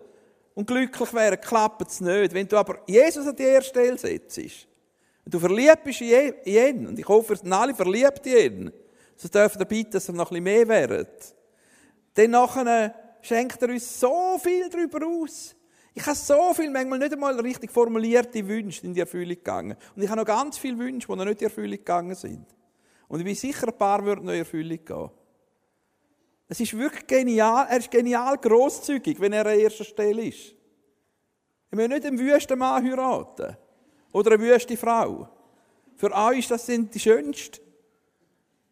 und 0.55 0.65
glücklich 0.65 1.13
wären, 1.13 1.39
klappt 1.39 1.89
es 1.89 1.99
nicht. 1.99 2.33
Wenn 2.33 2.47
du 2.47 2.57
aber 2.57 2.79
Jesus 2.87 3.27
an 3.27 3.35
die 3.35 3.43
erste 3.43 3.69
Stelle 3.69 3.97
setzt, 3.97 4.39
und 5.25 5.33
du 5.33 5.39
verliebt 5.39 5.83
bist 5.83 6.01
in 6.01 6.33
ihn, 6.45 6.87
und 6.87 6.97
ich 6.97 7.07
hoffe, 7.07 7.29
wir 7.29 7.35
sind 7.35 7.53
alle 7.53 7.75
verliebt 7.75 8.25
in 8.25 8.37
ihn, 8.37 8.71
so 9.15 9.27
dürfen 9.27 9.59
wir 9.59 9.65
bitten, 9.65 9.91
dass 9.91 10.07
er 10.07 10.15
noch 10.15 10.31
ein 10.31 10.43
bisschen 10.43 10.67
mehr 10.67 10.89
wird. 10.89 11.35
Dann 12.15 12.31
nachher 12.31 12.95
schenkt 13.21 13.61
er 13.61 13.69
uns 13.69 13.99
so 13.99 14.39
viel 14.41 14.69
darüber 14.69 15.05
aus. 15.05 15.55
Ich 15.99 16.05
habe 16.05 16.15
so 16.15 16.53
viel, 16.53 16.69
manchmal 16.69 16.97
nicht 16.97 17.11
einmal 17.11 17.37
richtig 17.41 17.71
formulierte 17.71 18.47
Wünsche 18.47 18.85
in 18.85 18.93
die 18.93 19.01
Erfüllung 19.01 19.35
gegangen. 19.35 19.75
Und 19.93 20.01
ich 20.01 20.07
habe 20.07 20.21
noch 20.21 20.25
ganz 20.25 20.57
viele 20.57 20.77
Wünsche, 20.77 21.05
die 21.05 21.13
noch 21.13 21.25
nicht 21.25 21.33
in 21.33 21.37
die 21.39 21.43
Erfüllung 21.43 21.71
gegangen 21.71 22.15
sind. 22.15 22.45
Und 23.09 23.19
ich 23.19 23.25
bin 23.25 23.35
sicher, 23.35 23.67
ein 23.67 23.77
paar 23.77 24.05
würden 24.05 24.23
noch 24.23 24.31
in 24.31 24.35
die 24.35 24.39
Erfüllung 24.39 24.85
gehen. 24.85 25.09
Es 26.47 26.61
ist 26.61 26.77
wirklich 26.77 27.05
genial, 27.05 27.67
er 27.69 27.79
ist 27.79 27.91
genial 27.91 28.37
grosszügig, 28.37 29.19
wenn 29.19 29.33
er 29.33 29.45
an 29.45 29.59
erster 29.59 29.83
Stelle 29.83 30.23
ist. 30.23 30.55
Ich 31.69 31.77
will 31.77 31.89
nicht 31.89 32.05
einen 32.05 32.17
wüsten 32.17 32.57
Mann 32.57 32.81
heiraten. 32.81 33.57
Oder 34.13 34.35
eine 34.35 34.41
wüste 34.41 34.77
Frau. 34.77 35.27
Für 35.97 36.15
euch, 36.15 36.47
das 36.47 36.65
sind 36.65 36.95
die 36.95 36.99
schönsten. 37.01 37.59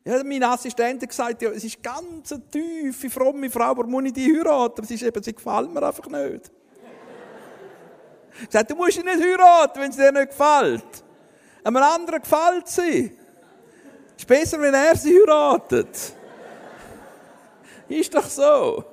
Ja, 0.06 0.24
mein 0.24 0.44
Assistent 0.44 1.02
hat 1.02 1.10
gesagt, 1.10 1.42
ja, 1.42 1.50
es 1.50 1.66
ist 1.66 1.84
ganz 1.84 2.32
eine 2.32 2.50
tiefe, 2.50 3.10
fromme 3.10 3.50
Frau, 3.50 3.64
aber 3.64 3.86
muss 3.86 4.06
ich 4.06 4.14
die 4.14 4.34
heiraten? 4.34 4.86
Sie, 4.86 4.94
ist 4.94 5.04
eben, 5.04 5.22
sie 5.22 5.36
gefällt 5.36 5.74
mir 5.74 5.84
einfach 5.84 6.08
nicht. 6.08 6.54
Ich 8.42 8.48
gesagt, 8.48 8.72
du 8.72 8.76
musst 8.76 8.94
sie 8.94 9.04
nicht 9.04 9.22
heiraten, 9.22 9.82
wenn 9.82 9.92
sie 9.92 10.02
dir 10.02 10.12
nicht 10.12 10.30
gefällt. 10.30 11.04
Einem 11.64 11.78
anderen 11.78 12.22
gefällt 12.22 12.68
sie. 12.68 13.18
Es 14.16 14.24
ist 14.24 14.28
besser, 14.28 14.62
wenn 14.62 14.74
er 14.74 14.96
sie 14.96 15.18
heiratet. 15.20 16.14
Ist 17.88 18.14
doch 18.14 18.28
so. 18.28 18.84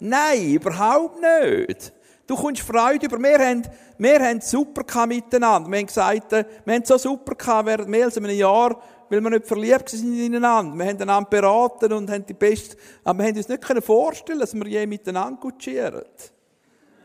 Nein, 0.00 0.52
überhaupt 0.52 1.20
nicht. 1.20 1.92
Du 2.26 2.36
kommst 2.36 2.62
Freude 2.62 3.06
über. 3.06 3.18
Wir 3.18 3.38
haben, 3.38 3.62
wir 3.98 4.20
haben 4.20 4.40
super 4.40 5.06
miteinander. 5.06 5.70
Wir 5.70 5.78
haben 5.78 5.86
gesagt, 5.86 6.32
wir 6.32 6.74
haben 6.74 6.84
so 6.84 6.96
super 6.96 7.34
gehabt 7.34 7.66
während 7.66 7.88
mehr 7.88 8.06
als 8.06 8.16
einem 8.16 8.30
Jahr 8.30 8.80
weil 9.08 9.20
wir 9.20 9.30
nicht 9.30 9.46
verliebt 9.46 9.88
sind 9.88 10.18
ineinander. 10.18 10.76
Wir 10.76 10.90
haben 10.90 11.02
einander 11.02 11.28
beraten 11.28 11.92
und 11.92 12.10
haben 12.10 12.26
die 12.26 12.34
beste, 12.34 12.76
aber 13.04 13.20
wir 13.20 13.28
haben 13.28 13.36
uns 13.36 13.48
nicht 13.48 13.84
vorstellen 13.84 14.38
dass 14.40 14.54
wir 14.54 14.66
je 14.66 14.86
miteinander 14.86 15.40
gutschieren. 15.40 16.04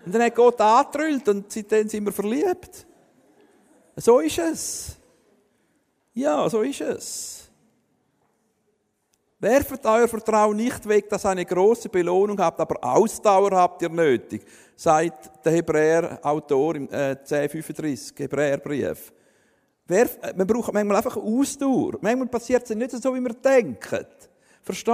Und 0.10 0.15
dann 0.15 0.24
hat 0.24 0.34
Gott 0.34 0.60
angetrüllt 0.60 1.30
und 1.30 1.52
seitdem 1.52 1.88
sind 1.88 2.04
wir 2.04 2.12
verliebt. 2.12 2.88
So 3.95 4.17
ist 4.22 4.39
es. 4.39 4.98
Ja, 6.15 6.50
so 6.50 6.63
ist 6.63 6.82
es. 6.82 7.52
Werft 9.38 9.86
euer 9.86 10.08
Vertrauen 10.08 10.58
nicht 10.58 10.89
weg, 10.89 11.08
dass 11.10 11.26
ihr 11.26 11.30
eine 11.30 11.45
große 11.45 11.89
Belohnung 11.89 12.39
habt, 12.39 12.60
aber 12.60 12.84
Ausdauer 12.84 13.52
habt 13.52 13.84
ihr 13.84 13.89
nötig, 13.89 14.41
sagt 14.76 15.45
der 15.45 15.52
Hebräer-Autor 15.52 16.76
im 16.78 16.89
äh, 16.89 17.12
1035, 17.12 18.17
Hebräerbrief. 18.17 19.13
Wer, 19.86 20.10
man 20.36 20.48
braucht 20.48 20.74
manchmal 20.74 20.98
einfach 20.98 21.17
Ausdauer. 21.17 22.00
Manchmal 22.02 22.30
passiert 22.30 22.63
es 22.63 22.76
nicht 22.76 22.89
so, 22.89 23.13
wie 23.13 23.22
wir 23.22 23.36
denken. 23.36 24.08
Verstehst 24.63 24.88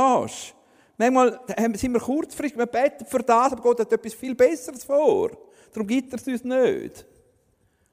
du? 0.52 0.65
Manchmal 0.98 1.40
sind 1.74 1.94
wir 1.94 2.00
kurzfristig, 2.00 2.58
wir 2.58 2.66
beten 2.66 3.06
für 3.06 3.20
das, 3.20 3.52
aber 3.52 3.62
Gott 3.62 3.80
hat 3.82 3.92
etwas 3.92 4.14
viel 4.14 4.34
Besseres 4.34 4.84
vor. 4.84 5.32
Darum 5.74 5.88
gibt 5.88 6.14
er 6.14 6.20
es 6.20 6.28
uns 6.28 6.44
nicht. 6.44 7.06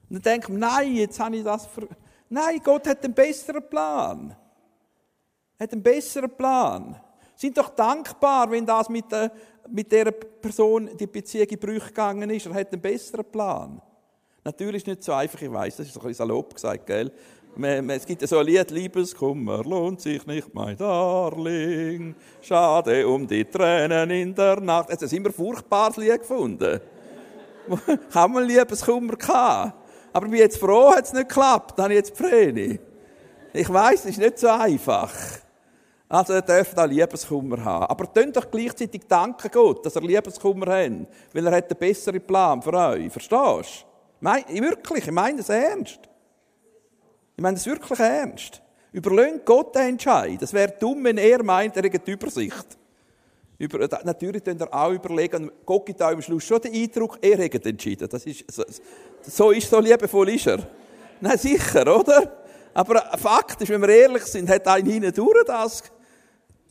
Und 0.08 0.24
dann 0.24 0.34
denken 0.34 0.52
wir, 0.52 0.58
nein, 0.58 0.94
jetzt 0.94 1.18
habe 1.18 1.36
ich 1.36 1.42
das 1.42 1.66
für... 1.66 1.88
Nein, 2.28 2.60
Gott 2.62 2.86
hat 2.86 3.04
einen 3.04 3.12
besseren 3.12 3.68
Plan. 3.68 4.36
Er 5.58 5.64
hat 5.64 5.72
einen 5.72 5.82
besseren 5.82 6.30
Plan. 6.30 7.00
Sind 7.34 7.58
doch 7.58 7.70
dankbar, 7.70 8.50
wenn 8.50 8.64
das 8.64 8.88
mit, 8.88 9.10
der, 9.10 9.32
mit 9.68 9.90
dieser 9.90 10.12
Person 10.12 10.90
die 10.96 11.06
Beziehung 11.06 11.48
in 11.48 11.58
Brüche 11.58 11.88
gegangen 11.88 12.30
ist. 12.30 12.46
Er 12.46 12.54
hat 12.54 12.72
einen 12.72 12.80
besseren 12.80 13.24
Plan. 13.24 13.82
Natürlich 14.44 14.76
ist 14.76 14.82
es 14.82 14.88
nicht 14.88 15.04
so 15.04 15.12
einfach, 15.12 15.40
ich 15.40 15.52
weiß, 15.52 15.76
das 15.76 15.86
ist 15.86 15.96
ein 15.96 16.00
bisschen 16.00 16.14
salopp 16.14 16.54
gesagt, 16.54 16.86
gell? 16.86 17.12
Es 17.54 18.06
gibt 18.06 18.22
ja 18.22 18.28
so 18.28 18.38
ein 18.38 18.46
Lied, 18.46 18.70
Liebeskummer 18.70 19.62
lohnt 19.62 20.00
sich 20.00 20.24
nicht, 20.26 20.54
mein 20.54 20.74
Darling. 20.74 22.14
Schade 22.40 23.06
um 23.06 23.26
die 23.26 23.44
Tränen 23.44 24.10
in 24.10 24.34
der 24.34 24.58
Nacht. 24.58 24.88
Jetzt 24.88 25.02
haben 25.02 25.16
immer 25.16 25.28
ein 25.28 25.34
furchtbares 25.34 25.98
Lied 25.98 26.20
gefunden. 26.20 26.80
Haben 28.14 28.34
wir 28.34 28.40
Liebeskummer 28.40 29.16
gehabt. 29.16 29.74
Aber 30.14 30.26
bin 30.26 30.38
jetzt 30.38 30.58
froh, 30.58 30.92
hat 30.92 31.04
es 31.04 31.12
nicht 31.12 31.28
geklappt. 31.28 31.78
Dann 31.78 31.84
habe 31.84 31.94
ich 31.94 31.98
jetzt 31.98 32.16
Präne. 32.16 32.78
Ich 33.52 33.72
weiß, 33.72 34.00
es 34.00 34.10
ist 34.12 34.18
nicht 34.18 34.38
so 34.38 34.48
einfach. 34.48 35.12
Also, 36.08 36.34
ihr 36.34 36.42
dürft 36.42 36.78
auch 36.78 36.86
Liebeskummer 36.86 37.62
haben. 37.64 37.86
Aber 37.86 38.12
tönt 38.12 38.34
doch 38.36 38.50
gleichzeitig 38.50 39.02
danken 39.06 39.50
Gott, 39.52 39.84
dass 39.84 39.94
er 39.94 40.02
Liebeskummer 40.02 40.66
hat. 40.66 40.92
Weil 41.32 41.46
er 41.46 41.56
hat 41.56 41.70
einen 41.70 41.78
besseren 41.78 42.20
Plan 42.20 42.60
für 42.62 42.72
euch. 42.72 43.12
Verstehst 43.12 43.86
du? 44.20 44.28
Wirklich, 44.60 45.06
ich 45.06 45.12
meine 45.12 45.38
das 45.38 45.50
ernst. 45.50 46.00
Ich 47.42 47.44
meine 47.44 47.56
das 47.56 47.66
wirklich 47.66 47.98
ernst. 47.98 48.62
Überlöhnt 48.92 49.44
Gott 49.44 49.74
den 49.74 49.88
Entscheid. 49.88 50.40
Das 50.40 50.52
wäre 50.52 50.74
dumm, 50.78 51.02
wenn 51.02 51.18
er 51.18 51.42
meint, 51.42 51.76
er 51.76 51.82
hätte 51.82 51.98
die 51.98 52.12
Übersicht. 52.12 52.78
Über, 53.58 53.80
natürlich 54.04 54.44
könnt 54.44 54.62
ihr 54.62 54.72
auch 54.72 54.92
überlegen, 54.92 55.50
Gott 55.66 55.86
gibt 55.86 56.00
auch 56.00 56.12
am 56.12 56.22
Schluss 56.22 56.44
schon 56.44 56.60
den 56.60 56.72
Eindruck, 56.72 57.18
er 57.20 57.38
hätte 57.38 57.68
entschieden. 57.68 58.08
Das 58.08 58.24
ist, 58.26 58.44
so, 59.26 59.50
ist 59.50 59.68
so 59.68 59.80
liebevoll 59.80 60.28
ist 60.28 60.46
er. 60.46 60.60
Nein, 61.20 61.36
sicher, 61.36 61.98
oder? 61.98 62.44
Aber 62.74 63.00
Fakt 63.18 63.60
ist, 63.60 63.70
wenn 63.70 63.80
wir 63.80 63.88
ehrlich 63.88 64.22
sind, 64.22 64.48
hat 64.48 64.68
ein 64.68 64.86
hinten 64.86 65.12
durch 65.12 65.44
das. 65.44 65.82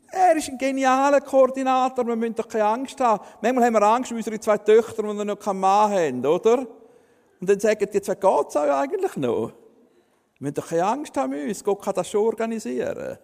Er 0.09 0.37
ist 0.37 0.47
ein 0.47 0.57
genialer 0.57 1.19
Koordinator, 1.19 2.07
wir 2.07 2.15
müssen 2.15 2.35
doch 2.35 2.47
keine 2.47 2.63
Angst 2.63 2.97
haben. 3.01 3.21
Manchmal 3.41 3.65
haben 3.65 3.73
wir 3.73 3.81
Angst 3.81 4.11
um 4.11 4.15
unsere 4.15 4.39
zwei 4.39 4.57
Töchter, 4.57 5.03
die 5.03 5.25
noch 5.25 5.37
keinen 5.37 5.59
Mann 5.59 5.91
haben, 5.91 6.25
oder? 6.25 6.59
Und 7.41 7.49
dann 7.49 7.59
sagen 7.59 7.89
die, 7.93 7.99
geht 7.99 8.07
es 8.07 8.55
euch 8.55 8.71
eigentlich 8.71 9.17
noch? 9.17 9.51
Wir 10.41 10.45
müssen 10.45 10.55
doch 10.55 10.69
keine 10.69 10.85
Angst 10.85 11.15
haben 11.15 11.33
uns, 11.33 11.63
Gott 11.63 11.83
kann 11.83 11.93
das 11.93 12.09
schon 12.09 12.25
organisieren. 12.25 13.19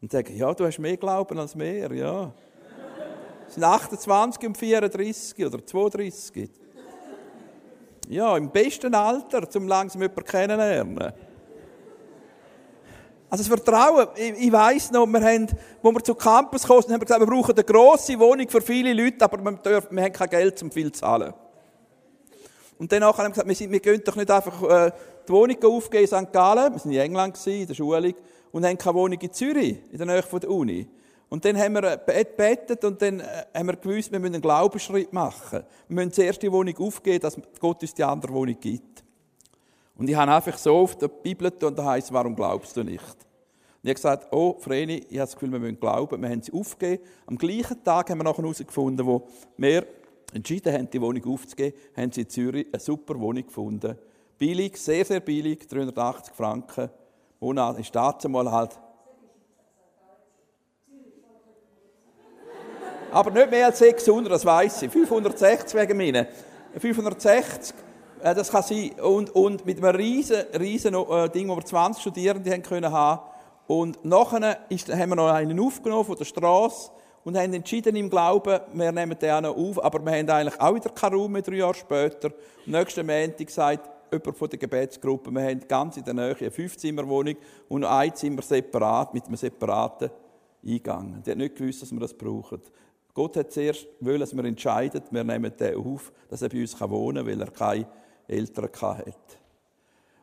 Und 0.00 0.12
sagen, 0.12 0.36
ja, 0.36 0.54
du 0.54 0.64
hast 0.64 0.78
mehr 0.78 0.96
Glauben 0.96 1.36
als 1.36 1.56
mehr, 1.56 1.92
ja. 1.92 2.32
Es 3.48 3.54
sind 3.54 3.64
28 3.64 4.46
und 4.46 4.56
34 4.56 5.44
oder 5.44 5.66
32. 5.66 6.48
Ja, 8.08 8.36
im 8.36 8.52
besten 8.52 8.94
Alter, 8.94 9.48
um 9.56 9.66
langsam 9.66 10.00
jemanden 10.00 10.24
kennenzulernen. 10.24 11.12
Also 13.28 13.42
das 13.42 13.48
Vertrauen, 13.48 14.06
ich, 14.14 14.46
ich 14.46 14.52
weiss 14.52 14.92
noch, 14.92 15.06
wir 15.06 15.20
haben, 15.20 15.48
wo 15.82 15.90
wir 15.90 16.04
zu 16.04 16.14
Campus 16.14 16.62
kamen, 16.62 16.82
haben 16.84 16.90
wir 16.90 16.98
gesagt, 17.00 17.20
wir 17.20 17.26
brauchen 17.26 17.52
eine 17.52 17.64
grosse 17.64 18.16
Wohnung 18.16 18.48
für 18.48 18.60
viele 18.62 18.92
Leute, 18.92 19.24
aber 19.24 19.42
wir, 19.42 19.52
dürfen, 19.54 19.96
wir 19.96 20.04
haben 20.04 20.12
kein 20.12 20.30
Geld, 20.30 20.62
um 20.62 20.70
viel 20.70 20.92
zu 20.92 21.00
zahlen. 21.00 21.34
Und 22.78 22.92
dann 22.92 23.02
haben 23.02 23.18
wir 23.18 23.28
gesagt, 23.30 23.48
wir, 23.48 23.56
sind, 23.56 23.72
wir 23.72 23.80
können 23.80 24.04
doch 24.04 24.14
nicht 24.14 24.30
einfach 24.30 24.62
äh, 24.62 24.92
die 25.28 25.32
Wohnung 25.32 25.62
aufgeben 25.64 26.04
in 26.04 26.08
St. 26.08 26.32
Gallen, 26.32 26.74
wir 26.74 26.80
waren 26.80 26.92
in 26.92 27.00
England, 27.00 27.46
in 27.46 27.66
der 27.66 27.74
Schulung, 27.74 28.14
und 28.52 28.64
haben 28.64 28.78
keine 28.78 28.94
Wohnung 28.94 29.18
in 29.20 29.32
Zürich, 29.32 29.78
in 29.90 29.98
der 29.98 30.06
Nähe 30.06 30.22
von 30.22 30.40
der 30.40 30.50
Uni. 30.50 30.86
Und 31.28 31.44
dann 31.44 31.58
haben 31.58 31.74
wir 31.74 31.96
gebetet 31.96 32.84
und 32.84 33.02
dann 33.02 33.20
äh, 33.20 33.44
haben 33.54 33.66
wir 33.66 33.76
gewusst, 33.76 34.12
wir 34.12 34.20
müssen 34.20 34.34
einen 34.34 34.42
Glaubensschritt 34.42 35.12
machen. 35.12 35.64
Wir 35.88 35.94
müssen 35.94 36.12
zuerst 36.12 36.42
die 36.42 36.52
Wohnung 36.52 36.76
aufgeben, 36.78 37.20
dass 37.20 37.36
Gott 37.58 37.82
uns 37.82 37.94
die 37.94 38.04
andere 38.04 38.32
Wohnung 38.32 38.56
gibt. 38.60 39.02
Und 39.96 40.08
ich 40.08 40.14
habe 40.14 40.32
einfach 40.32 40.56
so 40.56 40.76
auf 40.76 40.96
der 40.96 41.08
Bibel 41.08 41.50
und 41.62 41.78
da 41.78 41.84
heißt, 41.84 42.12
warum 42.12 42.36
glaubst 42.36 42.76
du 42.76 42.84
nicht? 42.84 43.00
Und 43.02 43.82
ich 43.82 43.88
habe 43.90 43.94
gesagt, 43.94 44.32
oh, 44.32 44.56
Vreni, 44.58 44.98
ich 45.08 45.18
habe 45.18 45.18
das 45.18 45.34
Gefühl, 45.34 45.52
wir 45.52 45.58
müssen 45.58 45.80
glauben. 45.80 46.20
Wir 46.20 46.28
haben 46.28 46.42
sie 46.42 46.52
aufgegeben. 46.52 47.02
Am 47.26 47.38
gleichen 47.38 47.82
Tag 47.82 48.10
haben 48.10 48.18
wir 48.18 48.24
nachher 48.24 48.42
herausgefunden, 48.42 49.06
wo 49.06 49.26
wir 49.56 49.86
entschieden 50.32 50.72
haben, 50.72 50.90
die 50.90 51.00
Wohnung 51.00 51.24
aufzugeben, 51.24 51.76
haben 51.96 52.12
sie 52.12 52.22
in 52.22 52.28
Zürich 52.28 52.66
eine 52.72 52.80
super 52.80 53.18
Wohnung 53.18 53.46
gefunden. 53.46 53.96
Billig, 54.38 54.76
sehr, 54.76 55.04
sehr 55.04 55.20
billig, 55.20 55.66
380 55.66 56.34
Franken. 56.34 56.90
Monat 57.40 57.78
ist 57.78 57.94
dazu 57.94 58.28
mal 58.28 58.50
halt 58.50 58.78
Aber 63.16 63.30
nicht 63.30 63.50
mehr 63.50 63.66
als 63.66 63.78
600, 63.78 64.30
das 64.30 64.44
weiß 64.44 64.82
ich. 64.82 64.90
560 64.90 65.80
wegen 65.80 65.96
mir. 65.96 66.26
560, 66.78 67.74
äh, 68.22 68.34
das 68.34 68.50
kann 68.50 68.62
sein. 68.62 68.90
Und, 69.02 69.34
und 69.34 69.64
mit 69.64 69.78
einem 69.78 69.96
riesen, 69.96 70.42
riesen 70.58 70.94
äh, 70.94 71.28
Ding, 71.30 71.48
wo 71.48 71.56
wir 71.56 71.64
20 71.64 72.02
Studierende 72.02 72.50
haben 72.52 72.62
können 72.62 72.92
haben. 72.92 73.22
Und 73.66 74.04
nachher 74.04 74.58
ist, 74.68 74.92
haben 74.94 75.08
wir 75.08 75.16
noch 75.16 75.28
einen 75.28 75.58
aufgenommen 75.58 76.04
von 76.04 76.16
der 76.16 76.26
Straße 76.26 76.90
und 77.24 77.36
haben 77.36 77.54
entschieden 77.54 77.96
im 77.96 78.10
Glauben, 78.10 78.60
wir 78.72 78.92
nehmen 78.92 79.18
den 79.18 79.30
auch 79.30 79.40
noch 79.40 79.56
auf. 79.56 79.82
Aber 79.82 80.04
wir 80.04 80.12
haben 80.12 80.28
eigentlich 80.28 80.60
auch 80.60 80.74
wieder 80.74 80.90
keinen 80.90 81.14
Raum 81.14 81.32
mehr, 81.32 81.42
drei 81.42 81.56
Jahre 81.56 81.74
später. 81.74 82.30
Und 82.66 82.72
nächsten 82.72 83.06
Montag 83.06 83.46
gesagt, 83.46 83.90
jemand 84.10 84.36
von 84.36 84.48
der 84.48 84.58
Gebetsgruppe, 84.58 85.30
wir 85.30 85.42
haben 85.42 85.60
ganz 85.66 85.96
in 85.96 86.04
der 86.04 86.14
Nähe 86.14 86.36
eine 86.36 86.50
Fünfzimmerwohnung 86.50 87.36
und 87.68 87.84
ein 87.84 88.14
Zimmer 88.14 88.42
separat, 88.42 89.14
mit 89.14 89.26
einem 89.26 89.36
separaten 89.36 90.10
Eingang. 90.64 91.22
Die 91.24 91.30
hat 91.30 91.38
nicht 91.38 91.56
gewusst, 91.56 91.82
dass 91.82 91.92
wir 91.92 92.00
das 92.00 92.14
brauchen. 92.14 92.60
Gott 93.14 93.36
hat 93.36 93.52
zuerst 93.52 93.86
wollen, 94.00 94.20
dass 94.20 94.36
wir 94.36 94.44
entscheiden, 94.44 95.02
wir 95.10 95.24
nehmen 95.24 95.52
den 95.56 95.76
auf, 95.76 96.12
dass 96.28 96.42
er 96.42 96.48
bei 96.48 96.60
uns 96.60 96.78
wohnen 96.80 97.24
kann, 97.24 97.26
weil 97.26 97.40
er 97.40 97.50
keine 97.50 97.88
Eltern 98.28 98.68
hat. 98.72 99.38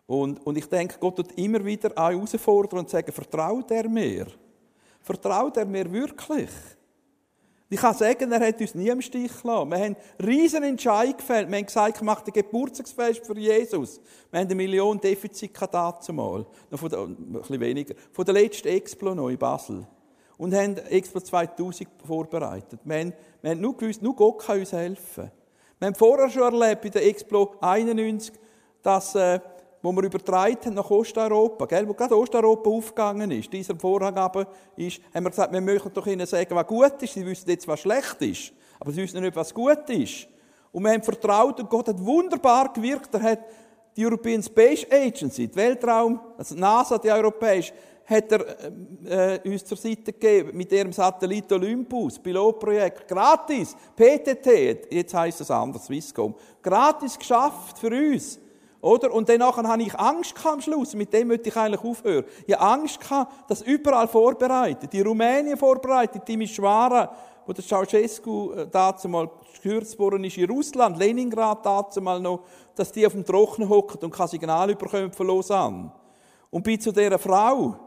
Und, 0.05 0.45
und 0.45 0.57
ich 0.57 0.67
denke, 0.67 0.97
Gott 0.99 1.17
wird 1.17 1.31
immer 1.37 1.63
wieder 1.63 1.91
auch 1.95 2.11
herausfordern 2.11 2.79
und 2.79 2.89
sagen, 2.89 3.11
vertraut 3.11 3.71
er 3.71 3.89
mir? 3.89 4.27
Vertraut 5.01 5.57
er 5.57 5.65
mir 5.65 5.91
wirklich? 5.91 6.49
Ich 7.73 7.79
kann 7.79 7.95
sagen, 7.95 8.31
er 8.31 8.47
hat 8.47 8.61
uns 8.61 8.75
nie 8.75 8.89
im 8.89 9.01
Stich 9.01 9.31
gelassen. 9.41 9.71
Wir 9.71 9.79
haben 9.79 9.95
riesen 10.23 10.61
Entscheid 10.61 11.17
gefällt. 11.17 11.49
Wir 11.49 11.57
haben 11.57 11.65
gesagt, 11.65 11.97
ich 11.97 12.03
mache 12.03 12.23
ein 12.23 12.31
Geburtstagsfest 12.31 13.25
für 13.25 13.35
Jesus. 13.35 13.99
Wir 14.29 14.41
haben 14.41 14.45
eine 14.45 14.53
Million 14.53 14.99
Defizit 14.99 15.59
dazu 15.71 16.13
mal. 16.13 16.45
Noch 16.69 16.79
von 16.79 16.89
der, 16.89 16.99
ein 16.99 17.15
bisschen 17.15 17.59
weniger. 17.59 17.95
Von 18.11 18.25
der 18.25 18.35
letzten 18.35 18.67
Explo 18.67 19.15
noch 19.15 19.29
in 19.29 19.39
Basel 19.39 19.87
und 20.37 20.53
haben 20.53 20.77
Expo 20.77 21.19
2000 21.19 21.89
vorbereitet. 22.05 22.79
Wir 22.83 22.99
haben, 22.99 23.13
wir 23.41 23.49
haben 23.49 23.61
nur 23.61 23.75
gewusst, 23.75 24.03
nur 24.03 24.15
Gott 24.15 24.45
kann 24.45 24.59
uns 24.59 24.71
helfen. 24.71 25.31
Wir 25.79 25.87
haben 25.87 25.95
vorher 25.95 26.29
schon 26.29 26.53
erlebt, 26.53 26.83
bei 26.83 26.89
der 26.89 27.07
Expo 27.07 27.55
91, 27.59 28.35
dass, 28.83 29.15
äh, 29.15 29.39
wo 29.83 29.91
wir 29.91 30.03
übertragen 30.03 30.57
haben 30.63 30.75
nach 30.75 30.89
Osteuropa, 30.89 31.65
gell, 31.65 31.87
wo 31.87 31.93
gerade 31.93 32.17
Osteuropa 32.17 32.69
aufgegangen 32.69 33.29
ist, 33.31 33.51
dieser 33.51 33.75
Vorhang 33.75 34.15
aber 34.15 34.47
ist, 34.77 35.01
haben 35.13 35.25
wir 35.25 35.29
gesagt, 35.29 35.51
wir 35.51 35.59
möchten 35.59 35.93
doch 35.93 36.07
ihnen 36.07 36.25
sagen, 36.25 36.55
was 36.55 36.65
gut 36.65 37.01
ist. 37.01 37.13
Sie 37.13 37.25
wissen 37.25 37.49
jetzt, 37.49 37.67
was 37.67 37.81
schlecht 37.81 38.21
ist, 38.21 38.53
aber 38.79 38.93
sie 38.93 39.01
wissen 39.01 39.21
nicht, 39.21 39.35
was 39.35 39.53
gut 39.53 39.89
ist. 39.89 40.27
Und 40.71 40.83
wir 40.83 40.91
haben 40.91 41.03
vertraut 41.03 41.59
und 41.59 41.69
Gott 41.69 41.89
hat 41.89 42.03
wunderbar 42.03 42.71
gewirkt. 42.71 43.13
Er 43.13 43.23
hat 43.23 43.39
die 43.95 44.05
European 44.05 44.41
Space 44.41 44.87
Agency, 44.89 45.49
die 45.49 45.55
Weltraum, 45.55 46.17
also 46.37 46.55
NASA, 46.55 46.97
die 46.97 47.11
europäische, 47.11 47.73
hat 48.05 48.31
er 48.31 49.39
äh, 49.43 49.49
uns 49.49 49.65
zur 49.65 49.77
Seite 49.77 50.13
gegeben 50.13 50.57
mit 50.57 50.71
ihrem 50.71 50.93
Satellit 50.93 51.51
Olympus, 51.51 52.19
Pilotprojekt, 52.19 53.07
gratis, 53.07 53.75
PTT, 53.95 54.91
jetzt 54.91 55.13
heißt 55.13 55.41
es 55.41 55.51
anders, 55.51 55.85
Swisscom, 55.85 56.35
gratis 56.61 57.19
geschafft 57.19 57.77
für 57.77 57.89
uns. 57.89 58.39
Oder? 58.83 59.13
Und 59.13 59.29
danach 59.29 59.55
hatte 59.55 59.81
ich 59.81 59.97
Angst 59.97 60.35
am 60.45 60.59
Schluss, 60.59 60.93
mit 60.93 61.13
dem 61.13 61.29
möchte 61.29 61.47
ich 61.47 61.55
eigentlich 61.55 61.81
aufhören. 61.81 62.25
Ich 62.45 62.53
hatte 62.53 62.65
Angst, 62.65 62.99
dass 63.47 63.61
überall 63.61 64.09
vorbereitet, 64.09 64.91
die 64.91 64.99
Rumänien 64.99 65.57
vorbereitet, 65.57 66.23
die 66.27 66.35
Mischwara, 66.35 67.15
wo 67.45 67.53
der 67.53 67.63
Ceausescu 67.63 68.51
äh, 68.51 68.67
dazu 68.69 69.07
mal 69.07 69.29
gestürzt 69.49 69.97
worden 69.97 70.25
ist 70.25 70.37
in 70.37 70.49
Russland, 70.49 70.97
Leningrad 70.97 71.65
dazu 71.65 72.01
mal 72.01 72.19
noch, 72.19 72.41
dass 72.75 72.91
die 72.91 73.07
auf 73.07 73.13
dem 73.13 73.23
Trocknen 73.23 73.69
hocken 73.69 74.01
und 74.01 74.11
kein 74.11 74.27
Signal 74.27 74.75
bekommen 74.75 75.13
von 75.13 75.27
Lausanne. 75.27 75.89
Und 76.49 76.63
bin 76.63 76.77
zu 76.77 76.91
dieser 76.91 77.17
Frau, 77.17 77.77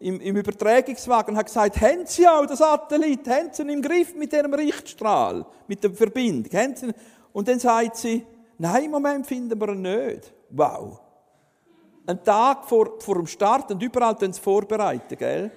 im, 0.00 0.20
im 0.20 0.36
Übertragungswagen 0.36 1.36
hat 1.36 1.46
gesagt, 1.46 1.80
haben 1.80 2.06
Sie 2.06 2.26
auch 2.26 2.44
den 2.44 2.56
Satellit, 2.56 3.28
haben 3.28 3.50
Sie 3.52 3.62
ihn 3.62 3.68
im 3.68 3.82
Griff 3.82 4.16
mit 4.16 4.32
dem 4.32 4.52
Richtstrahl, 4.52 5.46
mit 5.68 5.84
der 5.84 5.92
Verbindung? 5.92 6.52
Haben 6.60 6.74
Sie 6.74 6.92
Und 7.32 7.46
dann 7.46 7.60
sagt 7.60 7.98
sie, 7.98 8.26
nein, 8.58 8.86
im 8.86 8.90
Moment 8.90 9.28
finden 9.28 9.60
wir 9.60 9.68
ihn 9.68 9.82
nicht. 9.82 10.32
Wow. 10.50 11.00
Ein 12.06 12.22
Tag 12.24 12.64
vor, 12.64 13.00
vor 13.00 13.14
dem 13.16 13.26
Start 13.26 13.70
und 13.70 13.82
überall 13.82 14.16
sie 14.18 14.40
vorbereiten, 14.40 15.16
gell? 15.16 15.50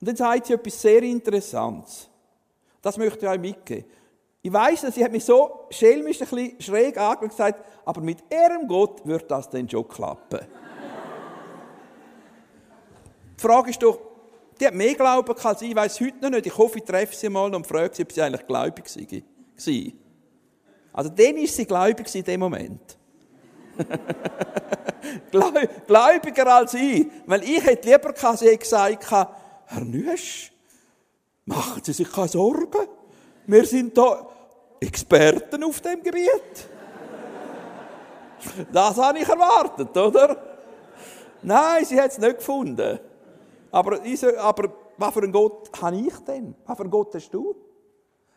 Und 0.00 0.08
dann 0.08 0.16
sagt 0.16 0.46
sie 0.46 0.52
etwas 0.52 0.80
sehr 0.80 1.02
Interessantes. 1.02 2.08
Das 2.82 2.98
möchte 2.98 3.24
ich 3.24 3.30
euch 3.30 3.40
mitgeben. 3.40 3.86
Ich 4.42 4.52
weiss, 4.52 4.82
sie 4.82 5.02
hat 5.02 5.10
mich 5.10 5.24
so 5.24 5.66
schelmisch 5.70 6.20
ein 6.20 6.28
bisschen 6.28 6.60
schräg 6.60 6.98
angeschaut 6.98 7.22
und 7.22 7.28
gesagt, 7.30 7.64
aber 7.86 8.02
mit 8.02 8.18
ihrem 8.30 8.68
Gott 8.68 9.06
wird 9.06 9.30
das 9.30 9.48
dann 9.48 9.66
schon 9.68 9.88
klappen. 9.88 10.40
Die 13.38 13.40
Frage 13.40 13.70
ist 13.70 13.82
doch, 13.82 13.98
die 14.60 14.66
hat 14.66 14.74
mehr 14.74 14.94
Glauben 14.94 15.34
als 15.42 15.62
ich, 15.62 15.74
weiß 15.74 16.00
heute 16.00 16.18
noch 16.20 16.30
nicht. 16.30 16.46
Ich 16.46 16.58
hoffe, 16.58 16.78
ich 16.78 16.84
treffe 16.84 17.16
sie 17.16 17.30
mal 17.30 17.54
und 17.54 17.66
frage 17.66 17.94
sie, 17.94 18.02
ob 18.02 18.12
sie 18.12 18.20
eigentlich 18.20 18.46
gläubig 18.46 18.84
war. 18.84 19.92
Also 20.92 21.10
dann 21.10 21.36
ist 21.38 21.56
sie 21.56 21.64
gläubig 21.64 22.14
in 22.14 22.24
dem 22.24 22.40
Moment. 22.40 22.98
Gläubiger 25.86 26.54
als 26.54 26.74
ich. 26.74 27.06
Weil 27.26 27.42
ich 27.42 27.64
hätte 27.64 27.88
lieber 27.88 28.12
gesagt, 28.12 29.12
Herr 29.66 29.84
Nüsch, 29.84 30.52
machen 31.44 31.82
Sie 31.82 31.92
sich 31.92 32.10
keine 32.10 32.28
Sorgen. 32.28 32.88
Wir 33.46 33.64
sind 33.66 33.96
da 33.96 34.26
Experten 34.80 35.62
auf 35.64 35.80
dem 35.80 36.02
Gebiet. 36.02 36.28
Das 38.70 38.98
habe 38.98 39.20
ich 39.20 39.26
erwartet, 39.26 39.96
oder? 39.96 40.36
Nein, 41.40 41.84
sie 41.86 41.98
hat 41.98 42.10
es 42.10 42.18
nicht 42.18 42.36
gefunden. 42.36 42.98
Aber, 43.70 43.98
aber 44.38 44.72
was 44.98 45.14
für 45.14 45.22
einen 45.22 45.32
Gott 45.32 45.70
habe 45.80 45.96
ich 45.96 46.18
denn? 46.18 46.54
Was 46.66 46.76
für 46.76 46.82
einen 46.82 46.90
Gott 46.90 47.14
hast 47.14 47.30
du? 47.30 47.56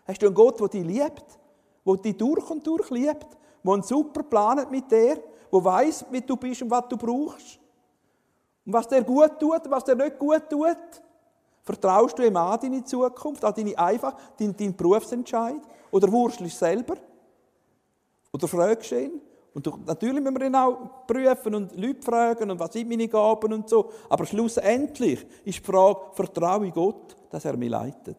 Hast 0.06 0.22
du 0.22 0.28
einen 0.28 0.36
Gott, 0.36 0.60
der 0.62 0.70
dich 0.70 0.86
liebt? 0.86 1.40
Der 1.86 1.96
dich 1.98 2.18
durch 2.18 2.50
und 2.50 2.66
durch 2.66 2.90
liebt? 2.90 3.37
Der 3.68 3.74
einen 3.74 3.84
super 3.84 4.24
Plan 4.24 4.60
hat 4.60 4.72
mit 4.72 4.90
dir? 4.90 5.22
Der 5.52 5.64
weiß, 5.66 6.06
wie 6.10 6.22
du 6.22 6.38
bist 6.38 6.62
und 6.62 6.72
was 6.72 6.88
du 6.88 6.96
brauchst? 6.96 7.60
Und 8.66 8.72
was 8.72 8.88
dir 8.88 9.04
gut 9.04 9.38
tut 9.38 9.66
und 9.66 9.72
was 9.72 9.84
dir 9.84 9.96
nicht 9.96 10.18
gut 10.18 10.50
tut? 10.50 10.78
Vertraust 11.64 12.18
du 12.18 12.26
ihm 12.26 12.38
an 12.38 12.58
deine 12.62 12.82
Zukunft, 12.86 13.44
an 13.44 13.54
deine 13.54 13.78
einfach, 13.78 14.16
deinen, 14.40 14.56
deinen 14.56 14.74
Berufsentscheid? 14.74 15.62
Oder 15.92 16.10
wurschtelst 16.10 16.58
selber? 16.58 16.96
Oder 18.32 18.48
fragst 18.48 18.92
du 18.92 19.02
ihn? 19.04 19.22
Und 19.54 19.86
natürlich 19.86 20.24
müssen 20.24 20.40
wir 20.40 20.48
ihn 20.48 20.56
auch 20.56 21.06
prüfen 21.06 21.56
und 21.56 21.76
Leute 21.76 22.02
fragen 22.02 22.52
und 22.52 22.60
was 22.60 22.72
sind 22.72 22.88
meine 22.88 23.10
Gaben 23.10 23.52
und 23.52 23.68
so. 23.68 23.90
Aber 24.08 24.26
schlussendlich 24.26 25.26
ist 25.44 25.60
die 25.60 25.64
Frage, 25.64 26.00
vertraue 26.14 26.68
ich 26.68 26.74
Gott, 26.74 27.18
dass 27.30 27.44
er 27.44 27.58
mich 27.58 27.70
leitet. 27.70 28.18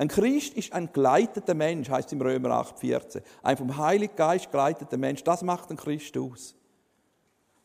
Ein 0.00 0.08
Christ 0.08 0.54
ist 0.54 0.72
ein 0.72 0.90
geleiteter 0.94 1.52
Mensch, 1.52 1.90
heißt 1.90 2.10
im 2.14 2.22
Römer 2.22 2.62
8,14. 2.62 3.20
Ein 3.42 3.56
vom 3.58 3.76
Heiligen 3.76 4.16
Geist 4.16 4.50
geleiteter 4.50 4.96
Mensch. 4.96 5.22
Das 5.24 5.42
macht 5.42 5.68
ein 5.68 5.76
Christ 5.76 6.16
aus. 6.16 6.54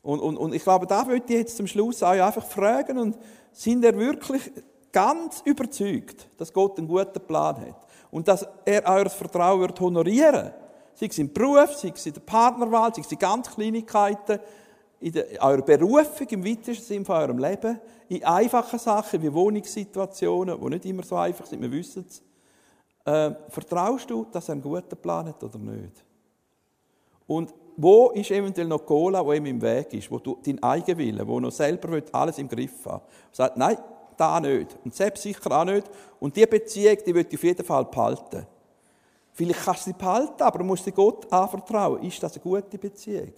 Und, 0.02 0.20
und, 0.20 0.36
und 0.36 0.54
ich 0.54 0.62
glaube, 0.62 0.86
da 0.86 1.08
würde 1.08 1.24
ich 1.30 1.40
jetzt 1.40 1.56
zum 1.56 1.66
Schluss 1.66 2.04
euch 2.04 2.22
einfach 2.22 2.46
fragen, 2.46 2.98
und 2.98 3.18
sind 3.54 3.86
ihr 3.86 3.98
wirklich 3.98 4.52
ganz 4.92 5.44
überzeugt, 5.46 6.28
dass 6.36 6.52
Gott 6.52 6.78
einen 6.78 6.90
guten 6.90 7.26
Plan 7.26 7.56
hat? 7.56 7.88
Und 8.12 8.28
dass 8.28 8.46
er 8.66 8.84
euer 8.86 9.10
Vertrauen 9.10 9.62
wird 9.62 9.80
honorieren 9.80 10.52
Sei 10.94 11.06
es 11.06 11.18
im 11.18 11.32
Beruf, 11.32 11.74
sei 11.76 11.94
es 11.96 12.06
in 12.06 12.16
der 12.16 12.22
Partnerwahl, 12.22 12.94
sei 12.94 13.02
es 13.02 13.12
in 13.14 13.18
ganz 13.18 13.50
Kleinigkeiten, 13.50 14.42
in, 15.00 15.12
der, 15.12 15.26
eurer 15.42 15.62
Berufung, 15.62 16.28
im 16.30 16.46
weitesten 16.46 16.84
Sinne 16.84 17.06
von 17.06 17.16
eurem 17.16 17.38
Leben, 17.38 17.80
in 18.08 18.24
einfachen 18.24 18.80
Sachen 18.80 19.22
wie 19.22 19.34
Wohnungssituationen, 19.34 20.60
die 20.60 20.70
nicht 20.70 20.86
immer 20.86 21.04
so 21.04 21.16
einfach 21.16 21.46
sind, 21.46 21.62
wir 21.62 21.72
wissen 21.72 22.06
es. 22.08 22.22
Äh, 23.06 23.36
vertraust 23.50 24.10
du, 24.10 24.26
dass 24.32 24.50
er 24.50 24.54
einen 24.54 24.62
guten 24.62 24.98
Plan 24.98 25.28
hat 25.28 25.44
oder 25.44 25.60
nicht? 25.60 26.04
Und 27.28 27.54
wo 27.78 28.12
ist 28.12 28.32
eventuell 28.32 28.68
noch 28.68 28.86
Cola, 28.86 29.26
wo 29.26 29.34
ihm 29.34 29.46
im 29.46 29.62
Weg 29.62 29.94
ist, 29.94 30.10
wo 30.10 30.20
du 30.20 30.38
dein 30.44 30.62
Eigenwille, 30.64 31.28
wo 31.28 31.40
noch 31.40 31.52
selber 31.52 32.02
alles 32.12 32.38
im 32.38 32.48
Griff 32.48 32.86
haben 32.86 33.04
sagt, 33.32 33.58
nein, 33.58 33.78
da 34.16 34.40
nicht. 34.40 34.78
Und 34.84 34.96
selbst 34.96 35.24
sicher 35.24 35.52
auch 35.52 35.66
nicht. 35.66 35.90
Und 36.20 36.36
diese 36.36 36.48
Beziehung, 36.48 36.98
die 37.06 37.14
wird 37.14 37.34
auf 37.34 37.44
jeden 37.44 37.66
Fall 37.66 37.86
behalten. 37.86 38.48
Vielleicht 39.34 39.66
kannst 39.66 39.82
du 39.82 39.92
sie 39.92 39.98
behalten, 39.98 40.42
aber 40.42 40.60
du 40.60 40.64
musst 40.64 40.86
sie 40.86 40.94
Gott 40.94 41.32
anvertrauen. 41.32 42.02
Ist 42.04 42.24
das 42.24 42.34
eine 42.34 42.42
gute 42.42 42.78
Beziehung? 42.78 43.34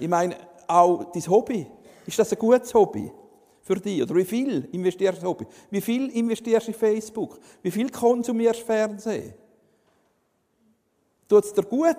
Ich 0.00 0.08
meine, 0.08 0.36
auch 0.66 1.04
dein 1.12 1.26
Hobby. 1.28 1.66
Ist 2.06 2.18
das 2.18 2.32
ein 2.32 2.38
gutes 2.38 2.72
Hobby 2.74 3.12
für 3.62 3.76
dich? 3.76 4.02
Oder 4.02 4.14
wie 4.16 4.24
viel 4.24 4.68
investierst 4.72 5.18
du 5.18 5.22
in 5.22 5.28
Hobby? 5.28 5.46
Wie 5.70 5.80
viel 5.80 6.08
investierst 6.10 6.66
du 6.66 6.72
in 6.72 6.78
Facebook? 6.78 7.38
Wie 7.62 7.70
viel 7.70 7.90
konsumierst 7.90 8.62
du 8.62 8.64
Fernsehen? 8.64 9.34
Tut 11.28 11.44
es 11.44 11.52
dir 11.52 11.62
gut 11.62 11.96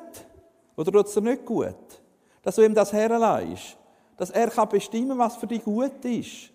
oder 0.76 0.92
tut 0.92 1.08
es 1.08 1.14
dir 1.14 1.22
nicht 1.22 1.46
gut? 1.46 1.76
Dass 2.42 2.56
du 2.56 2.64
ihm 2.64 2.74
das 2.74 2.92
herleihst. 2.92 3.78
Dass 4.18 4.32
er 4.32 4.50
kann 4.50 4.68
bestimmen 4.68 5.18
was 5.18 5.38
für 5.38 5.48
dich 5.48 5.64
gut 5.64 6.04
ist. 6.04 6.52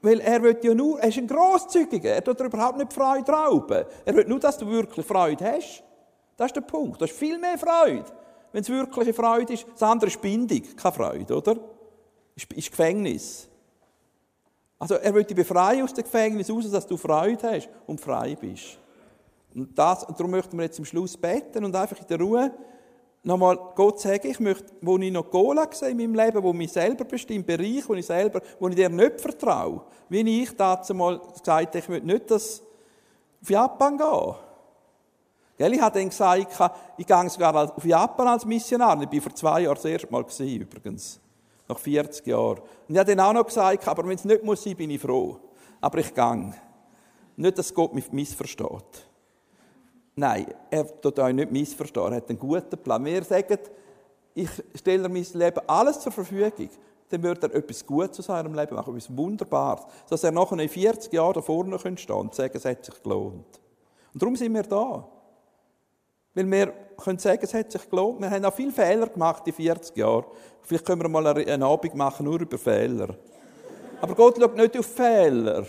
Weil 0.00 0.20
er 0.20 0.42
will 0.42 0.58
ja 0.62 0.74
nur, 0.74 1.00
er 1.00 1.08
ist 1.08 1.18
ein 1.18 1.26
Grosszügiger, 1.26 2.10
er 2.10 2.24
tut 2.24 2.38
dir 2.38 2.44
überhaupt 2.44 2.78
nicht 2.78 2.92
Freude 2.92 3.30
rauben. 3.30 3.84
Er 4.04 4.14
will 4.14 4.24
nur, 4.26 4.38
dass 4.38 4.56
du 4.56 4.66
wirklich 4.66 5.04
Freude 5.04 5.44
hast. 5.44 5.82
Das 6.36 6.46
ist 6.46 6.56
der 6.56 6.60
Punkt. 6.60 7.00
Du 7.00 7.04
hast 7.04 7.14
viel 7.14 7.36
mehr 7.36 7.58
Freude, 7.58 8.04
wenn 8.52 8.62
es 8.62 8.68
wirkliche 8.68 9.14
Freude 9.14 9.52
ist. 9.52 9.66
Das 9.72 9.82
andere 9.82 10.10
ist 10.10 10.20
Bindung, 10.20 10.62
keine 10.76 10.94
Freude, 10.94 11.36
oder? 11.36 11.56
Ist, 12.34 12.52
ist 12.52 12.70
Gefängnis. 12.70 13.48
Also 14.78 14.94
er 14.94 15.12
will 15.14 15.24
dich 15.24 15.36
befreien 15.36 15.82
aus 15.82 15.92
dem 15.92 16.04
Gefängnis 16.04 16.50
raus, 16.50 16.70
dass 16.70 16.86
du 16.86 16.96
Freude 16.96 17.50
hast 17.50 17.68
und 17.86 18.00
frei 18.00 18.36
bist. 18.36 18.78
Und, 19.54 19.76
das, 19.76 20.06
darum 20.06 20.30
möchten 20.30 20.56
wir 20.56 20.64
jetzt 20.64 20.76
zum 20.76 20.84
Schluss 20.84 21.16
beten 21.16 21.64
und 21.64 21.74
einfach 21.74 21.98
in 21.98 22.06
der 22.06 22.20
Ruhe 22.20 22.52
nochmal 23.24 23.58
Gott 23.74 24.00
sagen, 24.00 24.30
ich 24.30 24.38
möchte, 24.38 24.72
wo 24.80 24.96
ich 24.98 25.12
noch 25.12 25.30
Cola 25.30 25.68
sehe 25.72 25.90
in 25.90 25.96
meinem 25.96 26.14
Leben, 26.14 26.42
wo 26.42 26.52
mich 26.52 26.72
selber 26.72 27.04
bestimmt, 27.04 27.46
Bereich, 27.46 27.88
wo 27.88 27.94
ich 27.94 28.06
selber, 28.06 28.40
wo 28.60 28.68
ich 28.68 28.76
dir 28.76 28.88
nicht 28.88 29.20
vertraue, 29.20 29.82
wie 30.08 30.42
ich 30.42 30.56
dazu 30.56 30.94
mal 30.94 31.18
gesagt 31.18 31.68
habe, 31.68 31.78
ich 31.78 31.88
möchte 31.88 32.06
nicht, 32.06 32.30
dass 32.30 32.62
auf 33.42 33.50
Japan 33.50 33.98
gehen. 33.98 34.34
Gell, 35.58 35.74
ich 35.74 35.80
habe 35.80 35.98
dann 35.98 36.08
gesagt, 36.08 36.56
ich 36.96 37.06
gehe 37.06 37.28
sogar 37.30 37.76
auf 37.76 37.84
Japan 37.84 38.28
als 38.28 38.46
Missionar. 38.46 39.02
Ich 39.02 39.12
war 39.12 39.20
vor 39.22 39.34
zwei 39.34 39.62
Jahren 39.62 39.74
das 39.74 39.84
erste 39.86 40.12
Mal 40.12 40.22
gewesen, 40.22 40.60
übrigens. 40.60 41.20
Nach 41.66 41.78
40 41.78 42.24
Jahren. 42.28 42.60
Und 42.60 42.94
ich 42.94 42.98
habe 42.98 43.14
dann 43.14 43.26
auch 43.26 43.32
noch 43.32 43.44
gesagt, 43.44 43.86
aber 43.88 44.04
wenn 44.04 44.14
es 44.14 44.24
nicht 44.24 44.44
muss 44.44 44.62
sein, 44.62 44.76
bin 44.76 44.90
ich 44.90 45.00
froh. 45.00 45.36
Aber 45.80 45.98
ich 45.98 46.14
gehe. 46.14 46.54
Nicht, 47.36 47.58
dass 47.58 47.74
Gott 47.74 47.92
mich 47.92 48.10
missversteht. 48.12 49.06
Nein, 50.14 50.46
er 50.70 51.00
tut 51.00 51.18
euch 51.18 51.34
nicht 51.34 51.50
missverstehen. 51.50 52.12
Er 52.12 52.16
hat 52.16 52.28
einen 52.28 52.38
guten 52.38 52.78
Plan. 52.78 53.04
Wir 53.04 53.24
sagen, 53.24 53.58
ich 54.34 54.48
stelle 54.76 55.08
mein 55.08 55.26
Leben 55.32 55.60
alles 55.66 55.98
zur 56.00 56.12
Verfügung. 56.12 56.70
Dann 57.08 57.22
wird 57.22 57.42
er 57.42 57.54
etwas 57.54 57.84
Gutes 57.84 58.20
aus 58.20 58.26
seinem 58.26 58.54
Leben 58.54 58.76
machen, 58.76 58.96
etwas 58.96 59.16
Wunderbares. 59.16 59.82
Dass 60.08 60.22
er 60.22 60.30
nachher 60.30 60.58
in 60.58 60.68
40 60.68 61.12
Jahren 61.12 61.34
da 61.34 61.42
vorne 61.42 61.76
stehen 61.80 61.96
könnte 61.96 62.14
und 62.14 62.34
sagen, 62.34 62.56
es 62.56 62.64
hat 62.64 62.84
sich 62.84 63.02
gelohnt. 63.02 63.60
Und 64.12 64.22
darum 64.22 64.36
sind 64.36 64.54
wir 64.54 64.62
da. 64.62 65.08
Weil 66.34 66.50
wir 66.50 66.72
können 66.96 67.18
sagen, 67.18 67.40
es 67.42 67.54
hat 67.54 67.72
sich 67.72 67.88
gelohnt. 67.88 68.20
Wir 68.20 68.30
haben 68.30 68.44
auch 68.44 68.54
viele 68.54 68.72
Fehler 68.72 69.06
gemacht 69.06 69.46
in 69.46 69.52
40 69.52 69.96
Jahren. 69.96 70.26
Vielleicht 70.62 70.84
können 70.84 71.02
wir 71.02 71.08
mal 71.08 71.26
einen 71.26 71.62
Abend 71.62 71.94
machen, 71.94 72.24
nur 72.24 72.40
über 72.40 72.58
Fehler. 72.58 73.16
Aber 74.00 74.14
Gott 74.14 74.38
schaut 74.38 74.56
nicht 74.56 74.78
auf 74.78 74.86
Fehler. 74.86 75.64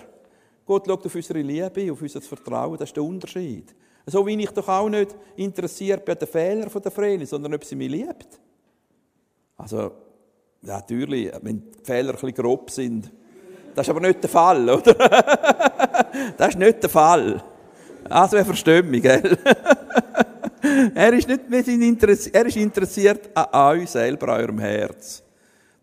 Gott 0.66 0.86
schaut 0.86 1.06
auf 1.06 1.16
unsere 1.16 1.42
Liebe, 1.42 1.92
auf 1.92 2.02
unser 2.02 2.22
Vertrauen. 2.22 2.78
Das 2.78 2.90
ist 2.90 2.96
der 2.96 3.04
Unterschied. 3.04 3.74
So 4.06 4.26
wie 4.26 4.42
ich 4.42 4.52
doch 4.52 4.68
auch 4.68 4.90
nicht 4.90 5.16
interessiert 5.36 6.06
bin 6.06 6.14
an 6.14 6.20
den 6.20 6.28
Fehlern 6.28 6.82
der 6.84 6.92
Vreni, 6.92 7.26
sondern 7.26 7.54
ob 7.54 7.64
sie 7.64 7.76
mich 7.76 7.90
liebt. 7.90 8.40
Also, 9.58 9.92
natürlich, 10.62 11.32
wenn 11.42 11.72
die 11.72 11.84
Fehler 11.84 12.10
ein 12.10 12.14
bisschen 12.14 12.34
grob 12.34 12.72
sind. 12.72 13.12
Das 13.76 13.88
ist 13.88 13.92
aber 13.92 14.00
nicht 14.00 14.24
der 14.24 14.30
Fall, 14.30 14.70
oder? 14.70 14.94
das 16.38 16.50
ist 16.50 16.60
nicht 16.60 16.82
der 16.82 16.90
Fall. 16.90 17.44
Also, 18.10 18.38
er 18.38 18.46
versteht 18.46 18.86
mich, 18.86 19.02
gell? 19.02 19.38
er, 20.96 21.14
ist 21.14 21.28
nicht, 21.28 21.42
wir 21.50 21.64
sind 21.64 21.82
interessiert, 21.82 22.36
er 22.36 22.46
ist 22.46 22.58
interessiert 22.58 23.30
an 23.36 23.78
euch 23.78 23.90
selber, 23.90 24.30
an 24.30 24.42
eurem 24.42 24.60
Herz. 24.60 25.24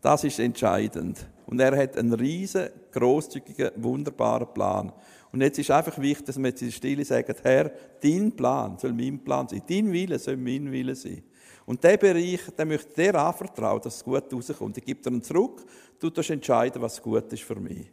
Das 0.01 0.24
ist 0.24 0.38
entscheidend. 0.38 1.26
Und 1.47 1.61
er 1.61 1.76
hat 1.76 1.97
einen 1.97 2.12
riesen, 2.12 2.68
grosszügigen, 2.92 3.70
wunderbaren 3.76 4.53
Plan. 4.53 4.92
Und 5.32 5.40
jetzt 5.42 5.59
ist 5.59 5.70
einfach 5.70 5.99
wichtig, 5.99 6.26
dass 6.26 6.38
wir 6.38 6.49
jetzt 6.49 6.62
in 6.62 6.68
der 6.68 6.72
Stille 6.72 7.05
sagen, 7.05 7.34
Herr, 7.42 7.70
dein 8.03 8.32
Plan 8.32 8.78
soll 8.78 8.92
mein 8.92 9.18
Plan 9.18 9.49
sein. 9.49 9.62
Dein 9.68 9.92
Wille 9.92 10.18
soll 10.18 10.36
mein 10.36 10.70
Wille 10.70 10.94
sein. 10.94 11.22
Und 11.66 11.82
der 11.82 11.97
Bereich, 11.97 12.40
den 12.57 12.68
möchte 12.68 12.94
dir 12.94 13.14
anvertrauen, 13.16 13.80
dass 13.82 13.97
es 13.97 14.05
gut 14.05 14.32
rauskommt. 14.32 14.78
Ich 14.78 14.84
gebe 14.84 15.03
dir 15.03 15.11
ihn 15.11 15.22
zurück, 15.22 15.64
du 15.99 16.11
darfst 16.11 16.30
entscheiden, 16.30 16.80
was 16.80 17.03
gut 17.03 17.32
ist 17.32 17.42
für 17.42 17.57
mich. 17.57 17.90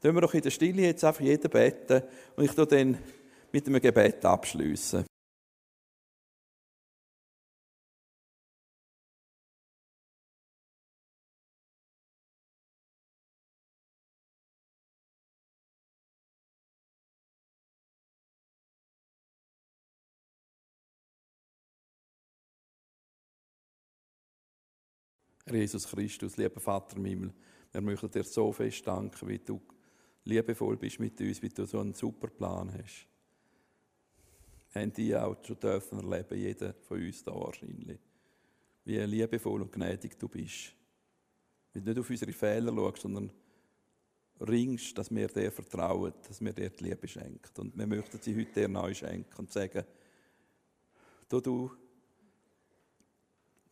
Dann 0.00 0.14
wir 0.14 0.20
doch 0.20 0.34
in 0.34 0.42
der 0.42 0.50
Stille 0.50 0.82
jetzt 0.82 1.04
einfach 1.04 1.20
jeden 1.20 1.50
beten 1.50 2.02
und 2.36 2.44
ich 2.44 2.52
tue 2.52 2.66
dann 2.66 2.96
mit 3.52 3.66
einem 3.66 3.80
Gebet 3.80 4.24
abschließen. 4.24 5.07
Jesus 25.54 25.86
Christus, 25.88 26.36
lieber 26.36 26.60
Vater 26.60 26.96
im 26.96 27.04
Himmel, 27.04 27.32
wir 27.72 27.80
möchten 27.80 28.10
dir 28.10 28.24
so 28.24 28.52
fest 28.52 28.86
danken, 28.86 29.28
wie 29.28 29.38
du 29.38 29.60
liebevoll 30.24 30.76
bist 30.76 31.00
mit 31.00 31.20
uns, 31.20 31.42
wie 31.42 31.48
du 31.48 31.66
so 31.66 31.80
einen 31.80 31.94
super 31.94 32.28
Plan 32.28 32.72
hast. 32.72 33.06
Wir 34.72 34.82
haben 34.82 34.92
die 34.92 35.16
auch 35.16 35.36
schon 35.44 35.58
dürfen 35.58 35.98
erleben, 35.98 36.38
jeder 36.38 36.74
von 36.74 36.98
uns 36.98 37.22
da 37.22 37.34
wahrscheinlich. 37.34 37.98
Wie 38.84 38.98
liebevoll 38.98 39.62
und 39.62 39.72
gnädig 39.72 40.18
du 40.18 40.28
bist. 40.28 40.74
Wie 41.72 41.80
du 41.80 41.90
nicht 41.90 41.98
auf 41.98 42.10
unsere 42.10 42.32
Fehler 42.32 42.72
schaust, 42.74 43.02
sondern 43.02 43.30
ringst, 44.40 44.96
dass 44.96 45.14
wir 45.14 45.28
dir 45.28 45.50
vertrauen, 45.50 46.12
dass 46.26 46.40
wir 46.40 46.52
dir 46.52 46.70
die 46.70 46.84
Liebe 46.84 47.08
schenken. 47.08 47.60
Und 47.60 47.76
wir 47.76 47.86
möchten 47.86 48.20
sie 48.20 48.36
heute 48.36 48.52
dir 48.52 48.68
neu 48.68 48.94
schenken 48.94 49.34
und 49.36 49.52
sagen, 49.52 49.84
du, 51.28 51.40
du 51.40 51.70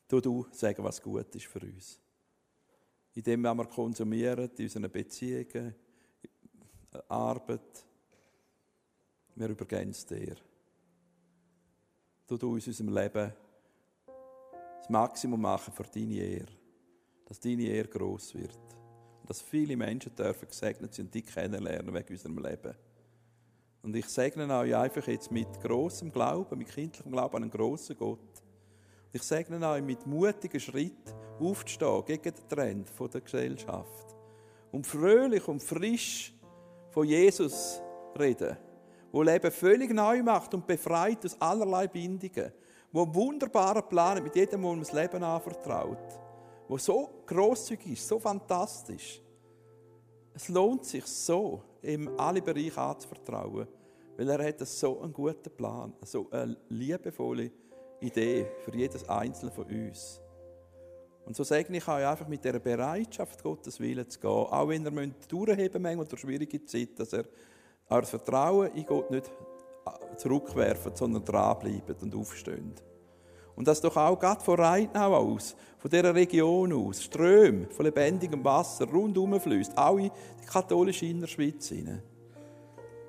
tu 0.08 0.20
du 0.20 0.46
sagen, 0.52 0.84
was 0.84 1.02
gut 1.02 1.34
ist 1.34 1.46
für 1.46 1.60
uns. 1.60 2.00
In 3.14 3.22
dem, 3.22 3.42
was 3.44 3.56
wir 3.56 3.66
konsumieren, 3.66 4.50
in 4.56 4.64
unseren 4.64 4.90
Beziehungen, 4.90 5.74
Arbeit, 7.08 7.84
wir 9.34 9.48
übergeben 9.48 9.90
es 9.90 10.04
dir. 10.06 10.36
Tu 12.26 12.36
du 12.36 12.56
in 12.56 12.62
unserem 12.62 12.94
Leben 12.94 13.32
das 14.78 14.88
Maximum 14.88 15.40
machen 15.40 15.72
für 15.72 15.84
deine 15.84 16.14
Ehre. 16.14 16.52
Dass 17.26 17.40
deine 17.40 17.64
Ehre 17.64 17.88
gross 17.88 18.34
wird. 18.34 18.58
Und 19.20 19.28
dass 19.28 19.42
viele 19.42 19.76
Menschen 19.76 20.14
dürfen 20.14 20.48
gesegnet 20.48 20.94
sind 20.94 21.12
dich 21.12 21.26
kennenlernen 21.26 21.92
wegen 21.92 22.12
unserem 22.12 22.38
Leben. 22.38 22.74
Und 23.82 23.94
ich 23.94 24.06
segne 24.06 24.52
euch 24.58 24.74
einfach 24.74 25.06
jetzt 25.06 25.30
mit 25.30 25.60
großem 25.60 26.10
Glauben, 26.10 26.58
mit 26.58 26.68
kindlichem 26.68 27.12
Glauben 27.12 27.36
an 27.36 27.42
einen 27.42 27.50
grossen 27.50 27.96
Gott 27.96 28.42
ich 29.16 29.22
segne 29.22 29.66
euch 29.66 29.82
mit 29.82 30.06
mutigen 30.06 30.60
Schritt 30.60 31.14
aufzustehen 31.40 32.04
gegen 32.04 32.34
den 32.34 32.48
Trend 32.48 32.90
der 33.14 33.20
Gesellschaft. 33.22 34.14
Und 34.72 34.86
fröhlich 34.86 35.48
und 35.48 35.62
frisch 35.62 36.34
von 36.90 37.06
Jesus 37.06 37.80
reden. 38.18 38.58
Wo 39.10 39.22
Leben 39.22 39.50
völlig 39.50 39.90
neu 39.94 40.22
macht 40.22 40.52
und 40.52 40.66
befreit 40.66 41.24
aus 41.24 41.40
allerlei 41.40 41.88
Bindungen. 41.88 42.52
Wo 42.92 43.04
einen 43.04 43.14
wunderbaren 43.14 43.88
Plan 43.88 44.22
mit 44.22 44.36
jedem, 44.36 44.62
der 44.62 44.76
das 44.76 44.92
Leben 44.92 45.22
anvertraut. 45.22 46.20
Wo 46.68 46.76
so 46.76 47.22
grosszügig 47.24 47.92
ist, 47.92 48.06
so 48.06 48.18
fantastisch. 48.18 49.22
Es 50.34 50.48
lohnt 50.48 50.84
sich 50.84 51.06
so, 51.06 51.62
ihm 51.82 52.10
alle 52.18 52.42
Bereiche 52.42 52.78
anzuvertrauen. 52.78 53.66
Weil 54.18 54.28
er 54.28 54.46
hat 54.46 54.60
so 54.66 55.00
einen 55.00 55.14
guten 55.14 55.50
Plan, 55.56 55.94
so 56.02 56.28
eine 56.30 56.56
liebevolle 56.68 57.50
Idee 58.06 58.46
für 58.64 58.74
jedes 58.74 59.08
Einzelne 59.08 59.52
von 59.52 59.64
uns. 59.64 60.20
Und 61.24 61.34
so 61.34 61.42
segne 61.42 61.78
ich 61.78 61.88
euch 61.88 62.06
einfach 62.06 62.28
mit 62.28 62.44
dieser 62.44 62.60
Bereitschaft, 62.60 63.42
Gottes 63.42 63.80
Willen 63.80 64.08
zu 64.08 64.20
gehen. 64.20 64.30
Auch 64.30 64.68
wenn 64.68 64.84
ihr 64.84 64.90
müsst 64.92 65.30
durchheben 65.30 65.82
manchmal 65.82 66.06
durch 66.06 66.20
schwierige 66.20 66.64
Zeit, 66.64 66.98
dass 66.98 67.12
ihr 67.12 67.24
euer 67.88 68.02
Vertrauen 68.04 68.72
in 68.74 68.86
Gott 68.86 69.10
nicht 69.10 69.30
zurückwerft, 70.16 70.96
sondern 70.96 71.24
dranbleibt 71.24 72.02
und 72.02 72.14
aufsteht. 72.14 72.82
Und 73.56 73.66
das 73.66 73.80
doch 73.80 73.96
auch 73.96 74.18
gerade 74.18 74.44
von 74.44 74.60
Rheinau 74.60 75.14
aus, 75.16 75.56
von 75.78 75.90
dieser 75.90 76.14
Region 76.14 76.72
aus, 76.72 77.02
Ströme 77.02 77.66
von 77.70 77.86
lebendigem 77.86 78.44
Wasser 78.44 78.88
rundum 78.88 79.40
fließt, 79.40 79.76
auch 79.76 79.96
in 79.96 80.10
die 80.42 80.46
katholische 80.46 81.06
Innerschweiz 81.06 81.68
hinein, 81.68 82.02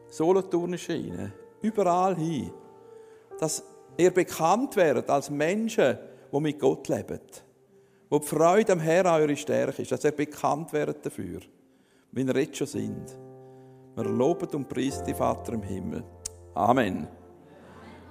Solothurnische 0.09 0.93
hinein, 0.93 1.33
überall 1.61 2.15
hin, 2.15 2.51
dass 3.39 3.63
ihr 3.97 4.11
bekannt 4.11 4.75
werdet 4.75 5.09
als 5.09 5.29
Menschen, 5.29 5.97
die 6.31 6.39
mit 6.39 6.59
Gott 6.59 6.87
leben, 6.87 7.19
wo 8.09 8.19
die 8.19 8.27
Freude 8.27 8.73
am 8.73 8.79
Herrn 8.79 9.07
eure 9.07 9.35
Stärke 9.35 9.81
ist, 9.81 9.91
dass 9.91 10.03
ihr 10.03 10.11
bekannt 10.11 10.71
werdet 10.73 11.05
dafür, 11.05 11.39
wie 12.11 12.21
ihr 12.21 12.35
jetzt 12.35 12.57
schon 12.57 12.67
sind. 12.67 13.17
Wir 13.95 14.03
loben 14.05 14.47
und 14.49 14.69
preisen 14.69 15.05
die 15.05 15.13
Vater 15.13 15.53
im 15.53 15.63
Himmel. 15.63 16.03
Amen. 16.53 17.07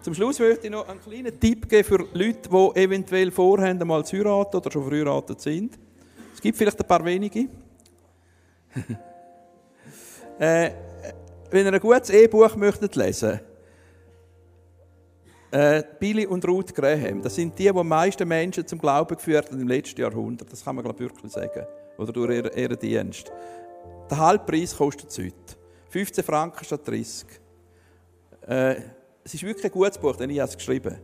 Zum 0.01 0.15
Schluss 0.15 0.39
möchte 0.39 0.67
ich 0.67 0.73
noch 0.73 0.89
einen 0.89 1.01
kleinen 1.01 1.39
Tipp 1.39 1.69
geben 1.69 1.85
für 1.85 2.07
Leute, 2.13 2.49
die 2.49 2.81
eventuell 2.81 3.31
vorhaben, 3.31 3.81
einmal 3.81 4.05
zu 4.05 4.17
heiraten 4.17 4.57
oder 4.57 4.71
schon 4.71 4.89
verheiratet 4.89 5.41
sind. 5.41 5.79
Es 6.35 6.41
gibt 6.41 6.57
vielleicht 6.57 6.81
ein 6.81 6.87
paar 6.87 7.05
wenige. 7.05 7.49
äh, 10.39 10.71
wenn 11.51 11.67
ihr 11.67 11.73
ein 11.73 11.81
gutes 11.81 12.11
E-Buch 12.11 12.55
möchtet 12.57 12.95
lesen 12.95 13.41
äh, 15.51 15.83
Billy 15.99 16.27
und 16.27 16.47
Ruth 16.47 16.75
Graham, 16.75 17.23
das 17.23 17.35
sind 17.35 17.59
die, 17.59 17.65
die 17.65 17.71
am 17.71 17.89
meisten 17.89 18.27
Menschen 18.27 18.67
zum 18.67 18.79
Glauben 18.79 19.17
geführt 19.17 19.51
haben 19.51 19.61
im 19.61 19.69
letzten 19.69 20.01
Jahrhundert. 20.01 20.53
Das 20.53 20.65
kann 20.65 20.77
man 20.77 20.85
glaube 20.85 21.05
ich, 21.05 21.11
wirklich 21.11 21.33
sagen. 21.33 21.67
Oder 21.99 22.13
durch 22.13 22.31
ihren, 22.31 22.53
ihren 22.57 22.79
Dienst. 22.79 23.31
Der 24.11 24.19
Halbpreis 24.19 24.77
kostet 24.77 25.11
es 25.11 25.19
heute. 25.19 25.57
15 25.91 26.25
Franken 26.25 26.65
statt 26.65 26.87
30. 26.87 27.27
Äh, 28.47 28.77
es 29.25 29.35
ist 29.35 29.43
wirklich 29.43 29.65
ein 29.65 29.71
gutes 29.71 29.99
Buch, 29.99 30.17
denn 30.17 30.31
ich 30.31 30.39
habe 30.39 30.51
es 30.51 30.57
geschrieben. 30.57 30.99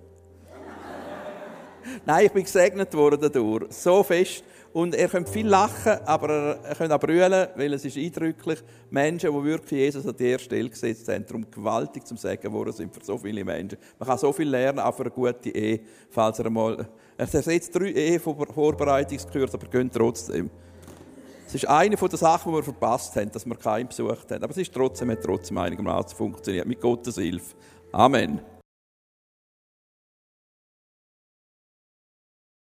Nein, 2.07 2.27
ich 2.27 2.33
bin 2.33 2.45
gesegnet 2.45 2.93
worden 2.95 3.19
dadurch. 3.21 3.73
So 3.73 4.03
fest. 4.03 4.45
Und 4.73 4.95
er 4.95 5.09
könnt 5.09 5.29
viel 5.29 5.47
lachen, 5.47 5.99
aber 6.07 6.59
er 6.63 6.75
könnt 6.75 6.93
auch 6.93 7.01
brüllen, 7.01 7.49
weil 7.57 7.75
es 7.75 7.85
ist 7.85 7.97
eindrücklich. 7.99 8.59
Menschen, 8.91 9.31
die 9.31 9.45
wirklich 9.45 9.71
Jesus 9.73 10.07
an 10.07 10.17
erste 10.17 10.47
Stelle 10.47 10.71
gesetzt 10.71 11.09
haben, 11.09 11.27
darum 11.27 11.51
gewaltig 11.51 12.07
zum 12.07 12.17
Sagen 12.17 12.41
geworden 12.41 12.73
sind 12.73 12.95
für 12.95 13.05
so 13.05 13.19
viele 13.19 13.45
Menschen. 13.45 13.79
Man 13.99 14.09
kann 14.09 14.17
so 14.17 14.33
viel 14.33 14.49
lernen, 14.49 14.79
auch 14.79 14.95
für 14.95 15.03
eine 15.03 15.11
gute 15.11 15.51
Ehe, 15.51 15.81
falls 16.11 16.39
er 16.39 16.47
einmal... 16.47 16.89
Er 17.19 17.33
ersetzt 17.33 17.75
drei 17.75 17.91
Ehe-Vorbereitungskurse, 17.91 19.59
aber 19.59 19.67
gehen 19.67 19.91
trotzdem. 19.93 20.51
Es 21.47 21.55
ist 21.55 21.69
eine 21.69 21.97
den 21.97 22.17
Sachen, 22.17 22.51
die 22.51 22.57
wir 22.57 22.63
verpasst 22.63 23.15
haben, 23.17 23.31
dass 23.31 23.45
wir 23.45 23.57
keinen 23.57 23.89
besucht 23.89 24.31
haben. 24.31 24.43
Aber 24.43 24.53
es 24.53 24.57
ist 24.57 24.73
trotzdem, 24.73 25.11
hat 25.11 25.23
trotzdem 25.23 25.59
einigermaßen 25.59 26.17
funktioniert, 26.17 26.67
mit 26.67 26.81
Gottes 26.81 27.17
Hilfe. 27.17 27.55
Amen. 27.93 28.41